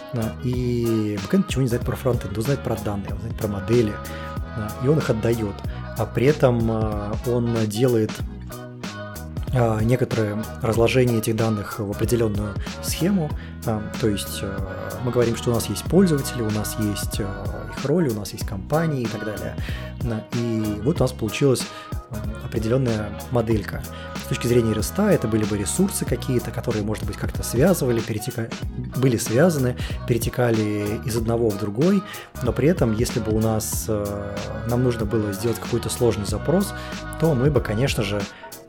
И 0.44 1.18
бэкэнд 1.24 1.48
ничего 1.48 1.62
не 1.62 1.68
знает 1.68 1.84
про 1.84 1.96
фронтенд, 1.96 2.36
он 2.36 2.44
знает 2.44 2.62
про 2.62 2.76
данные, 2.76 3.12
он 3.12 3.18
знает 3.20 3.36
про 3.36 3.48
модели, 3.48 3.92
и 4.84 4.88
он 4.88 4.98
их 4.98 5.08
отдает 5.08 5.54
а 5.98 6.06
при 6.06 6.26
этом 6.26 6.70
а, 6.70 7.12
он 7.26 7.54
делает 7.66 8.10
а, 9.52 9.80
некоторое 9.80 10.42
разложение 10.62 11.18
этих 11.18 11.36
данных 11.36 11.78
в 11.78 11.90
определенную 11.90 12.54
схему. 12.82 13.30
А, 13.66 13.82
то 14.00 14.08
есть 14.08 14.42
мы 15.04 15.10
говорим, 15.10 15.36
что 15.36 15.50
у 15.50 15.54
нас 15.54 15.66
есть 15.66 15.84
пользователи, 15.84 16.42
у 16.42 16.50
нас 16.50 16.76
есть 16.78 17.20
их 17.76 17.84
роли, 17.84 18.08
у 18.08 18.14
нас 18.14 18.32
есть 18.32 18.46
компании 18.46 19.02
и 19.02 19.06
так 19.06 19.24
далее. 19.24 19.56
И 20.34 20.80
вот 20.82 21.00
у 21.00 21.04
нас 21.04 21.12
получилась 21.12 21.66
определенная 22.44 23.10
моделька. 23.30 23.82
С 24.24 24.28
точки 24.28 24.46
зрения 24.46 24.72
REST 24.72 25.10
это 25.10 25.28
были 25.28 25.44
бы 25.44 25.58
ресурсы 25.58 26.04
какие-то, 26.04 26.50
которые, 26.50 26.84
может 26.84 27.04
быть, 27.04 27.16
как-то 27.16 27.42
связывали, 27.42 28.00
перетека... 28.00 28.48
были 28.96 29.16
связаны, 29.16 29.76
перетекали 30.06 31.00
из 31.04 31.16
одного 31.16 31.50
в 31.50 31.58
другой, 31.58 32.02
но 32.42 32.52
при 32.52 32.68
этом, 32.68 32.94
если 32.94 33.20
бы 33.20 33.32
у 33.32 33.40
нас 33.40 33.86
э, 33.88 34.36
нам 34.68 34.82
нужно 34.82 35.06
было 35.06 35.32
сделать 35.32 35.58
какой-то 35.58 35.88
сложный 35.88 36.26
запрос, 36.26 36.72
то 37.20 37.34
мы 37.34 37.50
бы, 37.50 37.60
конечно 37.60 38.02
же, 38.02 38.20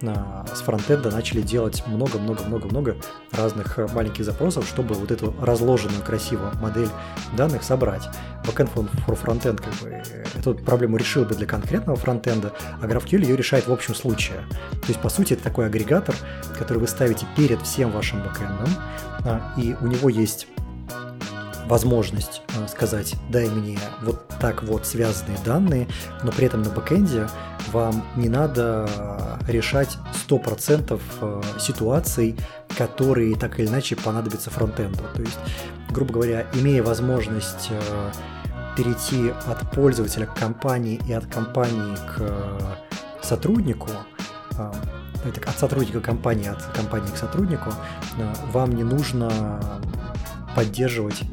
с 0.01 0.61
фронтенда 0.61 1.11
начали 1.11 1.41
делать 1.41 1.83
много-много-много-много 1.87 2.97
разных 3.31 3.79
э, 3.79 3.87
маленьких 3.93 4.25
запросов, 4.25 4.67
чтобы 4.67 4.95
вот 4.95 5.11
эту 5.11 5.33
разложенную 5.39 6.03
красиво 6.03 6.51
модель 6.61 6.89
данных 7.37 7.63
собрать. 7.63 8.03
Backend 8.43 8.73
for 8.73 9.21
frontend 9.21 9.61
как 9.61 9.73
бы 9.81 9.89
э, 9.89 10.25
эту 10.35 10.55
проблему 10.55 10.97
решил 10.97 11.25
бы 11.25 11.35
для 11.35 11.45
конкретного 11.45 11.97
фронтенда, 11.97 12.53
а 12.81 12.85
GraphQL 12.85 13.21
ее 13.21 13.35
решает 13.35 13.67
в 13.67 13.73
общем 13.73 13.95
случае. 13.95 14.39
То 14.81 14.87
есть, 14.87 15.01
по 15.01 15.09
сути, 15.09 15.33
это 15.33 15.43
такой 15.43 15.67
агрегатор, 15.67 16.15
который 16.57 16.79
вы 16.79 16.87
ставите 16.87 17.25
перед 17.35 17.61
всем 17.61 17.91
вашим 17.91 18.21
бэкэндом, 18.23 18.69
а, 19.25 19.53
и 19.57 19.75
у 19.81 19.87
него 19.87 20.09
есть 20.09 20.47
возможность 21.67 22.41
э, 22.55 22.67
сказать, 22.67 23.15
дай 23.29 23.49
мне 23.49 23.79
вот 24.01 24.27
так 24.39 24.63
вот 24.63 24.85
связанные 24.85 25.37
данные, 25.45 25.87
но 26.23 26.31
при 26.31 26.45
этом 26.45 26.61
на 26.61 26.69
бэкэнде 26.69 27.27
вам 27.71 28.05
не 28.15 28.29
надо 28.29 28.87
решать 29.47 29.97
100% 30.27 30.99
э, 31.21 31.41
ситуаций, 31.59 32.35
которые 32.77 33.35
так 33.35 33.59
или 33.59 33.67
иначе 33.67 33.95
понадобятся 33.95 34.49
фронтенду. 34.49 35.03
То 35.15 35.21
есть, 35.21 35.39
грубо 35.89 36.13
говоря, 36.13 36.45
имея 36.53 36.83
возможность 36.83 37.69
э, 37.69 38.11
перейти 38.75 39.33
от 39.47 39.71
пользователя 39.71 40.25
к 40.25 40.33
компании 40.33 41.01
и 41.07 41.13
от 41.13 41.25
компании 41.25 41.95
к 41.95 43.25
сотруднику, 43.25 43.89
от 44.57 45.57
сотрудника 45.57 46.01
компании, 46.01 46.47
от 46.49 46.63
компании 46.75 47.11
к 47.11 47.17
сотруднику, 47.17 47.71
вам 48.51 48.71
не 48.71 48.83
нужно 48.83 49.59
поддерживать 50.55 51.23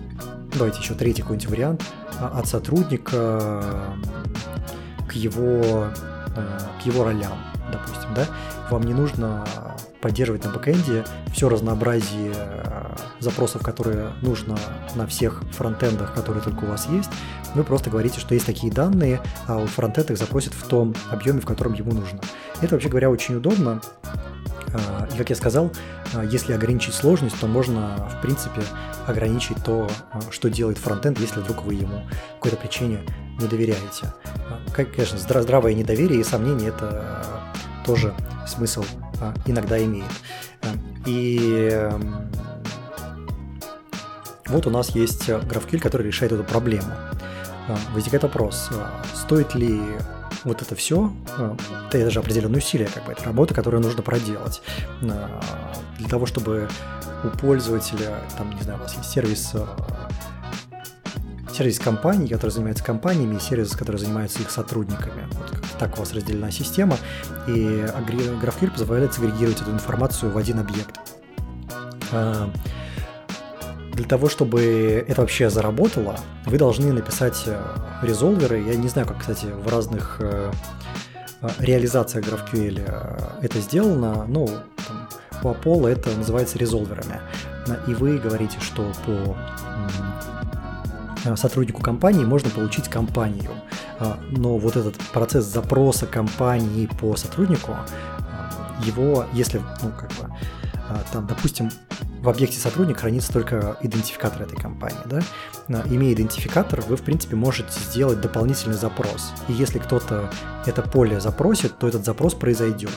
давайте 0.54 0.80
еще 0.80 0.94
третий 0.94 1.22
какой-нибудь 1.22 1.48
вариант, 1.48 1.84
от 2.20 2.46
сотрудника 2.46 3.94
к 5.08 5.12
его, 5.12 5.88
э, 6.36 6.58
к 6.82 6.86
его 6.86 7.04
ролям, 7.04 7.38
допустим, 7.72 8.14
да, 8.14 8.26
вам 8.70 8.82
не 8.82 8.94
нужно 8.94 9.44
поддерживать 10.00 10.44
на 10.44 10.50
бэкэнде 10.50 11.04
все 11.32 11.48
разнообразие 11.48 12.32
э, 12.34 12.96
запросов, 13.18 13.62
которые 13.62 14.12
нужно 14.22 14.58
на 14.94 15.06
всех 15.06 15.42
фронтендах, 15.52 16.14
которые 16.14 16.42
только 16.42 16.64
у 16.64 16.68
вас 16.68 16.88
есть. 16.88 17.10
Вы 17.54 17.64
просто 17.64 17.90
говорите, 17.90 18.20
что 18.20 18.34
есть 18.34 18.46
такие 18.46 18.72
данные, 18.72 19.20
а 19.46 19.58
у 19.58 19.66
фронтенд 19.66 20.10
их 20.10 20.18
запросит 20.18 20.54
в 20.54 20.66
том 20.66 20.94
объеме, 21.10 21.40
в 21.40 21.46
котором 21.46 21.74
ему 21.74 21.92
нужно. 21.92 22.20
Это, 22.60 22.74
вообще 22.74 22.88
говоря, 22.88 23.10
очень 23.10 23.36
удобно. 23.36 23.80
Э, 24.68 25.06
и, 25.14 25.18
как 25.18 25.30
я 25.30 25.36
сказал, 25.36 25.70
если 26.30 26.52
ограничить 26.52 26.94
сложность, 26.94 27.38
то 27.38 27.46
можно, 27.46 28.08
в 28.16 28.22
принципе, 28.22 28.62
ограничить 29.06 29.62
то, 29.64 29.88
что 30.30 30.48
делает 30.50 30.78
фронтенд, 30.78 31.18
если 31.20 31.40
вдруг 31.40 31.64
вы 31.64 31.74
ему 31.74 32.00
по 32.38 32.46
какой-то 32.46 32.56
причине 32.56 33.00
не 33.38 33.46
доверяете. 33.46 34.12
Конечно, 34.74 35.18
здравое 35.18 35.74
недоверие 35.74 36.20
и 36.20 36.24
сомнение– 36.24 36.68
это 36.70 37.24
тоже 37.84 38.14
смысл 38.46 38.84
иногда 39.46 39.82
имеет. 39.82 40.10
И 41.06 41.68
эм, 41.72 42.30
вот 44.46 44.66
у 44.66 44.70
нас 44.70 44.90
есть 44.90 45.28
GraphQL, 45.28 45.80
который 45.80 46.06
решает 46.06 46.32
эту 46.32 46.44
проблему. 46.44 46.92
Возникает 47.94 48.24
вопрос, 48.24 48.68
стоит 49.14 49.54
ли 49.54 49.80
вот 50.44 50.60
это 50.62 50.74
все, 50.74 51.12
это 51.92 52.10
же 52.10 52.18
определенное 52.18 52.58
усилие, 52.58 52.88
как 52.92 53.04
бы, 53.04 53.12
это 53.12 53.24
работа, 53.24 53.54
которую 53.54 53.82
нужно 53.82 54.02
проделать 54.02 54.60
для 55.00 56.08
того, 56.08 56.26
чтобы 56.26 56.68
у 57.22 57.28
пользователя, 57.36 58.16
там, 58.36 58.50
не 58.56 58.62
знаю, 58.62 58.78
у 58.80 58.82
вас 58.82 58.96
есть 58.96 59.10
сервис 59.10 59.54
э, 61.50 61.54
сервис 61.54 61.78
компаний, 61.78 62.28
который 62.28 62.50
занимается 62.50 62.84
компаниями, 62.84 63.36
и 63.36 63.40
сервис, 63.40 63.70
который 63.72 63.96
занимается 63.96 64.40
их 64.40 64.50
сотрудниками. 64.50 65.26
Вот 65.32 65.60
так 65.78 65.96
у 65.96 66.00
вас 66.00 66.12
разделена 66.12 66.50
система, 66.50 66.96
и 67.46 67.84
GraphQL 68.42 68.72
позволяет 68.72 69.16
агрегировать 69.18 69.60
эту 69.60 69.70
информацию 69.70 70.32
в 70.32 70.38
один 70.38 70.58
объект. 70.58 70.98
А, 72.12 72.50
для 73.92 74.04
того, 74.04 74.28
чтобы 74.28 75.04
это 75.06 75.20
вообще 75.20 75.50
заработало, 75.50 76.18
вы 76.46 76.58
должны 76.58 76.92
написать 76.92 77.42
э, 77.46 77.60
резолверы. 78.02 78.62
Я 78.62 78.76
не 78.76 78.88
знаю, 78.88 79.06
как, 79.06 79.18
кстати, 79.18 79.46
в 79.46 79.68
разных 79.68 80.16
э, 80.20 80.52
реализациях 81.58 82.26
GraphQL 82.26 83.40
это 83.42 83.60
сделано, 83.60 84.24
но 84.26 84.46
там, 84.86 85.08
у 85.42 85.48
Apollo 85.48 85.88
это 85.88 86.10
называется 86.16 86.58
резолверами. 86.58 87.20
И 87.86 87.94
вы 87.94 88.18
говорите, 88.18 88.58
что 88.60 88.90
по 89.04 89.36
сотруднику 91.36 91.82
компании 91.82 92.24
можно 92.24 92.50
получить 92.50 92.88
компанию. 92.88 93.50
А, 93.98 94.18
но 94.30 94.56
вот 94.56 94.76
этот 94.76 94.96
процесс 94.96 95.44
запроса 95.44 96.06
компании 96.06 96.86
по 96.86 97.16
сотруднику, 97.16 97.72
а, 97.72 98.78
его, 98.84 99.26
если, 99.32 99.60
ну, 99.82 99.90
как 99.90 100.08
бы, 100.10 100.34
а, 100.88 101.02
там, 101.12 101.26
допустим, 101.26 101.70
в 102.20 102.28
объекте 102.28 102.58
сотрудник 102.58 102.98
хранится 102.98 103.32
только 103.32 103.76
идентификатор 103.80 104.42
этой 104.42 104.56
компании, 104.56 104.98
да? 105.06 105.20
Имея 105.86 106.12
идентификатор, 106.14 106.82
вы, 106.82 106.96
в 106.96 107.02
принципе, 107.02 107.36
можете 107.36 107.70
сделать 107.80 108.20
дополнительный 108.20 108.76
запрос. 108.76 109.32
И 109.48 109.52
если 109.52 109.78
кто-то 109.78 110.30
это 110.66 110.82
поле 110.82 111.20
запросит, 111.20 111.78
то 111.78 111.88
этот 111.88 112.04
запрос 112.04 112.34
произойдет. 112.34 112.90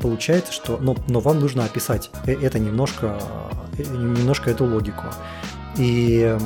Получается, 0.00 0.52
что... 0.52 0.78
Но, 0.78 0.96
но 1.08 1.20
вам 1.20 1.40
нужно 1.40 1.64
описать 1.64 2.10
э, 2.24 2.32
это 2.32 2.58
немножко, 2.58 3.20
э, 3.76 3.82
немножко 3.82 4.50
эту 4.50 4.64
логику. 4.64 5.04
И 5.76 6.38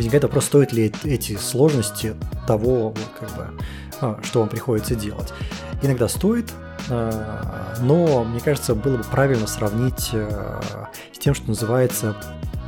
возникает 0.00 0.24
вопрос, 0.24 0.46
стоит 0.46 0.72
ли 0.72 0.90
эти 1.04 1.36
сложности 1.36 2.14
того, 2.46 2.94
как 3.18 3.30
бы, 3.36 4.24
что 4.24 4.40
вам 4.40 4.48
приходится 4.48 4.94
делать. 4.94 5.32
Иногда 5.82 6.08
стоит, 6.08 6.50
но 6.88 8.24
мне 8.24 8.40
кажется, 8.40 8.74
было 8.74 8.96
бы 8.96 9.04
правильно 9.04 9.46
сравнить 9.46 10.10
с 10.10 11.18
тем, 11.18 11.34
что 11.34 11.48
называется 11.48 12.16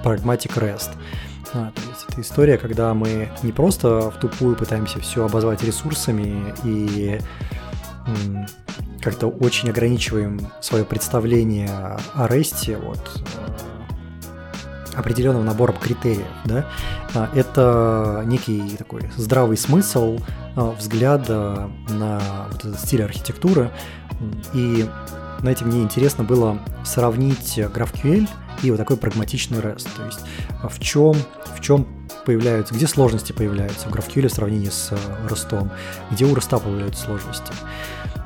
Pragmatic 0.05 0.59
REST. 0.59 0.91
А, 1.55 1.71
то 1.75 1.83
есть 1.89 2.05
это 2.09 2.21
история, 2.21 2.59
когда 2.59 2.93
мы 2.93 3.31
не 3.43 3.53
просто 3.53 4.11
в 4.11 4.19
тупую 4.19 4.55
пытаемся 4.55 5.01
все 5.01 5.25
обозвать 5.25 5.63
ресурсами 5.63 6.55
и 6.65 7.19
как-то 9.01 9.29
очень 9.29 9.71
ограничиваем 9.71 10.49
свое 10.61 10.85
представление 10.85 11.71
о 12.15 12.27
REST 12.27 12.79
вот, 12.85 13.23
определенным 14.95 15.45
набором 15.45 15.77
критериев. 15.77 16.27
Да? 16.45 16.67
А, 17.15 17.31
это 17.35 18.23
некий 18.27 18.77
такой 18.77 19.11
здравый 19.17 19.57
смысл 19.57 20.19
а, 20.57 20.73
взгляда 20.73 21.71
на 21.89 22.21
вот 22.51 22.65
этот 22.65 22.81
стиль 22.81 23.03
архитектуры. 23.03 23.71
И 24.53 24.89
знаете, 25.41 25.65
мне 25.65 25.83
интересно 25.83 26.25
было 26.25 26.59
сравнить 26.85 27.59
GraphQL 27.59 28.29
и 28.63 28.71
вот 28.71 28.77
такой 28.77 28.97
прагматичный 28.97 29.59
REST. 29.59 29.89
То 29.97 30.07
есть 30.07 30.21
а, 30.63 30.69
в 30.69 30.79
чем, 30.79 31.15
в 31.57 31.61
чем 31.61 31.87
появляются, 32.25 32.75
где 32.75 32.87
сложности 32.87 33.33
появляются 33.33 33.89
в 33.89 33.93
GraphQL 33.93 34.29
в 34.29 34.33
сравнении 34.33 34.69
с 34.69 34.93
REST, 35.29 35.71
где 36.11 36.25
у 36.25 36.35
REST 36.35 36.63
появляются 36.63 37.05
сложности. 37.05 37.53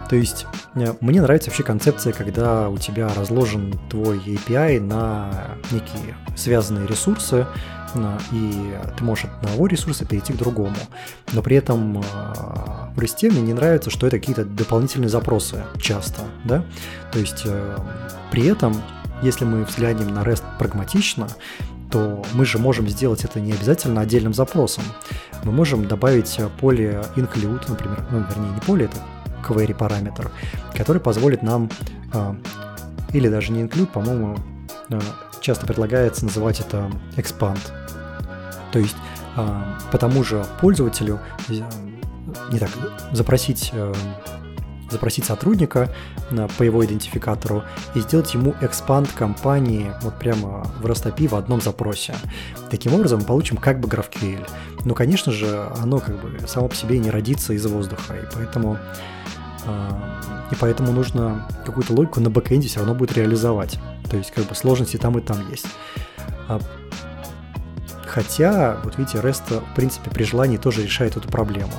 То 0.09 0.17
есть 0.17 0.47
э, 0.75 0.95
мне 1.01 1.21
нравится 1.21 1.51
вообще 1.51 1.63
концепция, 1.63 2.13
когда 2.13 2.69
у 2.69 2.79
тебя 2.79 3.09
разложен 3.15 3.79
твой 3.91 4.19
API 4.19 4.81
на 4.81 5.57
некие 5.71 6.17
связанные 6.37 6.87
ресурсы, 6.87 7.47
и 8.31 8.75
ты 8.97 9.05
можешь 9.05 9.25
от 9.25 9.45
одного 9.45 9.67
ресурса 9.67 10.05
перейти 10.05 10.33
к 10.33 10.37
другому. 10.37 10.77
Но 11.33 11.43
при 11.43 11.57
этом 11.57 11.99
э, 11.99 12.03
в 12.95 12.99
REST 12.99 13.31
мне 13.31 13.41
не 13.41 13.55
нравится, 13.55 13.91
что 13.91 14.07
это 14.07 14.19
какие-то 14.19 14.45
дополнительные 14.45 15.09
запросы 15.09 15.65
часто, 15.81 16.23
да? 16.45 16.65
То 17.13 17.19
есть 17.19 17.43
э, 17.45 17.79
при 18.31 18.47
этом, 18.47 18.75
если 19.23 19.45
мы 19.45 19.65
взглянем 19.65 20.13
на 20.13 20.21
REST 20.21 20.45
прагматично, 20.59 21.29
то 21.91 22.25
мы 22.35 22.45
же 22.45 22.59
можем 22.59 22.89
сделать 22.89 23.25
это 23.25 23.41
не 23.41 23.53
обязательно 23.53 24.01
отдельным 24.01 24.35
запросом. 24.35 24.85
Мы 25.45 25.53
можем 25.53 25.87
добавить 25.87 26.39
поле 26.61 27.03
include, 27.15 27.65
например, 27.69 28.05
ну, 28.11 28.25
вернее, 28.29 28.53
не 28.53 28.61
поле, 28.61 28.87
это 28.87 28.97
query 29.47 29.75
параметр, 29.75 30.31
который 30.75 31.01
позволит 31.01 31.43
нам, 31.43 31.71
а, 32.13 32.37
или 33.13 33.29
даже 33.29 33.53
не 33.53 33.63
include, 33.63 33.87
по-моему, 33.87 34.37
а, 34.91 35.01
часто 35.41 35.67
предлагается 35.67 36.25
называть 36.25 36.61
это 36.61 36.91
expand. 37.17 37.61
То 38.73 38.79
есть 38.79 38.97
а, 39.37 39.79
по 39.91 39.99
тому 39.99 40.25
же 40.25 40.45
пользователю 40.61 41.21
не 41.49 42.59
так, 42.59 42.71
запросить 43.13 43.73
запросить 44.91 45.25
сотрудника 45.25 45.93
по 46.59 46.63
его 46.63 46.85
идентификатору 46.85 47.65
и 47.95 48.01
сделать 48.01 48.33
ему 48.35 48.55
экспанд 48.61 49.11
компании 49.13 49.91
вот 50.03 50.19
прямо 50.19 50.65
в 50.81 50.87
REST 50.87 51.29
в 51.29 51.35
одном 51.35 51.61
запросе. 51.61 52.15
Таким 52.71 52.95
образом 52.95 53.21
мы 53.21 53.27
получим 53.27 53.57
как 53.57 53.81
бы 53.81 53.89
GraphQL. 53.89 54.49
Но, 54.85 54.95
конечно 54.95 55.33
же, 55.33 55.69
оно 55.79 55.99
как 55.99 56.21
бы 56.21 56.47
само 56.47 56.69
по 56.69 56.75
себе 56.75 56.99
не 56.99 57.11
родится 57.11 57.53
из 57.53 57.67
воздуха, 57.67 58.15
и 58.15 58.25
поэтому 58.35 58.79
и 60.51 60.55
поэтому 60.55 60.93
нужно 60.93 61.47
какую-то 61.65 61.93
логику 61.93 62.21
на 62.21 62.31
бэкэнде 62.31 62.69
все 62.69 62.79
равно 62.79 62.95
будет 62.95 63.13
реализовать. 63.15 63.79
То 64.11 64.17
есть 64.17 64.31
как 64.31 64.45
бы 64.45 64.55
сложности 64.55 64.97
там 64.97 65.19
и 65.19 65.21
там 65.21 65.51
есть. 65.51 65.67
А, 66.49 66.61
хотя, 68.07 68.79
вот 68.85 68.97
видите, 68.97 69.19
REST, 69.19 69.61
в 69.61 69.75
принципе, 69.75 70.11
при 70.11 70.25
желании 70.25 70.57
тоже 70.57 70.83
решает 70.83 71.17
эту 71.17 71.29
проблему. 71.29 71.73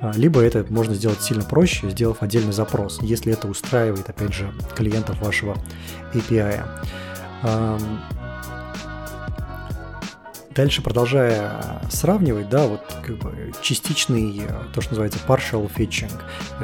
А, 0.00 0.12
либо 0.14 0.40
это 0.40 0.64
можно 0.70 0.94
сделать 0.94 1.20
сильно 1.20 1.44
проще, 1.44 1.90
сделав 1.90 2.22
отдельный 2.22 2.52
запрос, 2.52 3.00
если 3.02 3.32
это 3.32 3.46
устраивает, 3.46 4.08
опять 4.08 4.32
же, 4.32 4.50
клиентов 4.74 5.20
вашего 5.20 5.56
API. 6.14 6.64
Дальше 10.54 10.82
продолжая 10.82 11.80
сравнивать, 11.90 12.48
да, 12.48 12.66
вот 12.66 12.80
как 13.04 13.16
бы 13.18 13.52
частичный, 13.60 14.42
то, 14.72 14.80
что 14.80 14.92
называется 14.92 15.18
partial 15.26 15.68
fetching, 15.74 16.12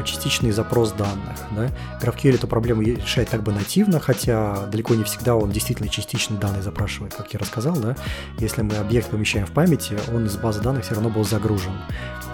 частичный 0.04 0.52
запрос 0.52 0.92
данных, 0.92 1.36
да. 1.56 1.70
GraphQL 2.00 2.36
эту 2.36 2.46
проблему 2.46 2.82
решает 2.82 3.30
как 3.30 3.42
бы 3.42 3.52
нативно, 3.52 3.98
хотя 3.98 4.66
далеко 4.66 4.94
не 4.94 5.02
всегда 5.02 5.34
он 5.34 5.50
действительно 5.50 5.88
частично 5.88 6.36
данные 6.36 6.62
запрашивает, 6.62 7.14
как 7.14 7.32
я 7.32 7.40
рассказал, 7.40 7.76
да. 7.76 7.96
Если 8.38 8.62
мы 8.62 8.76
объект 8.76 9.10
помещаем 9.10 9.46
в 9.46 9.50
памяти, 9.50 9.98
он 10.14 10.26
из 10.26 10.36
базы 10.36 10.60
данных 10.60 10.84
все 10.84 10.94
равно 10.94 11.10
был 11.10 11.24
загружен. 11.24 11.74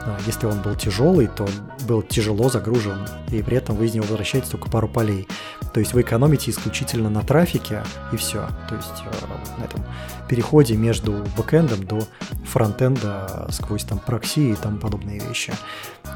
А 0.05 0.19
если 0.27 0.47
он 0.47 0.61
был 0.63 0.75
тяжелый, 0.77 1.27
то 1.27 1.49
был 1.89 2.03
тяжело 2.03 2.49
загружен, 2.49 3.09
и 3.31 3.43
при 3.43 3.57
этом 3.57 3.77
вы 3.77 3.87
из 3.87 3.95
него 3.95 4.05
возвращаете 4.05 4.51
только 4.51 4.71
пару 4.71 4.89
полей. 4.89 5.27
То 5.73 5.81
есть 5.81 5.93
вы 5.93 6.03
экономите 6.03 6.51
исключительно 6.51 7.11
на 7.11 7.23
трафике, 7.23 7.83
и 8.13 8.17
все. 8.17 8.49
То 8.69 8.77
есть 8.77 9.03
э, 9.05 9.61
на 9.61 9.65
этом 9.65 9.85
переходе 10.29 10.77
между 10.77 11.25
бэкэндом 11.47 11.87
до 11.87 12.01
фронтенда 12.45 13.47
сквозь 13.51 13.85
там 13.85 13.99
прокси 13.99 14.51
и 14.51 14.55
тому 14.55 14.79
подобные 14.79 15.21
вещи. 15.21 15.53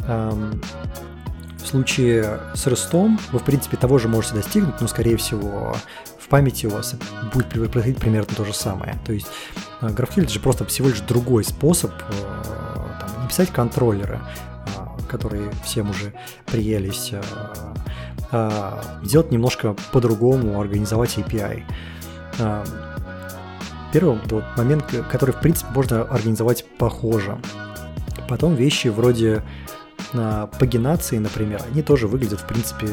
В 0.07 1.67
случае 1.67 2.41
с 2.55 2.67
REST 2.67 3.19
вы, 3.33 3.39
в 3.39 3.45
принципе, 3.45 3.77
того 3.77 3.99
же 3.99 4.09
можете 4.09 4.35
достигнуть, 4.35 4.81
но, 4.81 4.89
скорее 4.89 5.17
всего, 5.17 5.77
в 6.19 6.29
памяти 6.29 6.67
у 6.67 6.71
вас 6.71 6.95
будет 7.33 7.49
происходить 7.49 7.99
примерно 7.99 8.35
то 8.35 8.45
же 8.45 8.55
самое. 8.55 8.99
То 9.05 9.13
есть 9.13 9.27
э, 9.81 9.89
GraphQL 9.89 10.23
это 10.23 10.33
же 10.33 10.41
просто 10.41 10.65
всего 10.65 10.89
лишь 10.89 11.01
другой 11.01 11.45
способ 11.45 11.93
э, 11.93 12.13
там, 13.01 13.23
не 13.23 13.29
писать 13.29 13.51
контроллеры, 13.51 14.19
э, 14.19 15.07
которые 15.09 15.51
всем 15.65 15.91
уже 15.91 16.15
приелись, 16.47 17.13
а 18.33 18.83
сделать 19.03 19.31
немножко 19.31 19.77
по-другому, 19.93 20.61
организовать 20.61 21.19
API. 21.19 21.63
Первый 23.93 24.19
вот, 24.31 24.45
момент, 24.57 24.85
который, 25.11 25.33
в 25.33 25.41
принципе, 25.41 25.71
можно 25.75 26.03
организовать 26.03 26.65
похоже. 26.79 27.39
Потом 28.29 28.55
вещи 28.55 28.89
вроде 28.89 29.43
на 30.13 30.47
пагинации, 30.47 31.19
например, 31.19 31.63
они 31.71 31.83
тоже 31.83 32.07
выглядят, 32.07 32.41
в 32.41 32.47
принципе, 32.47 32.89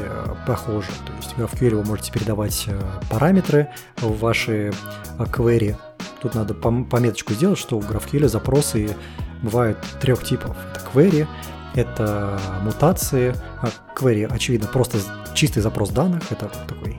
похоже. 0.45 0.87
То 1.05 1.13
есть 1.17 1.33
в 1.33 1.39
GraphQL 1.39 1.75
вы 1.75 1.83
можете 1.83 2.11
передавать 2.11 2.65
э, 2.67 2.79
параметры 3.09 3.69
в 3.97 4.19
ваши 4.19 4.71
э, 5.19 5.23
query. 5.23 5.75
Тут 6.21 6.35
надо 6.35 6.53
пометочку 6.53 7.33
сделать, 7.33 7.59
что 7.59 7.79
в 7.79 7.89
GraphQL 7.89 8.27
запросы 8.27 8.95
бывают 9.41 9.77
трех 10.01 10.23
типов. 10.23 10.55
Это 10.73 10.81
query, 10.93 11.27
это 11.75 12.39
мутации. 12.63 13.35
А 13.61 13.69
query, 13.95 14.25
очевидно, 14.25 14.67
просто 14.67 14.97
чистый 15.33 15.61
запрос 15.61 15.89
данных. 15.89 16.23
Это 16.31 16.51
такой 16.67 16.97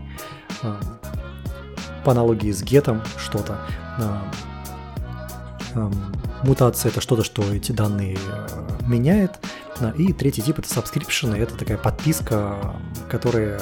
по 2.04 2.12
аналогии 2.12 2.52
с 2.52 2.62
гетом 2.62 3.02
что-то. 3.18 3.58
Мутация 6.44 6.90
это 6.90 7.00
что-то, 7.00 7.24
что 7.24 7.42
эти 7.52 7.72
данные 7.72 8.16
э, 8.16 8.46
меняет. 8.86 9.38
И 9.96 10.12
третий 10.12 10.42
тип 10.42 10.58
это 10.58 10.68
subscription, 10.68 11.36
это 11.36 11.56
такая 11.56 11.78
подписка, 11.78 12.76
которая 13.08 13.60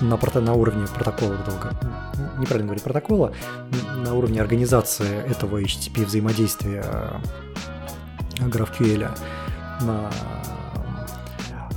на, 0.00 0.18
на 0.40 0.54
уровне 0.54 0.86
протокола, 0.86 1.36
неправильно 2.38 2.66
говорить 2.66 2.82
протокола, 2.82 3.32
на 3.96 4.14
уровне 4.14 4.40
организации 4.40 5.22
этого 5.30 5.60
HTTP 5.60 6.04
взаимодействия 6.04 6.84
э, 6.84 8.48
GraphQL 8.48 9.10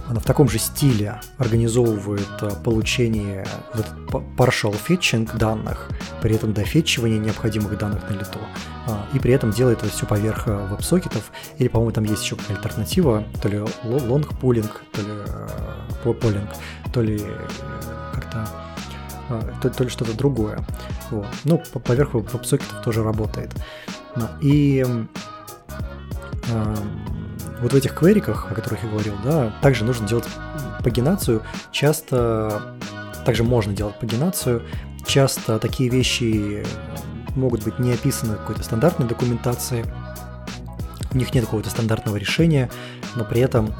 она 0.09 0.19
в 0.19 0.23
таком 0.23 0.47
же 0.49 0.57
стиле 0.57 1.19
организовывает 1.37 2.27
э, 2.41 2.49
получение 2.63 3.45
вот, 3.73 4.23
partial 4.37 4.75
fetching 4.87 5.37
данных, 5.37 5.89
при 6.21 6.35
этом 6.35 6.53
дофетчивание 6.53 7.19
необходимых 7.19 7.77
данных 7.77 8.09
на 8.09 8.13
лету, 8.13 8.39
а, 8.87 9.05
и 9.13 9.19
при 9.19 9.33
этом 9.33 9.51
делает 9.51 9.79
это 9.79 9.89
все 9.89 10.05
поверх 10.05 10.47
э, 10.47 10.67
веб-сокетов, 10.67 11.31
или, 11.57 11.67
по-моему, 11.67 11.91
там 11.91 12.03
есть 12.05 12.23
еще 12.23 12.37
какая 12.37 12.57
альтернатива, 12.57 13.25
то 13.41 13.49
ли 13.49 13.57
long 13.57 14.25
pooling, 14.41 14.69
то 14.93 15.01
ли 15.01 16.13
polling, 16.21 16.47
э, 16.47 16.89
то 16.91 17.01
ли 17.01 17.21
как-то 18.13 18.47
то, 19.61 19.69
то 19.69 19.83
ли 19.83 19.89
что-то 19.89 20.15
другое. 20.15 20.65
Вот. 21.11 21.27
Ну, 21.43 21.61
поверх 21.83 22.13
веб-сокетов 22.13 22.81
тоже 22.81 23.03
работает. 23.03 23.53
И 24.41 24.85
вот 27.61 27.73
в 27.73 27.75
этих 27.75 27.93
квериках, 27.93 28.51
о 28.51 28.55
которых 28.55 28.83
я 28.83 28.89
говорил, 28.89 29.15
да, 29.23 29.53
также 29.61 29.83
нужно 29.83 30.07
делать 30.07 30.25
пагинацию. 30.83 31.41
Часто 31.71 32.77
также 33.25 33.43
можно 33.43 33.73
делать 33.73 33.99
пагинацию. 33.99 34.63
Часто 35.05 35.59
такие 35.59 35.89
вещи 35.89 36.65
могут 37.35 37.63
быть 37.63 37.79
не 37.79 37.93
описаны 37.93 38.35
в 38.35 38.39
какой-то 38.39 38.63
стандартной 38.63 39.07
документации. 39.07 39.85
У 41.11 41.17
них 41.17 41.33
нет 41.33 41.45
какого-то 41.45 41.69
стандартного 41.69 42.17
решения, 42.17 42.69
но 43.15 43.23
при 43.23 43.41
этом 43.41 43.73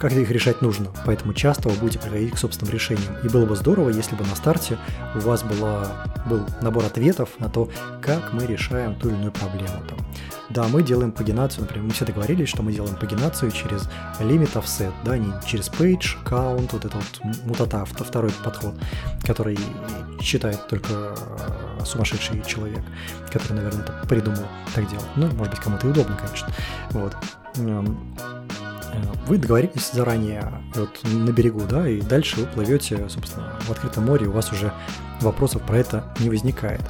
как 0.00 0.12
их 0.12 0.30
решать 0.30 0.62
нужно, 0.62 0.86
поэтому 1.04 1.34
часто 1.34 1.68
вы 1.68 1.76
будете 1.76 1.98
приходить 1.98 2.32
к 2.32 2.38
собственным 2.38 2.72
решениям. 2.72 3.16
И 3.22 3.28
было 3.28 3.44
бы 3.44 3.54
здорово, 3.54 3.90
если 3.90 4.16
бы 4.16 4.24
на 4.24 4.34
старте 4.34 4.78
у 5.14 5.18
вас 5.20 5.42
была, 5.42 6.06
был 6.26 6.46
набор 6.62 6.86
ответов 6.86 7.28
на 7.38 7.50
то, 7.50 7.70
как 8.00 8.32
мы 8.32 8.46
решаем 8.46 8.94
ту 8.94 9.08
или 9.08 9.16
иную 9.16 9.32
проблему. 9.32 9.84
Там. 9.86 9.98
Да, 10.48 10.66
мы 10.66 10.82
делаем 10.82 11.12
пагинацию, 11.12 11.62
например, 11.62 11.84
мы 11.84 11.92
все 11.92 12.04
договорились, 12.04 12.48
что 12.48 12.62
мы 12.62 12.72
делаем 12.72 12.96
пагинацию 12.96 13.52
через 13.52 13.88
limit 14.18 14.52
offset, 14.54 14.92
да, 15.04 15.16
не 15.16 15.32
через 15.46 15.68
page, 15.68 16.16
count, 16.24 16.70
вот 16.72 16.84
это 16.84 16.96
вот 16.96 17.36
мутата, 17.44 17.84
второй 17.84 18.32
подход, 18.42 18.74
который 19.24 19.58
считает 20.20 20.66
только 20.66 20.92
э, 20.92 21.84
сумасшедший 21.84 22.42
человек, 22.46 22.82
который, 23.30 23.52
наверное, 23.52 23.82
это 23.84 24.06
придумал 24.08 24.46
так 24.74 24.88
делать. 24.88 25.06
Ну, 25.14 25.28
может 25.28 25.52
быть, 25.52 25.60
кому-то 25.60 25.86
и 25.86 25.90
удобно, 25.90 26.16
конечно. 26.16 26.48
Вот. 26.90 27.14
Э, 28.92 29.02
вы 29.26 29.38
договорились 29.38 29.90
заранее 29.92 30.52
вот 30.74 31.00
на 31.04 31.30
берегу, 31.30 31.62
да, 31.68 31.88
и 31.88 32.00
дальше 32.00 32.40
вы 32.40 32.46
плывете, 32.46 33.08
собственно, 33.08 33.52
в 33.60 33.70
открытом 33.70 34.06
море, 34.06 34.26
у 34.26 34.32
вас 34.32 34.52
уже 34.52 34.72
вопросов 35.20 35.62
про 35.62 35.78
это 35.78 36.14
не 36.18 36.30
возникает. 36.30 36.82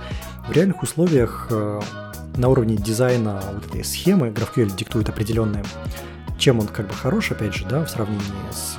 В 0.49 0.53
реальных 0.53 0.83
условиях 0.83 1.49
э, 1.51 1.81
на 2.37 2.49
уровне 2.49 2.77
дизайна 2.77 3.43
вот 3.53 3.67
этой 3.67 3.85
схемы 3.85 4.29
GraphQL 4.29 4.75
диктует 4.77 5.09
определенные 5.09 5.65
чем 6.41 6.59
он 6.59 6.67
как 6.67 6.89
бы 6.89 6.95
хорош, 6.95 7.31
опять 7.31 7.55
же, 7.55 7.67
да, 7.67 7.85
в 7.85 7.91
сравнении 7.91 8.25
с 8.51 8.79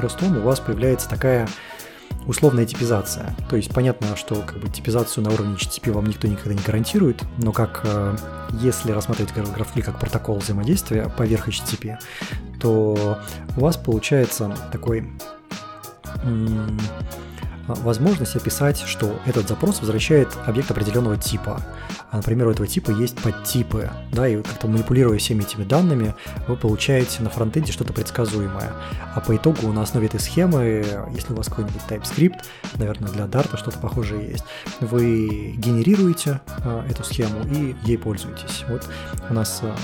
Ростом, 0.00 0.38
у 0.38 0.40
вас 0.40 0.60
появляется 0.60 1.08
такая 1.08 1.46
условная 2.26 2.66
типизация. 2.66 3.34
То 3.48 3.56
есть 3.56 3.72
понятно, 3.72 4.16
что 4.16 4.36
как 4.36 4.58
бы 4.58 4.68
типизацию 4.68 5.24
на 5.24 5.30
уровне 5.30 5.56
HTTP 5.56 5.92
вам 5.92 6.06
никто 6.06 6.28
никогда 6.28 6.54
не 6.54 6.62
гарантирует, 6.62 7.22
но 7.38 7.52
как 7.52 7.82
э, 7.84 8.16
если 8.60 8.92
рассматривать 8.92 9.32
GraphQL 9.32 9.82
как 9.82 9.98
протокол 9.98 10.38
взаимодействия 10.38 11.08
поверх 11.16 11.48
HTTP, 11.48 11.98
то 12.60 13.18
у 13.56 13.60
вас 13.60 13.76
получается 13.76 14.56
такой 14.70 15.10
возможность 17.68 18.36
описать, 18.36 18.78
что 18.78 19.18
этот 19.26 19.48
запрос 19.48 19.80
возвращает 19.80 20.28
объект 20.46 20.70
определенного 20.70 21.16
типа. 21.16 21.60
А, 22.10 22.16
например, 22.16 22.48
у 22.48 22.50
этого 22.50 22.66
типа 22.66 22.90
есть 22.90 23.16
подтипы, 23.20 23.90
да, 24.12 24.28
и 24.28 24.42
как-то 24.42 24.68
манипулируя 24.68 25.18
всеми 25.18 25.42
этими 25.42 25.64
данными, 25.64 26.14
вы 26.48 26.56
получаете 26.56 27.22
на 27.22 27.30
фронтенде 27.30 27.72
что-то 27.72 27.92
предсказуемое. 27.92 28.72
А 29.14 29.20
по 29.20 29.36
итогу 29.36 29.72
на 29.72 29.82
основе 29.82 30.06
этой 30.06 30.20
схемы, 30.20 30.84
если 31.14 31.32
у 31.32 31.36
вас 31.36 31.48
какой-нибудь 31.48 31.82
TypeScript, 31.88 32.44
наверное, 32.74 33.10
для 33.10 33.24
Dart 33.24 33.56
что-то 33.56 33.78
похожее 33.78 34.30
есть, 34.30 34.44
вы 34.80 35.54
генерируете 35.56 36.40
э, 36.64 36.86
эту 36.90 37.04
схему 37.04 37.44
и 37.50 37.76
ей 37.84 37.98
пользуетесь. 37.98 38.64
Вот 38.68 38.88
у 39.30 39.34
нас 39.34 39.60
э, 39.62 39.74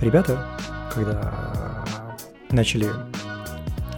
ребята, 0.00 0.46
когда 0.92 1.84
начали 2.50 2.88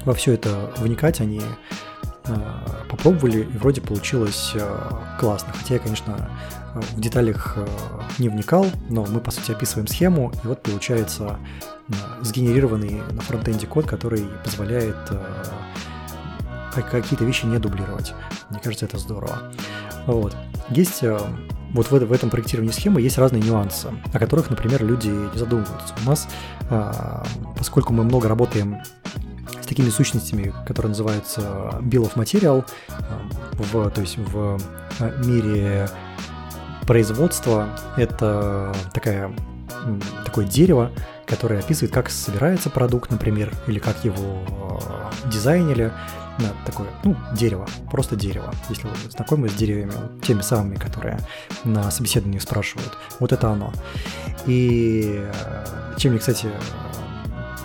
во 0.05 0.14
все 0.14 0.33
это 0.33 0.71
вникать, 0.79 1.21
они 1.21 1.43
попробовали, 2.89 3.41
и 3.41 3.59
вроде 3.59 3.81
получилось 3.81 4.53
э, 4.55 4.91
классно. 5.18 5.53
Хотя 5.53 5.74
я, 5.74 5.81
конечно, 5.81 6.31
в 6.74 7.01
деталях 7.01 7.55
э, 7.57 7.66
не 8.18 8.29
вникал, 8.29 8.66
но 8.89 9.05
мы, 9.07 9.20
по 9.20 9.31
сути, 9.31 9.53
описываем 9.53 9.87
схему, 9.87 10.33
и 10.43 10.47
вот 10.47 10.62
получается 10.62 11.39
сгенерированный 12.20 13.03
на 13.11 13.20
фронтенде 13.22 13.66
код, 13.66 13.87
который 13.87 14.26
позволяет 14.45 14.97
какие-то 16.74 17.24
вещи 17.24 17.47
не 17.47 17.59
дублировать. 17.59 18.14
Мне 18.51 18.61
кажется, 18.61 18.85
это 18.85 18.99
здорово. 18.99 19.39
Вот. 20.07 20.37
Есть 20.68 21.03
вот 21.72 21.91
в, 21.91 21.93
в 21.93 22.12
этом 22.12 22.31
проектировании 22.31 22.72
схемы 22.72 23.01
есть 23.01 23.18
разные 23.18 23.43
нюансы, 23.43 23.89
о 24.12 24.18
которых, 24.18 24.51
например, 24.51 24.85
люди 24.85 25.09
не 25.09 25.39
задумываются. 25.39 25.95
У 26.05 26.09
нас, 26.09 26.29
поскольку 27.57 27.93
мы 27.93 28.05
много 28.05 28.29
работаем 28.29 28.79
такими 29.69 29.91
сущностями, 29.91 30.55
которые 30.66 30.91
называются 30.91 31.41
Bill 31.81 32.11
of 32.11 32.14
Material, 32.14 32.64
э, 32.89 32.93
в, 33.53 33.91
то 33.91 34.01
есть 34.01 34.16
в 34.16 34.59
э, 35.01 35.23
мире 35.25 35.89
производства 36.87 37.69
это 37.97 38.75
такая, 38.95 39.31
такое 40.25 40.47
дерево, 40.47 40.91
которое 41.27 41.61
описывает, 41.61 41.93
как 41.93 42.09
собирается 42.09 42.71
продукт, 42.71 43.11
например, 43.11 43.53
или 43.66 43.79
как 43.79 44.05
его 44.05 44.43
э, 45.25 45.29
дизайнили. 45.31 45.93
Да, 46.39 46.53
такое, 46.64 46.87
ну, 47.03 47.16
дерево, 47.35 47.66
просто 47.91 48.14
дерево. 48.14 48.55
Если 48.69 48.87
вы 48.87 48.95
знакомы 49.11 49.49
с 49.49 49.55
деревьями, 49.55 49.93
теми 50.23 50.41
самыми, 50.41 50.77
которые 50.77 51.19
на 51.64 51.91
собеседовании 51.91 52.39
спрашивают, 52.39 52.97
вот 53.19 53.33
это 53.33 53.51
оно. 53.51 53.73
И 54.47 55.21
чем 55.97 56.12
мне, 56.12 56.21
кстати, 56.21 56.49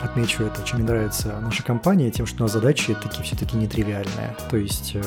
отмечу 0.04 0.43
это, 0.43 0.64
чем 0.64 0.80
мне 0.80 0.88
нравится 0.88 1.39
наша 1.41 1.64
компания, 1.64 2.12
тем, 2.12 2.26
что 2.26 2.39
у 2.39 2.41
нас 2.43 2.54
задачи 2.54 2.95
такие 3.01 3.24
все-таки 3.24 3.58
нетривиальные. 3.58 4.36
То 4.49 4.58
есть, 4.58 4.91
э, 4.95 5.04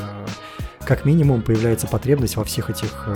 как 0.85 1.05
минимум, 1.05 1.43
появляется 1.43 1.87
потребность 1.87 2.37
во 2.37 2.45
всех 2.45 2.71
этих 2.71 3.05
э, 3.07 3.15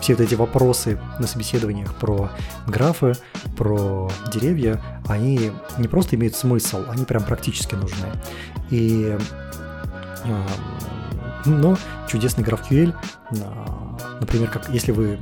все 0.00 0.14
вот 0.14 0.22
эти 0.22 0.34
вопросы 0.34 0.98
на 1.18 1.26
собеседованиях 1.26 1.94
про 1.94 2.30
графы, 2.66 3.14
про 3.56 4.10
деревья, 4.32 4.82
они 5.06 5.52
не 5.78 5.88
просто 5.88 6.16
имеют 6.16 6.34
смысл, 6.34 6.84
они 6.88 7.04
прям 7.04 7.22
практически 7.24 7.74
нужны. 7.74 8.08
И 8.70 9.16
э, 10.24 10.46
но 11.44 11.76
чудесный 12.08 12.44
GraphQL, 12.44 12.94
например, 14.20 14.48
как 14.48 14.68
если 14.68 14.92
вы 14.92 15.18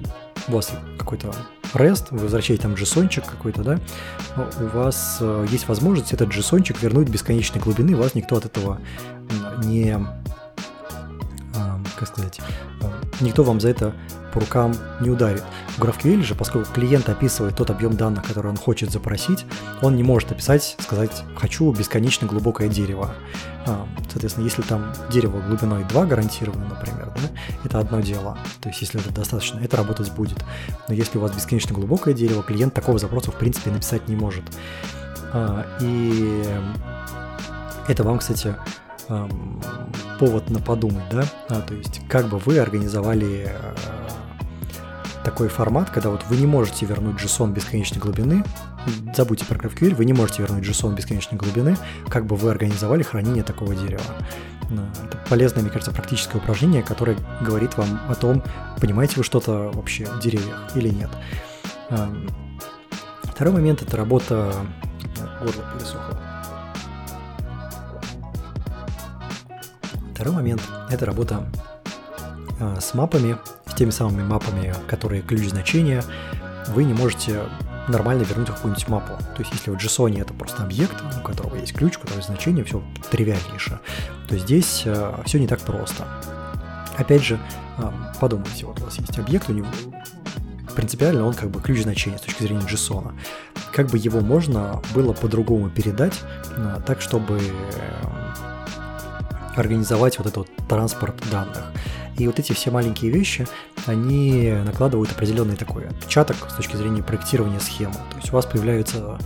у 0.48 0.52
вас 0.52 0.70
какой-то 0.98 1.34
REST, 1.74 2.08
вы 2.10 2.18
возвращаете 2.18 2.62
там 2.62 2.74
json 2.74 3.08
какой-то, 3.24 3.62
да, 3.62 3.80
у 4.60 4.76
вас 4.76 5.18
э, 5.20 5.46
есть 5.50 5.68
возможность 5.68 6.12
этот 6.12 6.28
json 6.30 6.64
вернуть 6.80 7.08
бесконечной 7.08 7.60
глубины, 7.60 7.96
вас 7.96 8.14
никто 8.14 8.36
от 8.36 8.44
этого 8.44 8.80
не, 9.64 9.92
а, 11.54 11.80
как 11.98 12.08
сказать, 12.08 12.40
э, 12.82 12.86
никто 13.20 13.42
вам 13.42 13.60
за 13.60 13.68
это 13.68 13.94
по 14.32 14.40
рукам 14.40 14.74
не 15.00 15.10
ударит. 15.10 15.42
В 15.76 15.80
GraphQL 15.80 16.22
же, 16.22 16.34
поскольку 16.34 16.72
клиент 16.72 17.08
описывает 17.08 17.56
тот 17.56 17.70
объем 17.70 17.96
данных, 17.96 18.24
который 18.24 18.48
он 18.48 18.56
хочет 18.56 18.90
запросить, 18.90 19.44
он 19.82 19.96
не 19.96 20.02
может 20.02 20.32
описать, 20.32 20.76
сказать 20.80 21.24
«хочу 21.36 21.70
бесконечно 21.72 22.26
глубокое 22.26 22.68
дерево». 22.68 23.14
А, 23.66 23.86
соответственно, 24.10 24.44
если 24.44 24.62
там 24.62 24.92
дерево 25.10 25.40
глубиной 25.40 25.84
2 25.84 26.06
гарантировано, 26.06 26.64
например, 26.66 27.12
да, 27.14 27.28
это 27.64 27.78
одно 27.78 28.00
дело. 28.00 28.38
То 28.60 28.68
есть, 28.70 28.80
если 28.80 29.00
это 29.00 29.12
достаточно, 29.12 29.60
это 29.60 29.76
работать 29.76 30.10
будет. 30.12 30.38
Но 30.88 30.94
если 30.94 31.18
у 31.18 31.20
вас 31.20 31.34
бесконечно 31.34 31.74
глубокое 31.74 32.14
дерево, 32.14 32.42
клиент 32.42 32.72
такого 32.72 32.98
запроса, 32.98 33.30
в 33.30 33.36
принципе, 33.36 33.70
написать 33.70 34.08
не 34.08 34.16
может. 34.16 34.44
А, 35.32 35.66
и 35.80 36.44
это 37.86 38.02
вам, 38.02 38.18
кстати, 38.18 38.54
повод 40.18 40.50
на 40.50 40.60
подумать, 40.60 41.04
да, 41.10 41.24
а, 41.48 41.60
то 41.62 41.74
есть 41.74 42.02
как 42.08 42.28
бы 42.28 42.38
вы 42.38 42.58
организовали 42.58 43.48
э, 43.48 43.74
такой 45.24 45.48
формат, 45.48 45.88
когда 45.90 46.10
вот 46.10 46.24
вы 46.28 46.36
не 46.36 46.46
можете 46.46 46.84
вернуть 46.84 47.20
JSON 47.20 47.52
бесконечной 47.52 48.00
глубины, 48.00 48.44
забудьте 49.16 49.46
про 49.46 49.56
GraphQL, 49.56 49.94
вы 49.94 50.04
не 50.04 50.12
можете 50.12 50.42
вернуть 50.42 50.64
JSON 50.64 50.94
бесконечной 50.94 51.38
глубины, 51.38 51.76
как 52.08 52.26
бы 52.26 52.36
вы 52.36 52.50
организовали 52.50 53.02
хранение 53.02 53.42
такого 53.42 53.74
дерева. 53.74 54.02
Это 54.70 55.18
полезное, 55.28 55.62
мне 55.62 55.70
кажется, 55.70 55.90
практическое 55.90 56.38
упражнение, 56.38 56.82
которое 56.82 57.16
говорит 57.40 57.76
вам 57.76 58.00
о 58.08 58.14
том, 58.14 58.42
понимаете 58.80 59.14
вы 59.16 59.24
что-то 59.24 59.70
вообще 59.72 60.04
в 60.04 60.20
деревьях 60.20 60.76
или 60.76 60.90
нет. 60.90 61.10
Второй 63.24 63.54
момент– 63.54 63.82
это 63.82 63.96
работа... 63.96 64.52
Горло 65.40 65.64
пересохло. 65.74 66.29
Второй 70.20 70.36
момент– 70.36 70.60
это 70.90 71.06
работа 71.06 71.46
а, 72.60 72.78
с 72.78 72.92
мапами, 72.92 73.38
с 73.64 73.72
теми 73.72 73.88
самыми 73.88 74.22
мапами, 74.22 74.74
которые 74.86 75.22
ключ 75.22 75.48
значения. 75.48 76.04
Вы 76.68 76.84
не 76.84 76.92
можете 76.92 77.44
нормально 77.88 78.24
вернуть 78.24 78.48
какую-нибудь 78.48 78.86
мапу. 78.88 79.16
То 79.34 79.40
есть, 79.40 79.50
если 79.54 79.70
в 79.70 79.76
JSON 79.76 80.20
это 80.20 80.34
просто 80.34 80.62
объект, 80.62 80.94
у 81.18 81.26
которого 81.26 81.56
есть 81.56 81.72
ключ, 81.72 81.96
у 81.96 82.00
которого 82.00 82.18
есть 82.18 82.28
значение, 82.28 82.66
все 82.66 82.82
тривиальнейше, 83.10 83.80
то 84.28 84.36
здесь 84.36 84.82
э, 84.84 85.22
все 85.24 85.40
не 85.40 85.46
так 85.46 85.60
просто. 85.60 86.06
Опять 86.98 87.24
же, 87.24 87.38
э, 87.78 87.90
подумайте, 88.20 88.66
вот 88.66 88.78
у 88.78 88.84
вас 88.84 88.98
есть 88.98 89.18
объект, 89.18 89.48
у 89.48 89.54
него 89.54 89.68
принципиально 90.76 91.24
он 91.24 91.32
как 91.32 91.48
бы 91.48 91.62
ключ 91.62 91.80
значения 91.80 92.18
с 92.18 92.20
точки 92.20 92.42
зрения 92.42 92.66
JSON. 92.66 93.14
Как 93.72 93.86
бы 93.86 93.96
его 93.96 94.20
можно 94.20 94.82
было 94.94 95.14
по-другому 95.14 95.70
передать, 95.70 96.20
так 96.84 97.00
чтобы 97.00 97.40
организовать 99.60 100.18
вот 100.18 100.26
этот 100.26 100.48
транспорт 100.68 101.16
данных. 101.30 101.72
И 102.18 102.26
вот 102.26 102.38
эти 102.38 102.52
все 102.52 102.70
маленькие 102.70 103.10
вещи, 103.10 103.46
они 103.86 104.52
накладывают 104.64 105.10
определенный 105.10 105.56
такой 105.56 105.86
отпечаток 105.86 106.36
с 106.50 106.54
точки 106.54 106.76
зрения 106.76 107.02
проектирования 107.02 107.60
схемы. 107.60 107.94
То 107.94 108.16
есть 108.16 108.30
у 108.30 108.32
вас 108.32 108.46
появляются 108.46 109.18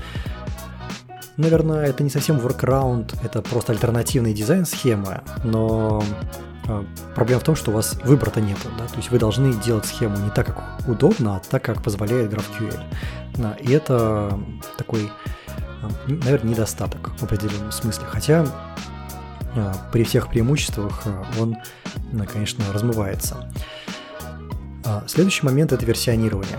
Наверное, 1.37 1.87
это 1.87 2.05
не 2.05 2.11
совсем 2.11 2.37
workaround, 2.37 3.17
это 3.25 3.43
просто 3.43 3.73
альтернативный 3.73 4.33
дизайн 4.33 4.65
схемы, 4.65 5.23
но 5.43 6.01
а, 6.69 6.85
проблема 7.17 7.41
в 7.41 7.43
том, 7.43 7.57
что 7.57 7.73
у 7.73 7.75
вас 7.75 7.99
выбора-то 8.05 8.41
нет, 8.41 8.59
да, 8.79 8.87
то 8.87 8.97
есть 8.99 9.11
вы 9.11 9.19
должны 9.19 9.53
делать 9.53 9.85
схему 9.85 10.17
не 10.19 10.31
так, 10.31 10.47
как 10.47 10.89
удобно, 10.89 11.35
а 11.35 11.41
так, 11.41 11.65
как 11.65 11.83
позволяет 11.83 12.33
GraphQL. 12.33 13.59
И 13.63 13.73
это 13.73 14.39
такой 14.77 15.11
наверное, 16.07 16.53
недостаток 16.53 17.11
в 17.19 17.23
определенном 17.23 17.73
смысле. 17.73 18.05
Хотя 18.09 18.47
при 19.93 20.05
всех 20.05 20.29
преимуществах 20.29 21.03
он, 21.39 21.57
конечно, 22.33 22.65
размывается. 22.73 23.51
Следующий 25.07 25.47
момент– 25.47 25.73
это 25.75 25.85
версионирование. 25.87 26.59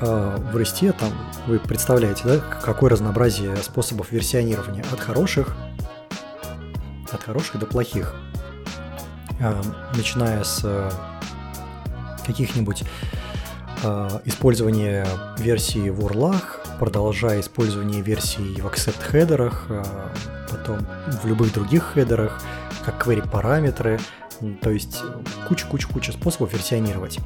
В 0.00 0.56
REST 0.56 0.92
там 0.98 1.10
вы 1.46 1.58
представляете, 1.58 2.22
да, 2.24 2.38
какое 2.38 2.90
разнообразие 2.90 3.56
способов 3.56 4.12
версионирования 4.12 4.84
от 4.92 5.00
хороших, 5.00 5.56
от 7.10 7.22
хороших 7.22 7.58
до 7.58 7.66
плохих. 7.66 8.14
Начиная 9.94 10.44
с 10.44 10.92
каких-нибудь 12.26 12.84
использования 14.24 15.06
версии 15.38 15.90
в 15.90 16.00
URL, 16.00 16.34
продолжая 16.78 17.40
использование 17.40 18.02
версий 18.02 18.60
в 18.60 18.66
accept 18.66 19.02
хедерах, 19.02 19.66
потом 20.50 20.86
в 21.22 21.26
любых 21.26 21.52
других 21.52 21.92
хедерах, 21.94 22.42
как 22.84 23.06
query 23.06 23.28
параметры, 23.28 23.98
то 24.62 24.70
есть 24.70 25.02
куча-куча-куча 25.48 26.12
способов 26.12 26.52
версионировать. 26.52 27.18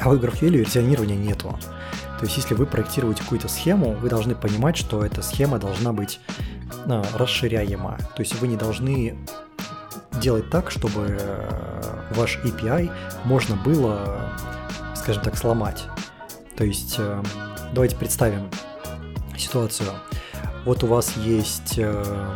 А 0.00 0.08
в 0.08 0.14
GraphQL 0.14 0.56
версионирования 0.56 1.16
нету. 1.16 1.56
То 2.18 2.26
есть 2.26 2.36
если 2.36 2.54
вы 2.54 2.66
проектируете 2.66 3.22
какую-то 3.22 3.48
схему, 3.48 3.92
вы 3.92 4.08
должны 4.08 4.34
понимать, 4.34 4.76
что 4.76 5.04
эта 5.04 5.22
схема 5.22 5.58
должна 5.58 5.92
быть 5.92 6.20
а, 6.86 7.04
расширяема. 7.14 7.98
То 8.16 8.22
есть 8.22 8.34
вы 8.40 8.48
не 8.48 8.56
должны 8.56 9.16
делать 10.20 10.50
так, 10.50 10.70
чтобы 10.70 11.18
э, 11.18 12.12
ваш 12.14 12.38
API 12.44 12.90
можно 13.24 13.56
было, 13.56 14.30
скажем 14.94 15.22
так, 15.22 15.36
сломать. 15.36 15.86
То 16.56 16.64
есть 16.64 16.96
э, 16.98 17.22
давайте 17.72 17.96
представим 17.96 18.48
ситуацию. 19.36 19.88
Вот 20.64 20.84
у 20.84 20.86
вас 20.86 21.16
есть 21.16 21.74
э, 21.78 22.34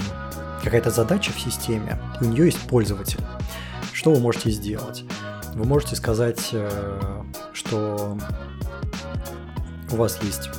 какая-то 0.62 0.90
задача 0.90 1.32
в 1.32 1.40
системе, 1.40 1.98
и 2.20 2.24
у 2.24 2.28
нее 2.28 2.46
есть 2.46 2.60
пользователь. 2.60 3.20
Что 3.92 4.12
вы 4.12 4.20
можете 4.20 4.50
сделать? 4.50 5.04
Вы 5.54 5.64
можете 5.64 5.96
сказать, 5.96 6.54
что 7.52 8.18
у 9.90 9.96
вас 9.96 10.18
есть 10.22 10.50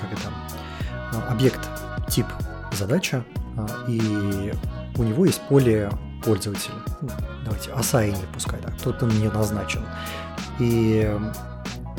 как 0.00 0.12
это, 0.12 1.28
объект 1.28 1.68
тип 2.08 2.26
задача, 2.72 3.24
и 3.88 4.52
у 4.96 5.02
него 5.02 5.26
есть 5.26 5.42
поле 5.42 5.90
пользователь. 6.24 6.72
Ну, 7.02 7.10
давайте, 7.44 7.70
assign 7.70 8.16
пускай 8.32 8.60
так, 8.60 8.80
тут 8.80 9.02
он 9.02 9.10
не 9.20 9.28
назначен. 9.28 9.84
И 10.58 11.12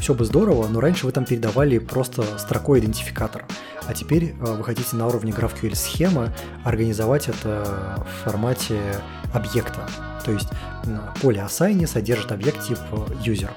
все 0.06 0.14
бы 0.14 0.24
здорово, 0.24 0.68
но 0.68 0.82
раньше 0.82 1.08
вы 1.08 1.12
там 1.12 1.26
передавали 1.26 1.80
просто 1.80 2.22
строкой 2.38 2.80
идентификатора. 2.80 3.48
А 3.88 3.94
теперь 3.96 4.34
вы 4.34 4.64
хотите 4.64 4.96
на 4.96 5.08
уровне 5.08 5.32
GraphQL 5.32 5.74
схемы 5.74 6.32
организовать 6.64 7.28
это 7.28 8.06
в 8.06 8.24
формате 8.24 8.80
объекта. 9.34 9.90
То 10.24 10.32
есть 10.32 10.50
поле 11.24 11.40
assign 11.40 11.88
содержит 11.88 12.32
объект 12.32 12.68
тип 12.68 12.78
user. 13.24 13.50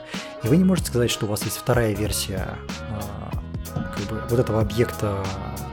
И 0.43 0.49
вы 0.49 0.57
не 0.57 0.65
можете 0.65 0.89
сказать, 0.89 1.11
что 1.11 1.27
у 1.27 1.29
вас 1.29 1.43
есть 1.43 1.59
вторая 1.59 1.95
версия 1.95 2.49
как 3.75 4.07
бы, 4.07 4.23
вот 4.31 4.41
этого 4.41 4.63
объекта 4.63 5.23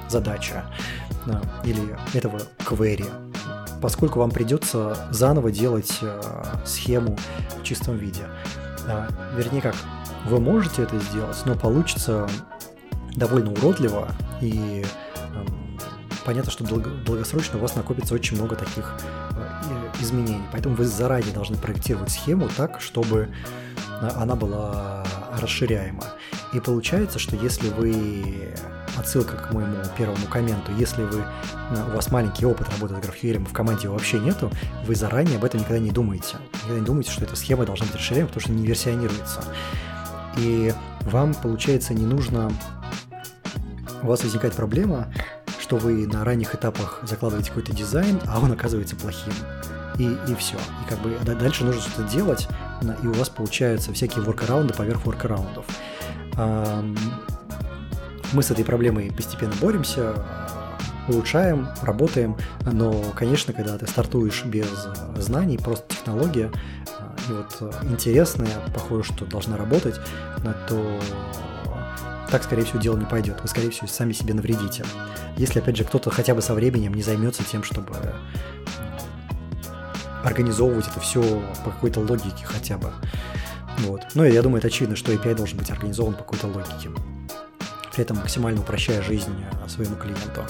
задача 0.09 0.65
или 1.63 1.95
этого 2.13 2.41
query 2.59 3.09
поскольку 3.82 4.19
вам 4.19 4.32
придется 4.32 4.97
заново 5.11 5.51
делать 5.51 5.99
э, 6.01 6.21
схему 6.65 7.19
в 7.59 7.63
чистом 7.63 7.97
виде. 7.97 8.23
Э, 8.88 9.07
вернее 9.36 9.61
как, 9.61 9.75
вы 10.25 10.39
можете 10.39 10.83
это 10.83 10.97
сделать, 10.99 11.38
но 11.45 11.55
получится 11.55 12.27
довольно 13.15 13.51
уродливо 13.51 14.09
и 14.41 14.86
э, 15.15 15.45
понятно, 16.25 16.51
что 16.51 16.63
долго, 16.63 16.89
долгосрочно 16.89 17.57
у 17.57 17.61
вас 17.61 17.75
накопится 17.75 18.13
очень 18.13 18.38
много 18.38 18.55
таких 18.55 18.97
э, 19.31 20.01
изменений. 20.01 20.43
Поэтому 20.51 20.75
вы 20.75 20.86
заранее 20.86 21.33
должны 21.33 21.57
проектировать 21.57 22.11
схему 22.11 22.49
так, 22.55 22.81
чтобы 22.81 23.29
она 24.01 24.36
была 24.36 25.03
расширяема. 25.39 26.03
И 26.53 26.59
получается, 26.59 27.19
что 27.19 27.36
если 27.36 27.69
вы 27.69 28.53
отсылка 28.97 29.37
к 29.37 29.51
моему 29.53 29.77
первому 29.97 30.25
комменту, 30.27 30.71
если 30.77 31.03
вы, 31.03 31.23
у 31.71 31.95
вас 31.95 32.11
маленький 32.11 32.45
опыт 32.45 32.67
работы 32.69 32.95
с 32.95 32.97
GraphQL, 32.97 33.45
в 33.47 33.53
команде 33.53 33.83
его 33.83 33.93
вообще 33.93 34.19
нету, 34.19 34.51
вы 34.85 34.95
заранее 34.95 35.37
об 35.37 35.43
этом 35.43 35.59
никогда 35.59 35.79
не 35.79 35.91
думаете. 35.91 36.37
Никогда 36.53 36.79
не 36.79 36.85
думаете, 36.85 37.11
что 37.11 37.23
эта 37.23 37.35
схема 37.35 37.65
должна 37.65 37.85
быть 37.85 37.95
расширяема, 37.95 38.27
потому 38.27 38.41
что 38.41 38.51
не 38.51 38.65
версионируется. 38.65 39.43
И 40.37 40.73
вам, 41.01 41.33
получается, 41.33 41.93
не 41.93 42.05
нужно... 42.05 42.51
У 44.01 44.07
вас 44.07 44.23
возникает 44.23 44.53
проблема, 44.53 45.11
что 45.59 45.77
вы 45.77 46.05
на 46.05 46.23
ранних 46.23 46.53
этапах 46.53 46.99
закладываете 47.03 47.49
какой-то 47.49 47.73
дизайн, 47.73 48.19
а 48.27 48.39
он 48.39 48.51
оказывается 48.51 48.95
плохим. 48.95 49.33
И, 49.97 50.15
и 50.27 50.35
все. 50.35 50.57
И 50.57 50.89
как 50.89 50.99
бы 50.99 51.17
дальше 51.23 51.63
нужно 51.63 51.81
что-то 51.81 52.03
делать, 52.09 52.47
и 53.01 53.07
у 53.07 53.13
вас 53.13 53.29
получаются 53.29 53.93
всякие 53.93 54.23
воркараунды 54.23 54.73
поверх 54.73 55.05
воркараундов. 55.05 55.65
Мы 58.34 58.43
с 58.43 58.51
этой 58.51 58.65
проблемой 58.65 59.11
постепенно 59.11 59.53
боремся, 59.61 60.13
улучшаем, 61.07 61.69
работаем, 61.82 62.36
но, 62.61 63.01
конечно, 63.15 63.53
когда 63.53 63.78
ты 63.78 63.88
стартуешь 63.88 64.43
без 64.45 64.67
знаний, 65.17 65.57
просто 65.57 65.95
технология, 65.95 66.51
и 67.30 67.32
вот 67.32 67.73
интересная, 67.84 68.49
похоже, 68.73 69.13
что 69.13 69.26
должна 69.26 69.57
работать, 69.57 69.95
то 70.67 70.99
так, 72.32 72.43
скорее 72.43 72.63
всего, 72.65 72.80
дело 72.80 72.97
не 72.97 73.05
пойдет. 73.05 73.39
Вы, 73.41 73.47
скорее 73.47 73.69
всего, 73.69 73.88
сами 73.88 74.11
себе 74.11 74.34
навредите. 74.34 74.84
Если, 75.38 75.59
опять 75.59 75.78
же, 75.78 75.84
кто-то 75.84 76.09
хотя 76.09 76.34
бы 76.34 76.41
со 76.41 76.55
временем 76.55 76.93
не 76.93 77.03
займется 77.03 77.43
тем, 77.43 77.63
чтобы 77.63 77.93
организовывать 80.23 80.88
это 80.88 80.99
все 80.99 81.21
по 81.63 81.69
какой-то 81.69 81.99
логике 81.99 82.43
хотя 82.45 82.80
бы. 82.80 82.91
Вот. 83.80 84.01
Ну, 84.15 84.23
я 84.23 84.41
думаю, 84.41 84.57
это 84.57 84.67
очевидно, 84.67 84.95
что 84.95 85.13
API 85.13 85.36
должен 85.36 85.59
быть 85.59 85.69
организован 85.69 86.13
по 86.13 86.23
какой-то 86.23 86.47
логике 86.47 86.89
при 87.95 88.03
этом 88.03 88.17
максимально 88.17 88.59
упрощая 88.59 89.01
жизнь 89.01 89.33
э, 89.63 89.69
своему 89.69 89.95
клиенту. 89.95 90.45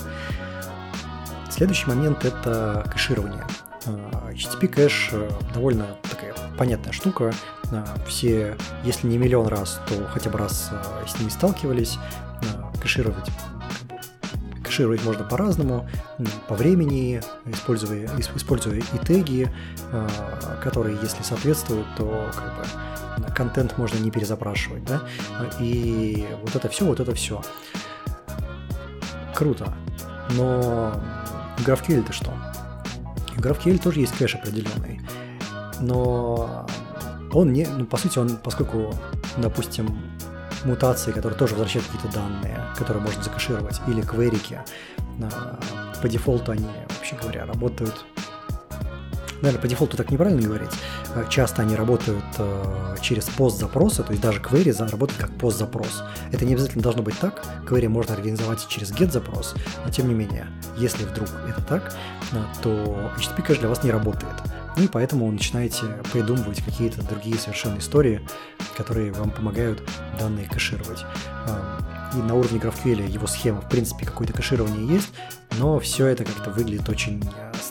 Следующий 1.51 1.85
момент– 1.85 2.25
это 2.25 2.89
кэширование. 2.91 3.45
Э, 3.85 4.31
HTTP 4.31 4.67
кэш 4.67 5.09
э, 5.11 5.29
довольно 5.53 5.85
такая 6.09 6.33
понятная 6.57 6.91
штука. 6.91 7.33
Все, 8.07 8.57
если 8.83 9.07
не 9.07 9.17
миллион 9.17 9.47
раз, 9.47 9.79
то 9.87 10.07
хотя 10.07 10.29
бы 10.29 10.37
раз 10.37 10.71
с 11.07 11.19
ними 11.19 11.29
сталкивались. 11.29 11.97
Кэшировать 12.81 13.29
кэшировать 14.63 15.03
можно 15.03 15.23
по-разному, 15.23 15.87
по 16.47 16.55
времени, 16.55 17.21
используя, 17.45 18.09
используя 18.17 18.77
и 18.77 19.05
теги, 19.05 19.49
которые, 20.61 20.97
если 21.01 21.23
соответствуют, 21.23 21.87
то 21.97 22.29
как 22.35 22.57
бы 22.57 22.65
контент 23.35 23.77
можно 23.77 23.97
не 23.99 24.11
перезапрашивать, 24.11 24.83
да, 24.85 25.01
и 25.59 26.27
вот 26.41 26.55
это 26.55 26.69
все, 26.69 26.85
вот 26.85 26.99
это 26.99 27.13
все. 27.15 27.41
Круто. 29.33 29.73
Но 30.31 30.93
GraphQL 31.59 32.01
это 32.03 32.13
что? 32.13 32.31
GraphQL 33.37 33.77
тоже 33.79 33.99
есть 33.99 34.17
кэш 34.17 34.35
определенный, 34.35 35.01
но 35.79 36.65
он 37.33 37.51
не, 37.51 37.65
ну, 37.65 37.85
по 37.85 37.97
сути, 37.97 38.17
он, 38.17 38.37
поскольку, 38.37 38.93
допустим, 39.37 39.99
мутации, 40.63 41.11
которые 41.11 41.37
тоже 41.37 41.53
возвращают 41.53 41.87
какие-то 41.87 42.17
данные, 42.17 42.59
которые 42.77 43.03
можно 43.03 43.21
закэшировать, 43.21 43.81
или 43.87 44.01
кверики, 44.01 44.61
по 46.01 46.09
дефолту 46.09 46.53
они, 46.53 46.67
вообще 46.89 47.15
говоря, 47.15 47.45
работают 47.45 48.05
наверное, 49.41 49.61
по 49.61 49.67
дефолту 49.67 49.97
так 49.97 50.11
неправильно 50.11 50.41
говорить. 50.41 50.71
Э, 51.13 51.25
часто 51.29 51.61
они 51.61 51.75
работают 51.75 52.23
э, 52.37 52.95
через 53.01 53.25
пост-запросы, 53.25 54.03
то 54.03 54.11
есть 54.11 54.21
даже 54.21 54.39
query 54.39 54.71
работает 54.89 55.19
как 55.19 55.31
пост-запрос. 55.37 56.03
Это 56.31 56.45
не 56.45 56.53
обязательно 56.53 56.83
должно 56.83 57.01
быть 57.01 57.17
так. 57.19 57.43
Query 57.67 57.87
можно 57.87 58.13
организовать 58.13 58.67
через 58.67 58.91
get-запрос, 58.91 59.55
но 59.83 59.91
тем 59.91 60.07
не 60.07 60.13
менее, 60.13 60.47
если 60.77 61.03
вдруг 61.05 61.29
это 61.47 61.61
так, 61.61 61.95
э, 62.31 62.35
то 62.61 63.11
HTTP 63.17 63.43
кэш 63.43 63.57
для 63.59 63.69
вас 63.69 63.83
не 63.83 63.91
работает. 63.91 64.33
Ну 64.77 64.83
и 64.83 64.87
поэтому 64.87 65.31
начинаете 65.31 65.85
придумывать 66.11 66.61
какие-то 66.63 67.01
другие 67.03 67.37
совершенно 67.37 67.77
истории, 67.77 68.21
которые 68.75 69.13
вам 69.13 69.31
помогают 69.31 69.81
данные 70.19 70.49
кэшировать. 70.49 71.05
И 72.13 72.17
на 72.17 72.35
уровне 72.35 72.59
GraphQL 72.59 73.09
его 73.09 73.27
схема, 73.27 73.61
в 73.61 73.69
принципе, 73.69 74.05
какое-то 74.05 74.33
кэширование 74.33 74.85
есть, 74.85 75.11
но 75.59 75.79
все 75.79 76.07
это 76.07 76.23
как-то 76.23 76.49
выглядит 76.49 76.87
очень 76.89 77.23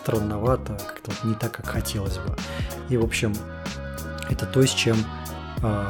странновато, 0.05 0.77
как-то 0.87 1.11
вот 1.11 1.25
не 1.25 1.35
так, 1.35 1.53
как 1.53 1.67
хотелось 1.67 2.19
бы. 2.19 2.37
И, 2.91 2.97
в 2.99 3.05
общем, 3.05 3.33
это 4.29 4.45
то, 4.45 4.63
с 4.63 4.71
чем 4.71 4.99
э, 5.63 5.89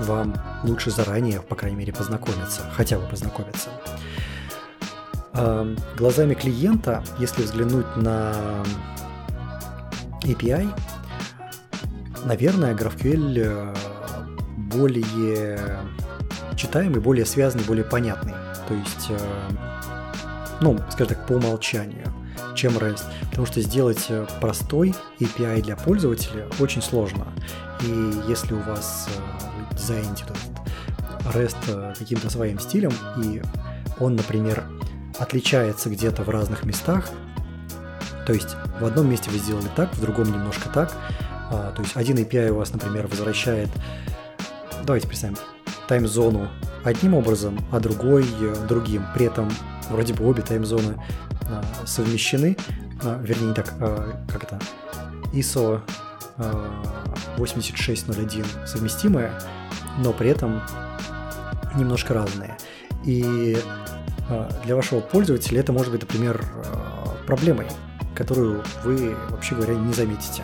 вам 0.00 0.34
лучше 0.64 0.90
заранее, 0.90 1.40
по 1.40 1.54
крайней 1.54 1.76
мере, 1.76 1.92
познакомиться, 1.92 2.62
хотя 2.76 2.98
бы 2.98 3.06
познакомиться. 3.06 3.70
Э, 5.34 5.76
глазами 5.96 6.34
клиента, 6.34 7.04
если 7.20 7.44
взглянуть 7.44 7.96
на 7.96 8.64
API, 10.22 10.68
наверное, 12.24 12.74
GraphQL 12.74 13.34
э, 13.36 13.74
более 14.56 15.78
читаемый, 16.56 17.00
более 17.00 17.24
связанный, 17.24 17.64
более 17.64 17.84
понятный. 17.84 18.34
то 18.66 18.74
есть, 18.74 19.10
ну, 20.60 20.78
скажем 20.90 21.14
так, 21.14 21.26
по 21.26 21.34
умолчанию 21.34 22.12
чем 22.54 22.76
REST. 22.78 23.04
Потому 23.30 23.46
что 23.46 23.60
сделать 23.60 24.08
простой 24.40 24.94
API 25.20 25.62
для 25.62 25.76
пользователя 25.76 26.46
очень 26.60 26.82
сложно. 26.82 27.26
И 27.82 28.12
если 28.28 28.54
у 28.54 28.60
вас 28.60 29.08
дизайните 29.72 30.24
этот 30.24 31.34
REST 31.34 31.98
каким-то 31.98 32.30
своим 32.30 32.58
стилем, 32.58 32.92
и 33.22 33.42
он, 33.98 34.16
например, 34.16 34.64
отличается 35.18 35.90
где-то 35.90 36.22
в 36.22 36.28
разных 36.28 36.64
местах, 36.64 37.10
то 38.26 38.32
есть 38.32 38.56
в 38.80 38.84
одном 38.84 39.10
месте 39.10 39.30
вы 39.30 39.38
сделали 39.38 39.68
так, 39.76 39.94
в 39.94 40.00
другом 40.00 40.32
немножко 40.32 40.68
так. 40.68 40.92
А, 41.50 41.72
то 41.72 41.82
есть 41.82 41.96
один 41.96 42.16
API 42.16 42.50
у 42.50 42.56
вас, 42.56 42.72
например, 42.72 43.06
возвращает, 43.06 43.68
давайте 44.84 45.06
представим, 45.06 45.36
тайм-зону 45.86 46.48
одним 46.84 47.14
образом, 47.14 47.58
а 47.70 47.80
другой 47.80 48.24
э, 48.40 48.66
другим. 48.66 49.04
При 49.14 49.26
этом 49.26 49.50
вроде 49.90 50.14
бы 50.14 50.26
обе 50.26 50.42
тайм-зоны 50.42 50.96
совмещены, 51.86 52.56
а, 53.02 53.20
вернее, 53.22 53.48
не 53.48 53.54
так, 53.54 53.74
а, 53.80 54.24
как 54.30 54.44
это, 54.44 54.58
ISO 55.32 55.80
а, 56.36 56.84
8601 57.36 58.44
совместимые, 58.66 59.30
но 59.98 60.12
при 60.12 60.30
этом 60.30 60.62
немножко 61.76 62.14
разные. 62.14 62.56
И 63.04 63.56
а, 64.28 64.48
для 64.64 64.76
вашего 64.76 65.00
пользователя 65.00 65.60
это 65.60 65.72
может 65.72 65.92
быть, 65.92 66.02
например, 66.02 66.44
а, 66.72 67.16
проблемой, 67.26 67.66
которую 68.14 68.62
вы, 68.82 69.14
вообще 69.30 69.54
говоря, 69.54 69.74
не 69.74 69.92
заметите. 69.92 70.42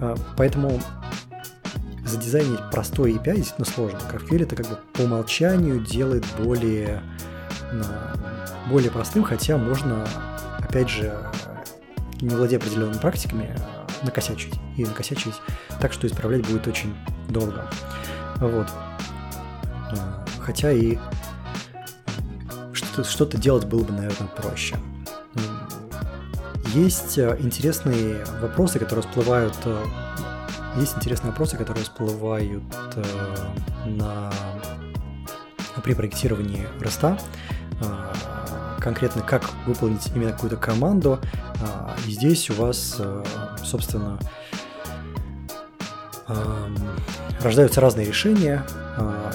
А, 0.00 0.14
поэтому 0.36 0.80
задизайнить 2.06 2.60
простой 2.70 3.12
API 3.12 3.36
действительно 3.36 3.66
сложно. 3.66 3.98
GraphQL 4.10 4.42
это 4.42 4.56
как 4.56 4.68
бы 4.68 4.78
по 4.94 5.02
умолчанию 5.02 5.80
делает 5.80 6.24
более, 6.38 7.02
более 8.68 8.90
простым, 8.90 9.24
хотя 9.24 9.56
можно, 9.56 10.06
опять 10.58 10.88
же, 10.88 11.16
не 12.20 12.30
владея 12.30 12.58
определенными 12.58 12.98
практиками, 12.98 13.54
накосячить. 14.02 14.54
И 14.76 14.84
накосячить 14.84 15.34
так, 15.80 15.92
что 15.92 16.06
исправлять 16.06 16.46
будет 16.46 16.66
очень 16.66 16.94
долго. 17.28 17.68
Вот. 18.36 18.68
Хотя 20.40 20.72
и 20.72 20.98
что-то, 22.72 23.04
что-то 23.04 23.38
делать 23.38 23.66
было 23.66 23.84
бы, 23.84 23.92
наверное, 23.92 24.28
проще. 24.28 24.76
Есть 26.74 27.16
э, 27.16 27.36
интересные 27.40 28.24
вопросы, 28.40 28.78
которые 28.78 29.02
всплывают 29.02 29.54
э, 29.64 29.84
есть 30.76 30.96
интересные 30.96 31.30
вопросы, 31.30 31.56
которые 31.56 31.82
всплывают 31.82 32.62
э, 32.94 33.02
на, 33.86 34.30
при 35.82 35.94
проектировании 35.94 36.68
роста. 36.80 37.18
Конкретно, 38.88 39.20
как 39.20 39.50
выполнить 39.66 40.06
именно 40.14 40.32
какую-то 40.32 40.56
команду. 40.56 41.20
И 42.06 42.10
здесь 42.10 42.48
у 42.48 42.54
вас, 42.54 42.98
собственно, 43.62 44.18
рождаются 47.42 47.82
разные 47.82 48.06
решения, 48.06 48.64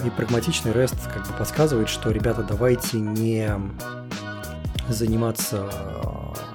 и 0.04 0.10
прагматичный 0.10 0.72
REST 0.72 0.98
как 1.14 1.28
бы 1.28 1.34
подсказывает, 1.38 1.88
что, 1.88 2.10
ребята, 2.10 2.42
давайте 2.42 2.98
не 2.98 3.48
заниматься 4.90 5.70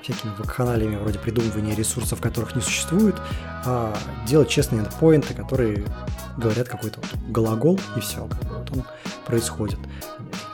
всякими 0.03 0.33
вакханалиями 0.37 0.97
вроде 0.97 1.21
придумывания 1.21 1.77
ресурсов, 1.77 2.21
которых 2.21 2.57
не 2.57 2.63
существует, 2.63 3.15
а 3.65 3.97
делать 4.27 4.49
честные 4.49 4.81
эндпоинты, 4.81 5.35
которые 5.35 5.85
говорят 6.37 6.69
какой-то 6.69 7.01
вот 7.01 7.21
глагол, 7.29 7.79
и 7.97 8.01
все, 8.01 8.27
как 8.27 8.43
бы 8.49 8.57
вот 8.57 8.71
он 8.73 8.85
происходит. 9.25 9.79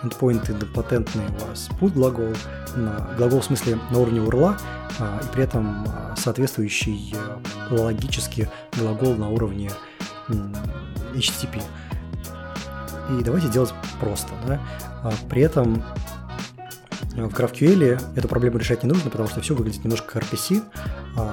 Эндпоинты 0.05 0.53
идемпотентные 0.53 1.29
у 1.29 1.49
вас 1.49 1.69
put 1.81 1.95
глагол, 1.95 2.35
глагол 3.17 3.41
в 3.41 3.45
смысле 3.45 3.79
на 3.91 3.99
уровне 3.99 4.21
урла, 4.21 4.59
а, 4.99 5.19
и 5.23 5.33
при 5.33 5.45
этом 5.45 5.85
а, 5.89 6.15
соответствующий 6.17 7.15
а, 7.17 7.41
логически 7.71 8.51
глагол 8.77 9.15
на 9.15 9.31
уровне 9.31 9.71
HTTP. 10.29 11.63
И 13.11 13.23
давайте 13.23 13.49
делать 13.49 13.73
просто, 13.99 14.33
да. 14.47 14.61
А, 15.03 15.13
при 15.29 15.43
этом 15.43 15.83
в 17.15 17.29
GraphQL 17.29 18.17
эту 18.17 18.29
проблему 18.29 18.59
решать 18.59 18.83
не 18.83 18.89
нужно, 18.89 19.09
потому 19.09 19.29
что 19.29 19.41
все 19.41 19.55
выглядит 19.55 19.85
немножко 19.85 20.15
как 20.15 20.25
RPC, 20.25 20.63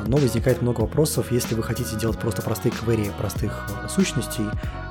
но 0.05 0.17
возникает 0.17 0.61
много 0.61 0.81
вопросов, 0.81 1.31
если 1.31 1.55
вы 1.55 1.63
хотите 1.63 1.95
делать 1.95 2.19
просто 2.19 2.43
простые 2.43 2.71
query 2.71 3.11
простых 3.17 3.67
э, 3.83 3.87
сущностей, 3.89 4.45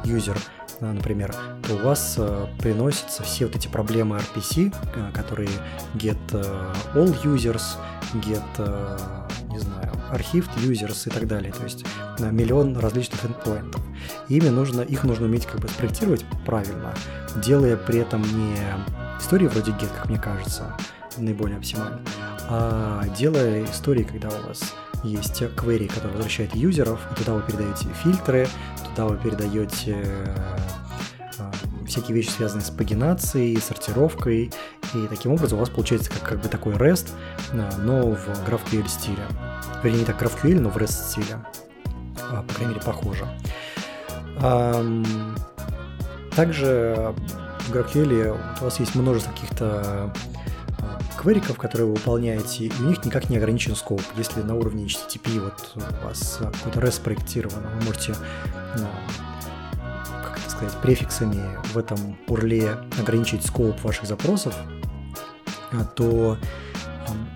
э, 0.05 0.37
например, 0.81 1.35
у 1.71 1.77
вас 1.85 2.15
э, 2.19 2.47
приносятся 2.59 3.23
все 3.23 3.47
вот 3.47 3.57
эти 3.57 3.69
проблемы 3.69 4.19
RPC, 4.19 4.75
которые 5.13 5.51
get 5.95 6.19
all 6.95 7.23
users, 7.25 7.63
get, 8.15 8.43
не 9.49 9.59
знаю, 9.59 9.93
archived 10.13 10.51
users 10.59 11.07
и 11.07 11.11
так 11.11 11.27
далее, 11.27 11.53
то 11.53 11.63
есть 11.65 11.85
миллион 12.19 12.77
различных 12.77 13.25
endpointов. 13.25 13.81
ими 14.29 14.49
нужно, 14.49 14.83
их 14.83 15.05
нужно 15.05 15.27
уметь 15.27 15.47
как 15.47 15.61
бы 15.61 15.69
спроектировать 15.69 16.25
правильно, 16.45 16.95
делая 17.37 17.77
при 17.77 18.01
этом 18.01 18.23
не 18.23 18.57
истории 19.21 19.47
вроде 19.47 19.73
get, 19.73 19.91
как 19.95 20.09
мне 20.09 20.19
кажется, 20.19 20.77
наиболее 21.17 21.59
оптимально, 21.59 22.01
а 22.49 23.05
делая 23.17 23.65
истории, 23.65 24.03
когда 24.03 24.29
у 24.29 24.49
вас 24.49 24.75
есть 25.05 25.43
query, 25.43 25.93
который 25.93 26.13
возвращает 26.13 26.55
юзеров, 26.55 27.01
и 27.11 27.15
туда 27.15 27.35
вы 27.35 27.43
передаете 27.43 27.87
фильтры, 28.03 28.49
туда 28.91 29.07
вы 29.07 29.17
передаете 29.17 29.97
э, 30.05 30.37
всякие 31.87 32.15
вещи, 32.15 32.31
связанные 32.31 32.65
с 32.65 32.71
пагинацией, 32.71 33.61
сортировкой, 33.61 34.53
и 34.95 35.07
таким 35.09 35.33
образом 35.33 35.59
у 35.59 35.61
вас 35.61 35.71
получается 35.71 36.11
как, 36.11 36.23
как 36.23 36.41
бы 36.41 36.49
такой 36.49 36.75
REST, 36.75 37.11
э, 37.53 37.71
но 37.79 38.13
в 38.13 38.29
GraphQL 38.49 38.89
стиле. 38.89 39.27
Вернее, 39.83 40.01
не 40.01 40.05
так 40.05 40.21
GraphQL, 40.21 40.61
но 40.61 40.71
в 40.71 40.77
REST 40.77 41.11
стиле. 41.11 41.45
А, 42.31 42.43
по 42.43 42.55
крайней 42.55 42.75
мере, 42.75 42.85
похоже. 42.85 43.27
Также 46.35 47.15
в 47.61 47.73
GraphQL 47.73 48.39
у 48.61 48.65
вас 48.65 48.81
есть 48.81 48.95
множество 48.95 49.33
каких-то 49.33 50.13
квериков, 51.21 51.59
которые 51.59 51.89
вы 51.89 51.95
выполняете, 51.95 52.65
и 52.65 52.73
у 52.81 52.85
них 52.85 53.05
никак 53.05 53.29
не 53.29 53.37
ограничен 53.37 53.77
скоп. 53.77 54.01
Если 54.17 54.41
на 54.41 54.55
уровне 54.55 54.87
HTTP 54.87 55.39
вот 55.41 55.73
у 55.75 56.07
вас 56.07 56.39
какой-то 56.41 56.81
REST 56.81 56.93
спроектирован, 56.93 57.63
вы 57.79 57.85
можете 57.85 58.15
как 60.23 60.39
это 60.39 60.51
сказать, 60.51 60.75
префиксами 60.81 61.43
в 61.75 61.77
этом 61.77 62.17
урле 62.27 62.79
ограничить 62.99 63.45
скоп 63.45 63.83
ваших 63.83 64.07
запросов, 64.07 64.55
а, 65.73 65.85
то 65.85 66.39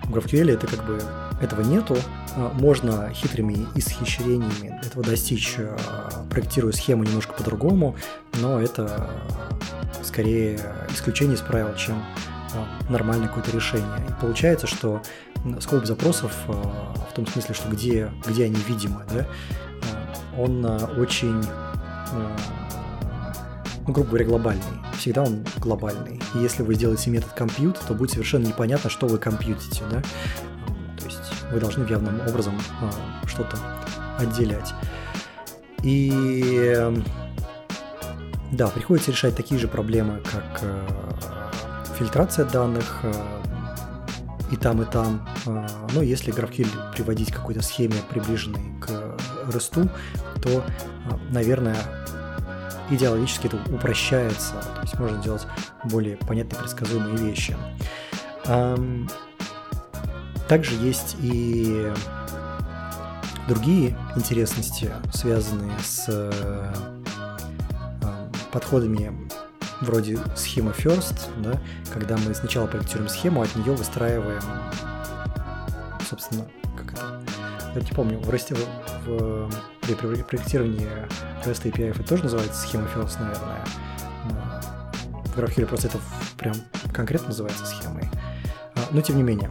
в 0.03 0.13
GraphQL 0.13 0.51
это 0.51 0.65
как 0.65 0.83
бы 0.85 0.99
этого 1.39 1.61
нету. 1.61 1.95
А, 2.35 2.51
можно 2.53 3.11
хитрыми 3.13 3.67
исхищрениями 3.75 4.79
этого 4.83 5.03
достичь, 5.03 5.57
проектируя 6.31 6.73
схему 6.73 7.03
немножко 7.03 7.33
по-другому, 7.33 7.95
но 8.41 8.59
это 8.59 9.11
скорее 10.01 10.59
исключение 10.89 11.35
из 11.35 11.41
правил, 11.41 11.75
чем 11.75 11.95
а, 11.97 12.34
нормальное 12.89 13.27
какое-то 13.27 13.51
решение. 13.51 14.05
И 14.07 14.21
получается, 14.21 14.67
что 14.67 15.01
скоп 15.59 15.85
запросов 15.85 16.31
а, 16.47 16.93
в 17.11 17.13
том 17.13 17.27
смысле, 17.27 17.55
что 17.55 17.69
где, 17.69 18.11
где 18.25 18.45
они 18.45 18.57
видимы, 18.67 19.03
да, 19.13 19.27
а, 19.83 20.41
он 20.41 20.65
очень, 20.99 21.41
ну, 23.87 23.93
грубо 23.93 24.09
говоря, 24.09 24.25
глобальный. 24.25 24.63
Всегда 24.97 25.23
он 25.23 25.45
глобальный. 25.57 26.21
И 26.33 26.39
если 26.39 26.63
вы 26.63 26.75
сделаете 26.75 27.09
метод 27.09 27.31
compute, 27.37 27.77
то 27.87 27.93
будет 27.93 28.11
совершенно 28.11 28.45
непонятно, 28.45 28.89
что 28.89 29.07
вы 29.07 29.17
компьютите, 29.17 29.83
да. 29.89 30.01
То 30.97 31.05
есть 31.05 31.21
вы 31.51 31.59
должны 31.59 31.87
явным 31.87 32.19
образом 32.27 32.59
что-то 33.25 33.57
отделять. 34.17 34.73
И 35.83 36.91
да, 38.51 38.67
приходится 38.67 39.11
решать 39.11 39.35
такие 39.35 39.59
же 39.59 39.67
проблемы, 39.67 40.21
как 40.23 40.59
э, 40.61 40.87
фильтрация 41.97 42.45
данных 42.45 42.99
э, 43.03 43.13
и 44.51 44.55
там, 44.55 44.81
и 44.81 44.85
там. 44.85 45.27
Э, 45.45 45.67
но 45.93 46.01
если 46.01 46.33
GraphQL 46.33 46.93
приводить 46.93 47.31
к 47.31 47.37
какой-то 47.37 47.61
схеме, 47.61 47.95
приближенной 48.09 48.79
к 48.81 48.89
REST, 49.47 49.89
то, 50.41 50.49
э, 50.49 50.61
наверное, 51.31 51.77
идеологически 52.89 53.47
это 53.47 53.57
упрощается, 53.73 54.53
то 54.53 54.81
есть 54.83 54.99
можно 54.99 55.21
делать 55.21 55.47
более 55.85 56.17
понятные, 56.17 56.59
предсказуемые 56.59 57.17
вещи. 57.17 57.57
Также 60.47 60.75
есть 60.75 61.15
и 61.19 61.91
другие 63.47 63.97
интересности, 64.15 64.91
связанные 65.11 65.73
с 65.79 66.31
подходами 68.51 69.11
вроде 69.81 70.19
схемы 70.35 70.71
First, 70.71 71.29
да, 71.41 71.59
когда 71.91 72.17
мы 72.17 72.33
сначала 72.33 72.67
проектируем 72.67 73.09
схему, 73.09 73.41
от 73.41 73.55
нее 73.55 73.73
выстраиваем, 73.73 74.41
собственно, 76.07 76.45
как 76.77 76.93
это, 76.93 77.21
я 77.75 77.81
не 77.81 77.91
помню, 77.91 78.19
в, 78.19 78.29
расте, 78.29 78.55
в, 79.05 79.49
при 79.81 79.93
проектировании 79.93 80.87
REST 81.45 81.71
API 81.71 81.91
это 81.91 82.03
тоже 82.03 82.23
называется 82.23 82.59
схема 82.61 82.87
First, 82.95 83.19
наверное. 83.19 83.65
в 85.25 85.37
GraphQL 85.37 85.65
просто 85.65 85.87
это 85.87 85.99
прям 86.37 86.55
конкретно 86.93 87.29
называется 87.29 87.65
схемой. 87.65 88.09
Но 88.91 89.01
тем 89.01 89.17
не 89.17 89.23
менее. 89.23 89.49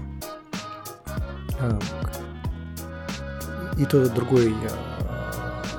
И 3.79 3.85
то, 3.87 4.03
и 4.03 4.09
другой 4.09 4.55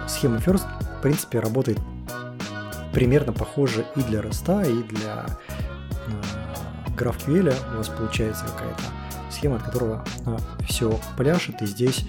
схема 0.08 0.38
First, 0.38 0.66
в 1.00 1.02
принципе, 1.02 1.40
работает 1.40 1.80
примерно 2.96 3.34
похоже 3.34 3.86
и 3.98 4.02
для 4.04 4.22
Rust, 4.22 4.48
и 4.68 4.84
для 4.96 5.26
GraphQL. 6.98 7.54
У 7.74 7.78
вас 7.78 7.90
получается 7.90 8.46
какая-то 8.46 8.84
схема, 9.30 9.58
от 9.58 9.64
которого 9.64 10.06
все 10.66 10.98
пляшет. 11.18 11.62
И 11.62 11.66
здесь, 11.66 12.08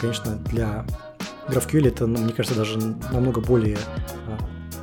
конечно, 0.00 0.32
для 0.32 0.84
GraphQL 1.46 1.86
это, 1.88 2.08
ну, 2.08 2.18
мне 2.18 2.32
кажется, 2.32 2.58
даже 2.58 2.76
намного 3.12 3.40
более 3.40 3.78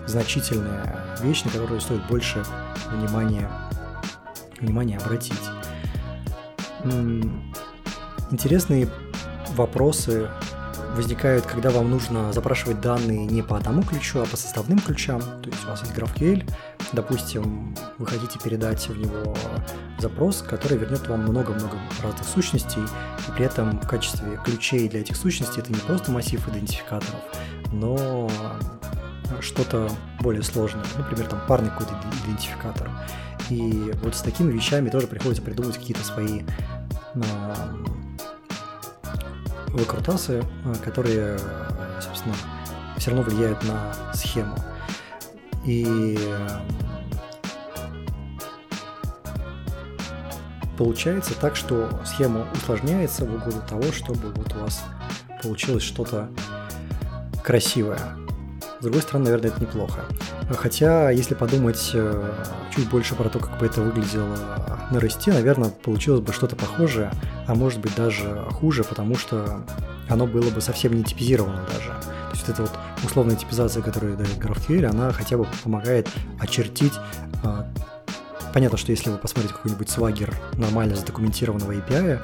значительная 0.08 0.96
вещь, 1.22 1.44
на 1.44 1.52
которую 1.52 1.82
стоит 1.82 2.08
больше 2.08 2.42
внимания, 2.90 3.50
внимания 4.62 4.98
обратить. 4.98 5.34
Интересные 8.32 8.88
вопросы 9.56 10.30
возникают, 10.94 11.46
когда 11.46 11.70
вам 11.70 11.90
нужно 11.90 12.32
запрашивать 12.34 12.80
данные 12.82 13.26
не 13.26 13.42
по 13.42 13.58
одному 13.58 13.84
ключу, 13.84 14.20
а 14.20 14.26
по 14.26 14.38
составным 14.38 14.80
ключам. 14.80 15.22
То 15.22 15.50
есть 15.50 15.64
у 15.66 15.68
вас 15.68 15.82
есть 15.82 15.94
GraphQL, 15.94 16.50
допустим, 16.94 17.76
вы 17.98 18.06
хотите 18.06 18.40
передать 18.40 18.88
в 18.88 18.98
него 18.98 19.36
запрос, 20.00 20.42
который 20.42 20.78
вернет 20.78 21.08
вам 21.08 21.22
много-много 21.24 21.78
разных 22.02 22.28
сущностей, 22.28 22.84
и 22.84 23.32
при 23.32 23.46
этом 23.46 23.80
в 23.80 23.88
качестве 23.88 24.40
ключей 24.44 24.88
для 24.88 25.02
этих 25.02 25.16
сущностей 25.16 25.62
это 25.62 25.72
не 25.72 25.80
просто 25.80 26.12
массив 26.12 26.48
идентификаторов, 26.48 27.22
но 27.72 28.30
что-то 29.42 29.90
более 30.20 30.44
сложное, 30.44 30.86
например, 30.98 31.28
там 31.28 31.42
парный 31.48 31.70
какой-то 31.70 32.00
идентификатор. 32.24 32.90
И 33.50 33.92
вот 34.02 34.16
с 34.16 34.22
такими 34.22 34.52
вещами 34.52 34.90
тоже 34.90 35.08
приходится 35.08 35.44
придумать 35.44 35.78
какие-то 35.78 36.04
свои 36.04 36.44
э, 37.14 37.22
выкрутасы, 39.74 40.44
а, 40.66 40.76
которые, 40.76 41.38
собственно, 42.00 42.36
все 42.98 43.12
равно 43.12 43.26
влияют 43.26 43.62
на 43.64 44.14
схему. 44.14 44.56
И 45.66 46.18
получается 50.78 51.34
так, 51.40 51.56
что 51.56 51.90
схема 52.06 52.48
усложняется 52.54 53.26
в 53.26 53.34
угоду 53.34 53.62
того, 53.68 53.92
чтобы 53.92 54.32
вот 54.32 54.54
у 54.56 54.60
вас 54.60 54.84
получилось 55.42 55.84
что-то 55.84 56.30
красивое. 57.44 58.00
С 58.80 58.84
другой 58.84 59.02
стороны, 59.02 59.26
наверное, 59.26 59.50
это 59.50 59.62
неплохо. 59.62 60.06
Хотя, 60.56 61.10
если 61.10 61.36
подумать 61.36 61.92
э, 61.94 62.34
чуть 62.76 62.90
больше 62.90 63.16
про 63.16 63.30
то, 63.30 63.40
как 63.40 63.58
бы 63.58 63.66
это 63.66 63.82
выглядело 63.82 64.36
на 64.92 65.00
расте, 65.00 65.32
наверное, 65.32 65.70
получилось 65.70 66.22
бы 66.22 66.34
что-то 66.34 66.56
похожее, 66.56 67.12
а 67.48 67.56
может 67.56 67.80
быть 67.80 67.96
даже 67.96 68.46
хуже, 68.52 68.84
потому 68.84 69.16
что 69.16 69.66
оно 70.10 70.28
было 70.28 70.50
бы 70.50 70.62
совсем 70.62 70.94
не 70.94 71.04
типизировано 71.04 71.66
даже. 71.74 71.90
То 71.90 72.32
есть 72.34 72.50
эта 72.50 72.62
вот 72.64 72.72
условная 73.04 73.36
типизация, 73.36 73.84
которую 73.84 74.18
дает 74.18 74.38
GraphQL, 74.38 74.86
она 74.86 75.12
хотя 75.12 75.38
бы 75.38 75.48
помогает 75.64 76.10
очертить 76.40 76.94
э, 77.44 77.64
Понятно, 78.54 78.78
что 78.78 78.92
если 78.92 79.10
вы 79.10 79.18
посмотрите 79.18 79.56
какой-нибудь 79.56 79.90
свагер 79.90 80.32
нормально 80.58 80.96
задокументированного 80.96 81.72
API, 81.72 82.24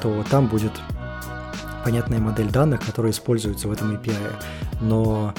то 0.00 0.24
там 0.30 0.46
будет 0.46 0.72
понятная 1.84 2.18
модель 2.18 2.50
данных, 2.50 2.80
которая 2.84 3.12
используется 3.12 3.68
в 3.68 3.72
этом 3.72 3.94
API. 3.94 4.16
Но 4.80 5.34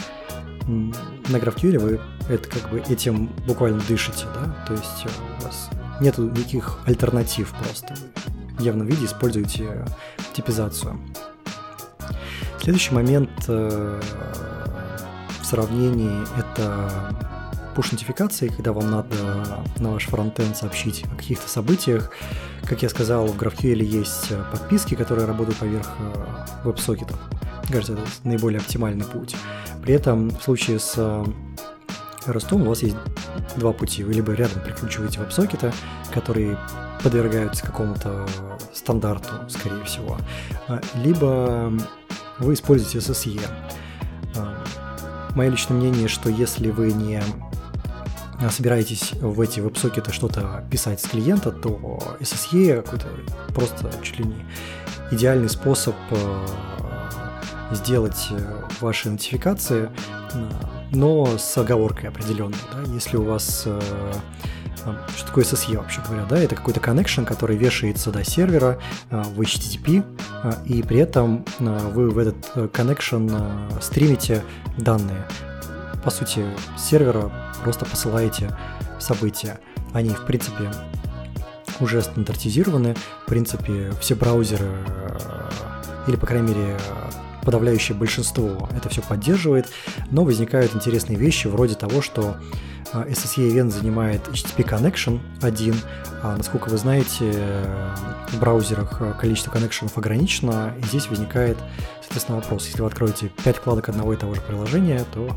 на 0.68 1.36
GraphQL 1.38 1.80
вы 1.80 2.00
это 2.30 2.48
как 2.50 2.70
бы 2.70 2.80
этим 2.80 3.28
буквально 3.48 3.82
дышите, 3.88 4.26
да, 4.36 4.66
то 4.68 4.74
есть 4.74 5.06
у 5.40 5.44
вас 5.44 5.70
нет 6.00 6.18
никаких 6.18 6.80
альтернатив 6.86 7.54
просто. 7.62 7.96
Вы 8.58 8.72
в 8.72 8.86
виде 8.86 9.06
используете 9.06 9.86
типизацию. 10.34 11.00
Следующий 12.62 12.94
момент 12.94 13.32
э, 13.48 14.02
в 15.42 15.46
сравнении 15.46 16.22
это 16.38 17.16
push-нотификации, 17.76 18.50
когда 18.50 18.74
вам 18.74 18.92
надо 18.92 19.16
на 19.80 19.94
ваш 19.94 20.06
фронтенд 20.06 20.56
сообщить 20.56 21.04
о 21.06 21.16
каких-то 21.16 21.50
событиях. 21.50 22.12
Как 22.66 22.84
я 22.84 22.90
сказал, 22.90 23.28
в 23.28 23.38
GraphQL 23.38 23.82
есть 23.82 24.32
подписки, 24.52 24.96
которые 24.96 25.26
работают 25.26 25.58
поверх 25.58 25.90
э, 26.00 26.68
Кажется, 27.72 27.94
это 27.94 28.04
наиболее 28.24 28.60
оптимальный 28.60 29.06
путь. 29.06 29.36
При 29.82 29.94
этом 29.94 30.30
в 30.30 30.44
случае 30.44 30.80
с 30.80 30.96
э, 30.98 31.26
Ростом 32.26 32.64
у 32.64 32.66
вас 32.66 32.84
есть 32.84 32.98
два 33.56 33.72
пути. 33.72 34.04
Вы 34.04 34.14
либо 34.14 34.34
рядом 34.34 34.62
прикручиваете 34.62 35.20
веб-сокеты, 35.20 35.72
которые 36.14 36.58
подвергаются 37.02 37.66
какому-то 37.66 38.28
стандарту, 38.74 39.30
скорее 39.50 39.84
всего, 39.86 40.18
а, 40.68 40.82
либо 40.96 41.74
вы 42.38 42.54
используете 42.54 43.00
SSE. 43.00 43.42
А, 44.36 44.64
мое 45.36 45.50
личное 45.50 45.78
мнение, 45.78 46.08
что 46.08 46.30
если 46.30 46.70
вы 46.70 46.92
не 46.92 47.24
собираетесь 48.52 49.14
в 49.14 49.40
эти 49.42 49.60
веб-сокеты 49.60 50.12
что-то 50.12 50.64
писать 50.70 51.02
с 51.02 51.08
клиента, 51.08 51.52
то 51.52 52.18
SSE 52.20 52.82
какой-то 52.82 53.08
просто 53.54 53.92
чуть 54.04 54.20
ли 54.20 54.26
не 54.26 54.46
идеальный 55.12 55.50
способ 55.50 55.96
э, 56.12 56.46
сделать 57.72 58.28
э, 58.32 58.64
ваши 58.80 59.10
нотификации, 59.10 59.90
э, 60.34 60.50
но 60.92 61.38
с 61.38 61.58
оговоркой 61.58 62.10
определенной. 62.10 62.58
Да? 62.74 62.92
Если 62.94 63.18
у 63.18 63.24
вас 63.24 63.64
э, 63.66 63.80
что 65.16 65.28
такое 65.28 65.44
SSE 65.44 65.78
вообще 65.78 66.02
говоря, 66.08 66.26
да, 66.26 66.40
это 66.40 66.56
какой-то 66.56 66.80
connection, 66.80 67.24
который 67.24 67.56
вешается 67.56 68.10
до 68.10 68.24
сервера 68.24 68.80
в 69.12 69.40
HTTP, 69.40 70.04
и 70.66 70.82
при 70.82 70.98
этом 70.98 71.46
вы 71.60 72.10
в 72.10 72.18
этот 72.18 72.74
connection 72.74 73.80
стримите 73.80 74.44
данные. 74.80 75.24
По 76.04 76.10
сути, 76.10 76.44
с 76.78 76.90
сервера 76.90 77.32
просто 77.64 77.86
посылаете 77.86 78.58
события. 78.98 79.60
Они, 79.94 80.10
в 80.10 80.26
принципе, 80.26 80.72
уже 81.80 82.02
стандартизированы. 82.02 82.96
В 83.26 83.30
принципе, 83.30 83.92
все 84.00 84.16
браузеры, 84.16 84.66
или, 86.08 86.16
по 86.16 86.26
крайней 86.26 86.54
мере, 86.54 86.78
подавляющее 87.44 87.98
большинство 87.98 88.70
это 88.76 88.90
все 88.90 89.02
поддерживает, 89.02 89.68
но 90.10 90.24
возникают 90.24 90.76
интересные 90.76 91.18
вещи 91.18 91.48
вроде 91.48 91.76
того, 91.76 92.02
что 92.02 92.38
а, 92.94 93.06
SSE 93.06 93.50
Event 93.50 93.70
занимает 93.70 94.28
HTTP 94.28 94.68
Connection 94.68 95.20
один, 95.42 95.76
а 96.22 96.36
насколько 96.36 96.70
вы 96.70 96.78
знаете, 96.78 97.66
в 98.30 98.40
браузерах 98.40 99.02
а, 99.02 99.14
количество 99.14 99.52
коннекшенов 99.52 99.98
ограничено, 99.98 100.74
и 100.78 100.84
здесь 100.86 101.08
возникает, 101.08 101.58
соответственно, 102.02 102.40
вопрос. 102.40 102.66
Если 102.68 102.82
вы 102.82 102.88
откроете 102.88 103.32
5 103.44 103.58
вкладок 103.58 103.90
одного 103.90 104.14
и 104.14 104.18
того 104.18 104.36
же 104.36 104.42
приложения, 104.42 105.06
то, 105.14 105.30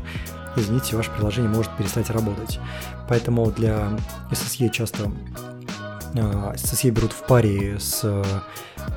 извините, 0.57 0.97
ваше 0.97 1.11
приложение 1.11 1.49
может 1.49 1.75
перестать 1.77 2.09
работать. 2.09 2.59
Поэтому 3.07 3.49
для 3.51 3.89
SSE 4.31 4.69
часто 4.69 5.11
SSE 6.13 6.89
берут 6.91 7.11
в 7.13 7.25
паре 7.25 7.79
с 7.79 8.03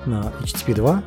HTTP 0.06 0.74
2, 0.74 1.02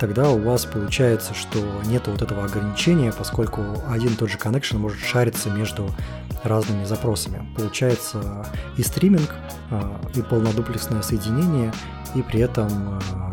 тогда 0.00 0.30
у 0.30 0.38
вас 0.38 0.64
получается, 0.64 1.34
что 1.34 1.58
нет 1.84 2.08
вот 2.08 2.22
этого 2.22 2.44
ограничения, 2.44 3.12
поскольку 3.12 3.62
один 3.88 4.14
и 4.14 4.16
тот 4.16 4.30
же 4.30 4.38
connection 4.38 4.78
может 4.78 4.98
шариться 4.98 5.50
между 5.50 5.94
разными 6.42 6.84
запросами. 6.84 7.46
Получается 7.54 8.46
и 8.78 8.82
стриминг, 8.82 9.28
а, 9.70 10.00
и 10.14 10.22
полнодуплексное 10.22 11.02
соединение, 11.02 11.70
и 12.14 12.22
при 12.22 12.40
этом 12.40 12.98
а, 13.12 13.30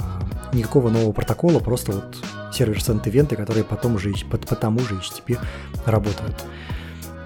никакого 0.52 0.90
нового 0.90 1.14
протокола, 1.14 1.60
просто 1.60 1.94
вот 1.94 2.18
сервер 2.54 2.84
сент 2.84 3.08
ивенты, 3.08 3.38
которые 3.38 3.64
потом 3.64 3.96
уже 3.96 4.14
по, 4.30 4.38
по 4.38 4.56
тому 4.56 4.82
же 4.82 4.96
HTTP 4.96 5.40
работают. 5.86 6.36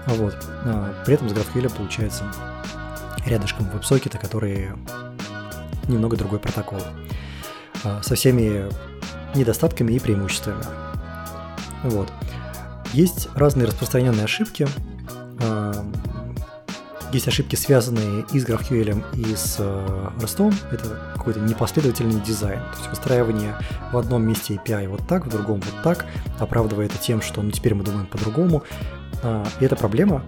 Вот. 0.06 0.36
А, 0.64 1.02
при 1.04 1.14
этом 1.14 1.28
с 1.28 1.32
GraphQL 1.32 1.76
получается 1.76 2.24
рядышком 3.26 3.68
веб-сокеты, 3.70 4.18
которые 4.18 4.76
немного 5.88 6.16
другой 6.16 6.38
протокол. 6.38 6.78
Со 8.02 8.14
всеми 8.14 8.68
недостатками 9.34 9.92
и 9.92 9.98
преимуществами. 9.98 10.64
Вот. 11.84 12.08
Есть 12.92 13.28
разные 13.34 13.66
распространенные 13.66 14.24
ошибки. 14.24 14.66
Есть 17.12 17.28
ошибки, 17.28 17.56
связанные 17.56 18.24
и 18.32 18.40
с 18.40 18.46
GraphQL, 18.46 19.04
и 19.16 19.36
с 19.36 19.58
Rust. 19.58 20.54
Это 20.70 21.12
какой-то 21.14 21.40
непоследовательный 21.40 22.20
дизайн. 22.20 22.60
То 22.60 22.78
есть 22.78 22.90
выстраивание 22.90 23.54
в 23.92 23.98
одном 23.98 24.26
месте 24.26 24.54
API 24.54 24.88
вот 24.88 25.06
так, 25.06 25.26
в 25.26 25.28
другом 25.28 25.60
вот 25.60 25.82
так, 25.82 26.06
оправдывая 26.38 26.86
это 26.86 26.96
тем, 26.96 27.20
что 27.20 27.42
ну, 27.42 27.50
теперь 27.50 27.74
мы 27.74 27.84
думаем 27.84 28.06
по-другому. 28.06 28.62
А, 29.22 29.46
и 29.60 29.64
это 29.64 29.76
проблема, 29.76 30.24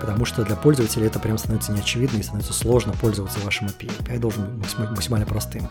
потому 0.00 0.24
что 0.24 0.44
для 0.44 0.56
пользователя 0.56 1.06
это 1.06 1.18
прям 1.18 1.36
становится 1.36 1.72
неочевидно 1.72 2.16
и 2.16 2.22
становится 2.22 2.54
сложно 2.54 2.94
пользоваться 2.94 3.38
вашим 3.40 3.66
API. 3.66 3.92
API 4.02 4.18
должен 4.18 4.60
быть 4.60 4.78
максимально 4.78 5.26
простым. 5.26 5.68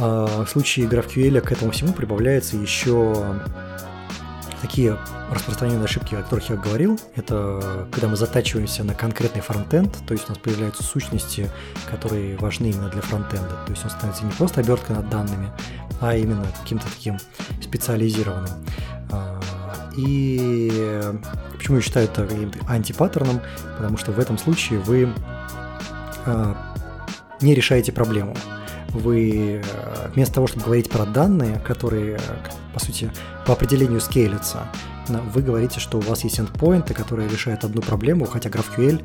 А, 0.00 0.44
в 0.44 0.48
случае 0.48 0.86
GraphQL 0.86 1.40
к 1.42 1.52
этому 1.52 1.72
всему 1.72 1.92
прибавляется 1.92 2.56
еще 2.56 3.22
такие 4.62 4.96
распространенные 5.30 5.84
ошибки, 5.84 6.14
о 6.14 6.22
которых 6.22 6.48
я 6.48 6.56
говорил, 6.56 6.98
это 7.16 7.86
когда 7.92 8.08
мы 8.08 8.16
затачиваемся 8.16 8.82
на 8.82 8.94
конкретный 8.94 9.42
фронтенд, 9.42 9.94
то 10.06 10.14
есть 10.14 10.26
у 10.26 10.30
нас 10.30 10.38
появляются 10.38 10.82
сущности, 10.82 11.50
которые 11.90 12.36
важны 12.38 12.70
именно 12.70 12.88
для 12.88 13.02
фронтенда. 13.02 13.62
То 13.66 13.70
есть 13.70 13.84
он 13.84 13.90
становится 13.90 14.24
не 14.24 14.32
просто 14.32 14.60
оберткой 14.60 14.96
над 14.96 15.08
данными, 15.10 15.50
а 16.00 16.16
именно 16.16 16.46
каким-то 16.62 16.86
таким 16.86 17.18
специализированным. 17.62 18.50
А, 19.12 19.40
и 19.96 21.12
почему 21.56 21.76
я 21.76 21.82
считаю 21.82 22.06
это 22.06 22.26
каким-то 22.26 22.58
антипаттерном? 22.66 23.40
Потому 23.76 23.98
что 23.98 24.12
в 24.12 24.18
этом 24.18 24.38
случае 24.38 24.80
вы 24.80 25.12
а, 26.24 26.56
не 27.40 27.54
решаете 27.54 27.92
проблему 27.92 28.34
вы 28.92 29.62
э, 29.62 30.10
вместо 30.14 30.34
того, 30.34 30.46
чтобы 30.46 30.64
говорить 30.64 30.90
про 30.90 31.04
данные, 31.04 31.58
которые, 31.60 32.16
э, 32.16 32.20
по 32.74 32.80
сути, 32.80 33.10
по 33.46 33.52
определению 33.52 34.00
скейлятся, 34.00 34.68
вы 35.08 35.42
говорите, 35.42 35.80
что 35.80 35.98
у 35.98 36.00
вас 36.00 36.24
есть 36.24 36.38
endpoinты, 36.38 36.94
которые 36.94 37.28
решают 37.28 37.64
одну 37.64 37.82
проблему, 37.82 38.26
хотя 38.26 38.48
GraphQL 38.48 39.02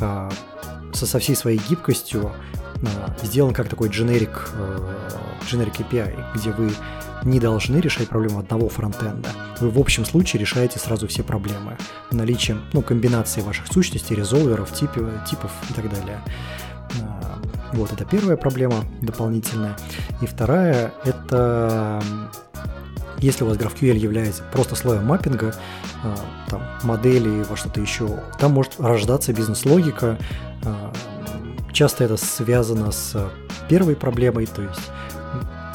э, 0.00 0.30
со 0.92 1.18
всей 1.18 1.36
своей 1.36 1.60
гибкостью 1.68 2.32
сделан 3.22 3.54
как 3.54 3.68
такой 3.68 3.88
generic, 3.88 4.38
generic 5.50 5.78
API, 5.78 6.14
где 6.34 6.50
вы 6.50 6.70
не 7.24 7.40
должны 7.40 7.78
решать 7.78 8.08
проблему 8.08 8.40
одного 8.40 8.68
фронтенда. 8.68 9.30
Вы 9.60 9.70
в 9.70 9.78
общем 9.78 10.04
случае 10.04 10.40
решаете 10.40 10.78
сразу 10.78 11.08
все 11.08 11.22
проблемы 11.22 11.78
наличием 12.10 12.62
ну, 12.72 12.82
комбинации 12.82 13.40
ваших 13.40 13.66
сущностей, 13.66 14.14
резолверов, 14.14 14.72
типов, 14.72 15.08
типов 15.28 15.50
и 15.70 15.72
так 15.72 15.90
далее. 15.90 16.20
Вот, 17.72 17.92
это 17.92 18.04
первая 18.04 18.36
проблема 18.36 18.84
дополнительная. 19.02 19.76
И 20.20 20.26
вторая– 20.26 20.92
это 21.04 22.02
если 23.18 23.44
у 23.44 23.48
вас 23.48 23.56
GraphQL 23.56 23.96
является 23.96 24.42
просто 24.52 24.74
слоем 24.74 25.04
маппинга, 25.06 25.54
а, 26.04 26.14
там, 26.48 26.62
модели 26.82 27.44
во 27.44 27.56
что-то 27.56 27.80
еще, 27.80 28.20
там 28.38 28.52
может 28.52 28.78
рождаться 28.78 29.32
бизнес-логика. 29.32 30.18
А, 30.64 30.92
часто 31.72 32.04
это 32.04 32.16
связано 32.16 32.90
с 32.90 33.30
первой 33.68 33.96
проблемой, 33.96 34.46
то 34.46 34.62
есть 34.62 34.90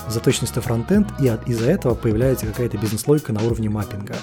заточенность 0.07 0.55
на 0.55 0.61
фронтенд, 0.61 1.07
и 1.19 1.31
из-за 1.45 1.72
этого 1.72 1.95
появляется 1.95 2.45
какая-то 2.45 2.77
бизнес-логика 2.77 3.34
на 3.34 3.41
уровне 3.41 3.69
маппинга. 3.69 4.15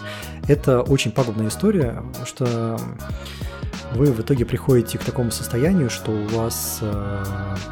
Это 0.47 0.82
очень 0.82 1.11
пагубная 1.11 1.49
история, 1.49 2.03
потому 2.09 2.27
что 2.27 2.81
вы 3.94 4.12
в 4.12 4.20
итоге 4.20 4.44
приходите 4.44 4.98
к 4.98 5.05
такому 5.05 5.31
состоянию, 5.31 5.90
что 5.90 6.10
у 6.10 6.27
вас 6.28 6.78
э, 6.82 7.24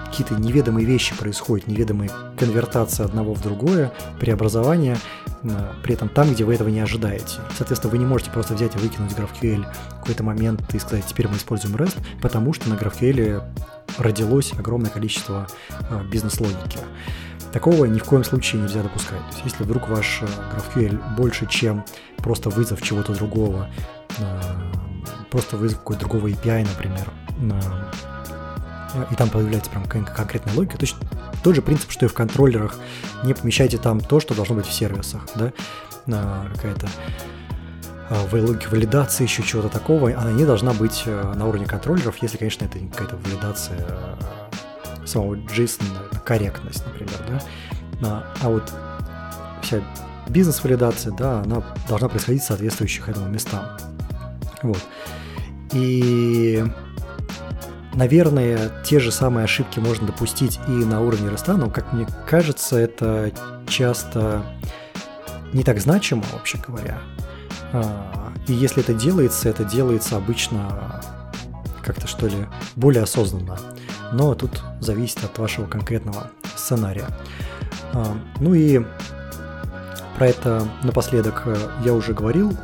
какие-то 0.06 0.34
неведомые 0.34 0.86
вещи 0.86 1.14
происходят, 1.16 1.66
неведомые 1.66 2.10
конвертация 2.38 3.06
одного 3.06 3.34
в 3.34 3.42
другое, 3.42 3.92
преобразование, 4.18 4.96
э, 5.42 5.48
при 5.82 5.94
этом 5.94 6.08
там, 6.08 6.32
где 6.32 6.44
вы 6.44 6.54
этого 6.54 6.68
не 6.68 6.80
ожидаете. 6.80 7.40
Соответственно, 7.56 7.92
вы 7.92 7.98
не 7.98 8.06
можете 8.06 8.30
просто 8.30 8.54
взять 8.54 8.74
и 8.74 8.78
выкинуть 8.78 9.12
GraphQL 9.12 9.64
в 9.64 9.98
какой-то 10.00 10.22
момент 10.24 10.62
и 10.74 10.78
сказать, 10.78 11.04
теперь 11.06 11.28
мы 11.28 11.36
используем 11.36 11.76
REST, 11.76 11.98
потому 12.22 12.52
что 12.52 12.68
на 12.68 12.74
GraphQL 12.74 13.42
родилось 13.98 14.52
огромное 14.52 14.90
количество 14.90 15.46
э, 15.90 16.02
бизнес-логики. 16.10 16.78
Такого 17.52 17.84
ни 17.84 17.98
в 17.98 18.04
коем 18.04 18.24
случае 18.24 18.62
нельзя 18.62 18.82
допускать. 18.82 19.20
То 19.20 19.32
есть, 19.32 19.44
если 19.44 19.64
вдруг 19.64 19.88
ваш 19.88 20.22
э, 20.22 20.26
GraphQL 20.26 21.16
больше, 21.16 21.46
чем 21.46 21.84
просто 22.18 22.50
вызов 22.50 22.82
чего-то 22.82 23.14
другого, 23.14 23.68
э, 24.18 24.40
просто 25.30 25.56
вызов 25.56 25.78
какой-то 25.78 26.00
другого 26.00 26.28
API, 26.28 26.66
например, 26.66 27.10
и 29.10 29.14
там 29.14 29.28
появляется 29.28 29.70
прям 29.70 29.84
конкретная 29.84 30.54
логика. 30.54 30.78
Точно 30.78 31.00
тот 31.42 31.54
же 31.54 31.62
принцип, 31.62 31.90
что 31.90 32.06
и 32.06 32.08
в 32.08 32.14
контроллерах. 32.14 32.78
Не 33.22 33.34
помещайте 33.34 33.78
там 33.78 34.00
то, 34.00 34.20
что 34.20 34.34
должно 34.34 34.54
быть 34.54 34.66
в 34.66 34.72
сервисах, 34.72 35.26
да, 35.34 35.52
какая-то 36.54 36.88
а, 38.08 38.26
логика 38.32 38.68
валидации, 38.70 39.24
еще 39.24 39.42
чего-то 39.42 39.68
такого, 39.68 40.10
она 40.16 40.30
не 40.30 40.44
должна 40.44 40.72
быть 40.72 41.02
э, 41.06 41.32
на 41.34 41.46
уровне 41.46 41.66
контроллеров, 41.66 42.16
если, 42.22 42.36
конечно, 42.36 42.64
это 42.64 42.78
какая-то 42.78 43.16
валидация 43.16 43.78
э, 43.80 45.06
самого 45.06 45.34
JSON, 45.34 45.84
корректность, 46.24 46.86
например, 46.86 47.16
да. 47.28 47.40
А, 48.08 48.34
а 48.42 48.48
вот 48.48 48.72
вся 49.62 49.82
бизнес-валидация, 50.28 51.12
да, 51.12 51.40
она 51.40 51.64
должна 51.88 52.08
происходить 52.08 52.42
в 52.42 52.46
соответствующих 52.46 53.08
этому 53.08 53.28
местам. 53.28 53.76
Вот. 54.62 54.82
И, 55.72 56.64
наверное, 57.94 58.70
те 58.84 59.00
же 59.00 59.10
самые 59.10 59.44
ошибки 59.44 59.78
можно 59.78 60.06
допустить 60.06 60.58
и 60.68 60.70
на 60.70 61.00
уровне 61.00 61.28
роста, 61.28 61.54
но, 61.54 61.70
как 61.70 61.92
мне 61.92 62.06
кажется, 62.28 62.78
это 62.78 63.32
часто 63.68 64.42
не 65.52 65.64
так 65.64 65.80
значимо, 65.80 66.24
вообще 66.32 66.58
говоря. 66.66 66.98
А, 67.72 68.32
и 68.46 68.52
если 68.52 68.82
это 68.82 68.94
делается, 68.94 69.48
это 69.48 69.64
делается 69.64 70.16
обычно 70.16 71.02
как-то, 71.84 72.06
что 72.06 72.26
ли, 72.26 72.46
более 72.74 73.02
осознанно. 73.02 73.58
Но 74.12 74.34
тут 74.34 74.62
зависит 74.80 75.24
от 75.24 75.38
вашего 75.38 75.66
конкретного 75.66 76.30
сценария. 76.54 77.06
А, 77.92 78.16
ну 78.40 78.54
и 78.54 78.84
про 80.16 80.28
это 80.28 80.66
напоследок 80.82 81.42
э, 81.44 81.56
я 81.84 81.92
уже 81.92 82.14
говорил. 82.14 82.56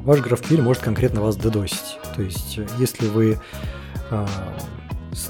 А, 0.00 0.02
ваш 0.02 0.20
GraphQL 0.20 0.62
может 0.62 0.82
конкретно 0.82 1.20
вас 1.20 1.36
дедосить. 1.36 1.98
То 2.14 2.22
есть, 2.22 2.58
э, 2.58 2.66
если 2.78 3.06
вы 3.06 3.38
а, 4.10 4.26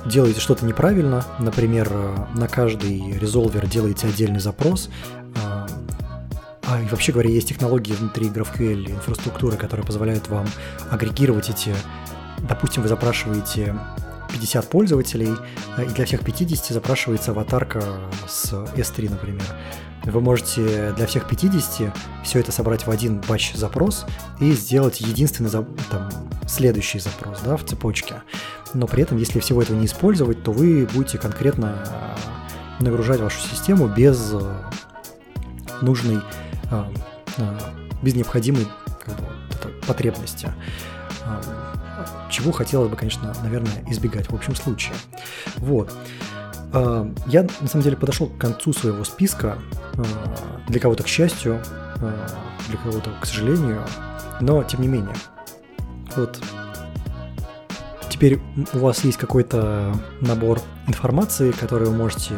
делаете 0.06 0.40
что-то 0.40 0.64
неправильно, 0.64 1.24
например, 1.38 1.88
э, 1.90 2.26
на 2.34 2.48
каждый 2.48 3.18
резолвер 3.18 3.66
делаете 3.66 4.09
отдельный 4.09 4.40
запрос, 4.40 4.90
а 5.36 6.80
и 6.80 6.86
вообще 6.86 7.10
говоря, 7.10 7.30
есть 7.30 7.48
технологии 7.48 7.94
внутри 7.94 8.28
GraphQL 8.28 8.92
инфраструктуры, 8.92 9.56
которые 9.56 9.84
позволяют 9.84 10.28
вам 10.28 10.47
агрегировать 10.88 11.51
эти, 11.51 11.74
допустим, 12.48 12.82
вы 12.82 12.88
запрашиваете 12.88 13.74
50 14.30 14.68
пользователей, 14.68 15.34
и 15.78 15.90
для 15.92 16.05
всех 16.05 16.24
50 16.24 16.72
запрашивается 16.72 17.32
аватарка 17.32 17.82
с 18.28 18.52
S3, 18.52 19.10
например. 19.10 19.42
Вы 20.05 20.20
можете 20.20 20.93
для 20.93 21.06
всех 21.06 21.28
50 21.28 21.94
все 22.24 22.40
это 22.40 22.52
собрать 22.52 22.86
в 22.86 22.90
один 22.90 23.20
батч 23.20 23.55
запрос 23.55 24.06
и 24.40 24.52
сделать 24.52 25.01
единственный 25.01 25.51
там, 25.51 26.10
следующий 26.48 26.98
запрос 26.98 27.40
да, 27.44 27.56
в 27.56 27.64
цепочке. 27.64 28.22
Но 28.72 28.86
при 28.86 29.02
этом, 29.02 29.18
если 29.18 29.40
всего 29.40 29.62
этого 29.62 29.77
не 29.77 29.86
использовать, 29.86 30.43
то 30.43 30.52
вы 30.52 30.89
будете 30.94 31.18
конкретно 31.18 31.85
э, 31.86 32.82
нагружать 32.82 33.20
вашу 33.20 33.40
систему 33.40 33.89
без 33.89 34.32
э, 34.32 34.62
нужной, 35.82 36.20
э, 36.70 36.85
без 38.02 38.14
необходимой 38.14 38.66
как 39.05 39.16
бы, 39.16 39.27
потребности 39.86 40.55
чего 42.31 42.52
хотелось 42.52 42.89
бы, 42.89 42.97
конечно, 42.97 43.35
наверное, 43.43 43.85
избегать 43.89 44.31
в 44.31 44.35
общем 44.35 44.55
случае. 44.55 44.94
Вот. 45.56 45.93
А, 46.72 47.10
я, 47.26 47.47
на 47.60 47.68
самом 47.68 47.84
деле, 47.84 47.97
подошел 47.97 48.28
к 48.28 48.38
концу 48.38 48.72
своего 48.72 49.05
списка. 49.05 49.59
А, 49.94 50.05
для 50.68 50.80
кого-то 50.80 51.02
к 51.02 51.09
счастью, 51.09 51.60
а, 51.97 52.26
для 52.68 52.78
кого-то 52.78 53.10
к 53.20 53.26
сожалению. 53.26 53.84
Но, 54.40 54.62
тем 54.62 54.80
не 54.80 54.88
менее, 54.88 55.14
вот 56.16 56.40
теперь 58.09 58.40
у 58.72 58.78
вас 58.78 59.05
есть 59.05 59.18
какой-то 59.18 59.94
набор 60.20 60.60
информации, 60.86 61.52
который 61.52 61.88
вы 61.88 61.97
можете 61.97 62.34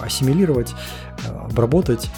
ассимилировать, 0.00 0.74
обработать, 1.28 2.10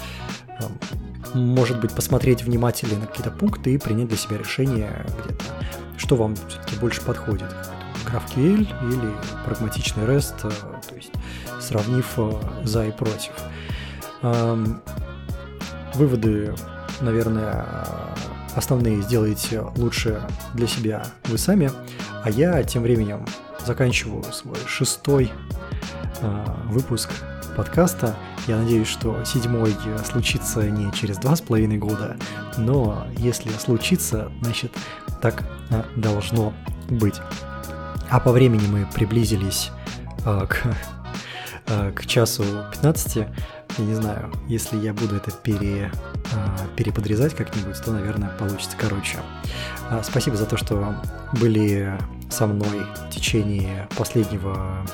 может 1.33 1.79
быть, 1.79 1.91
посмотреть 1.91 2.43
внимательнее 2.43 2.99
на 2.99 3.07
какие-то 3.07 3.31
пункты 3.31 3.73
и 3.73 3.77
принять 3.77 4.07
для 4.07 4.17
себя 4.17 4.37
решение 4.37 5.05
где-то, 5.23 5.45
что 5.97 6.15
вам 6.15 6.35
все-таки 6.35 6.75
больше 6.79 7.01
подходит. 7.01 7.49
GraphQL 8.05 8.67
или 8.91 9.11
прагматичный 9.45 10.03
REST, 10.03 10.53
сравнив 11.63 12.05
э, 12.17 12.31
за 12.63 12.85
и 12.85 12.91
против. 12.91 13.33
Выводы, 15.95 16.55
наверное, 17.01 17.65
основные 18.55 19.01
сделаете 19.01 19.61
лучше 19.75 20.21
для 20.53 20.67
себя 20.67 21.05
вы 21.25 21.37
сами, 21.37 21.71
а 22.23 22.29
я 22.29 22.63
тем 22.63 22.83
временем 22.83 23.25
заканчиваю 23.65 24.23
свой 24.31 24.57
шестой 24.67 25.31
э, 26.21 26.45
выпуск 26.65 27.11
подкаста. 27.55 28.15
Я 28.47 28.57
надеюсь, 28.57 28.87
что 28.87 29.23
седьмой 29.23 29.75
случится 30.09 30.69
не 30.69 30.91
через 30.93 31.17
два 31.17 31.35
с 31.35 31.41
половиной 31.41 31.77
года, 31.77 32.17
но 32.57 33.07
если 33.17 33.49
случится, 33.51 34.31
значит 34.41 34.71
так 35.21 35.43
э, 35.69 35.83
должно 35.95 36.53
быть. 36.89 37.21
А 38.09 38.19
по 38.19 38.31
времени 38.31 38.67
мы 38.67 38.87
приблизились 38.93 39.71
к 40.23 40.57
Э, 40.65 40.73
к 41.65 42.05
часу 42.05 42.43
15, 42.71 43.27
я 43.77 43.85
не 43.85 43.95
знаю, 43.95 44.31
если 44.47 44.77
я 44.77 44.93
буду 44.93 45.15
это 45.15 45.31
пере, 45.31 45.91
э, 46.31 46.75
переподрезать 46.75 47.35
как-нибудь, 47.35 47.81
то, 47.83 47.91
наверное, 47.91 48.29
получится 48.37 48.77
короче. 48.77 49.17
Э, 49.89 50.01
спасибо 50.03 50.35
за 50.37 50.45
то, 50.45 50.57
что 50.57 50.95
были 51.33 51.97
со 52.29 52.45
мной 52.45 52.85
в 53.07 53.09
течение 53.09 53.87
последнего 53.97 54.85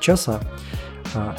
часа. 0.00 0.40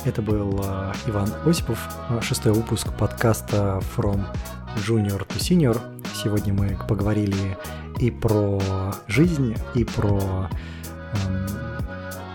Это 0.05 0.21
был 0.21 0.63
Иван 1.07 1.31
Осипов, 1.45 1.79
шестой 2.21 2.53
выпуск 2.53 2.93
подкаста 2.95 3.81
From 3.95 4.23
Junior 4.75 5.25
to 5.27 5.37
Senior. 5.39 5.81
Сегодня 6.13 6.53
мы 6.53 6.77
поговорили 6.87 7.57
и 7.99 8.11
про 8.11 8.61
жизнь, 9.07 9.55
и 9.73 9.83
про 9.83 10.49
эм, 11.25 11.47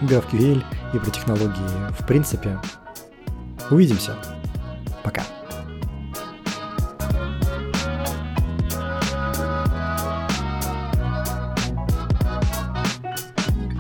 GraphQL, 0.03 0.65
и 0.95 0.99
про 0.99 1.11
технологии 1.11 1.93
в 1.99 2.07
принципе. 2.07 2.59
Увидимся. 3.71 4.17
Пока. 5.03 5.23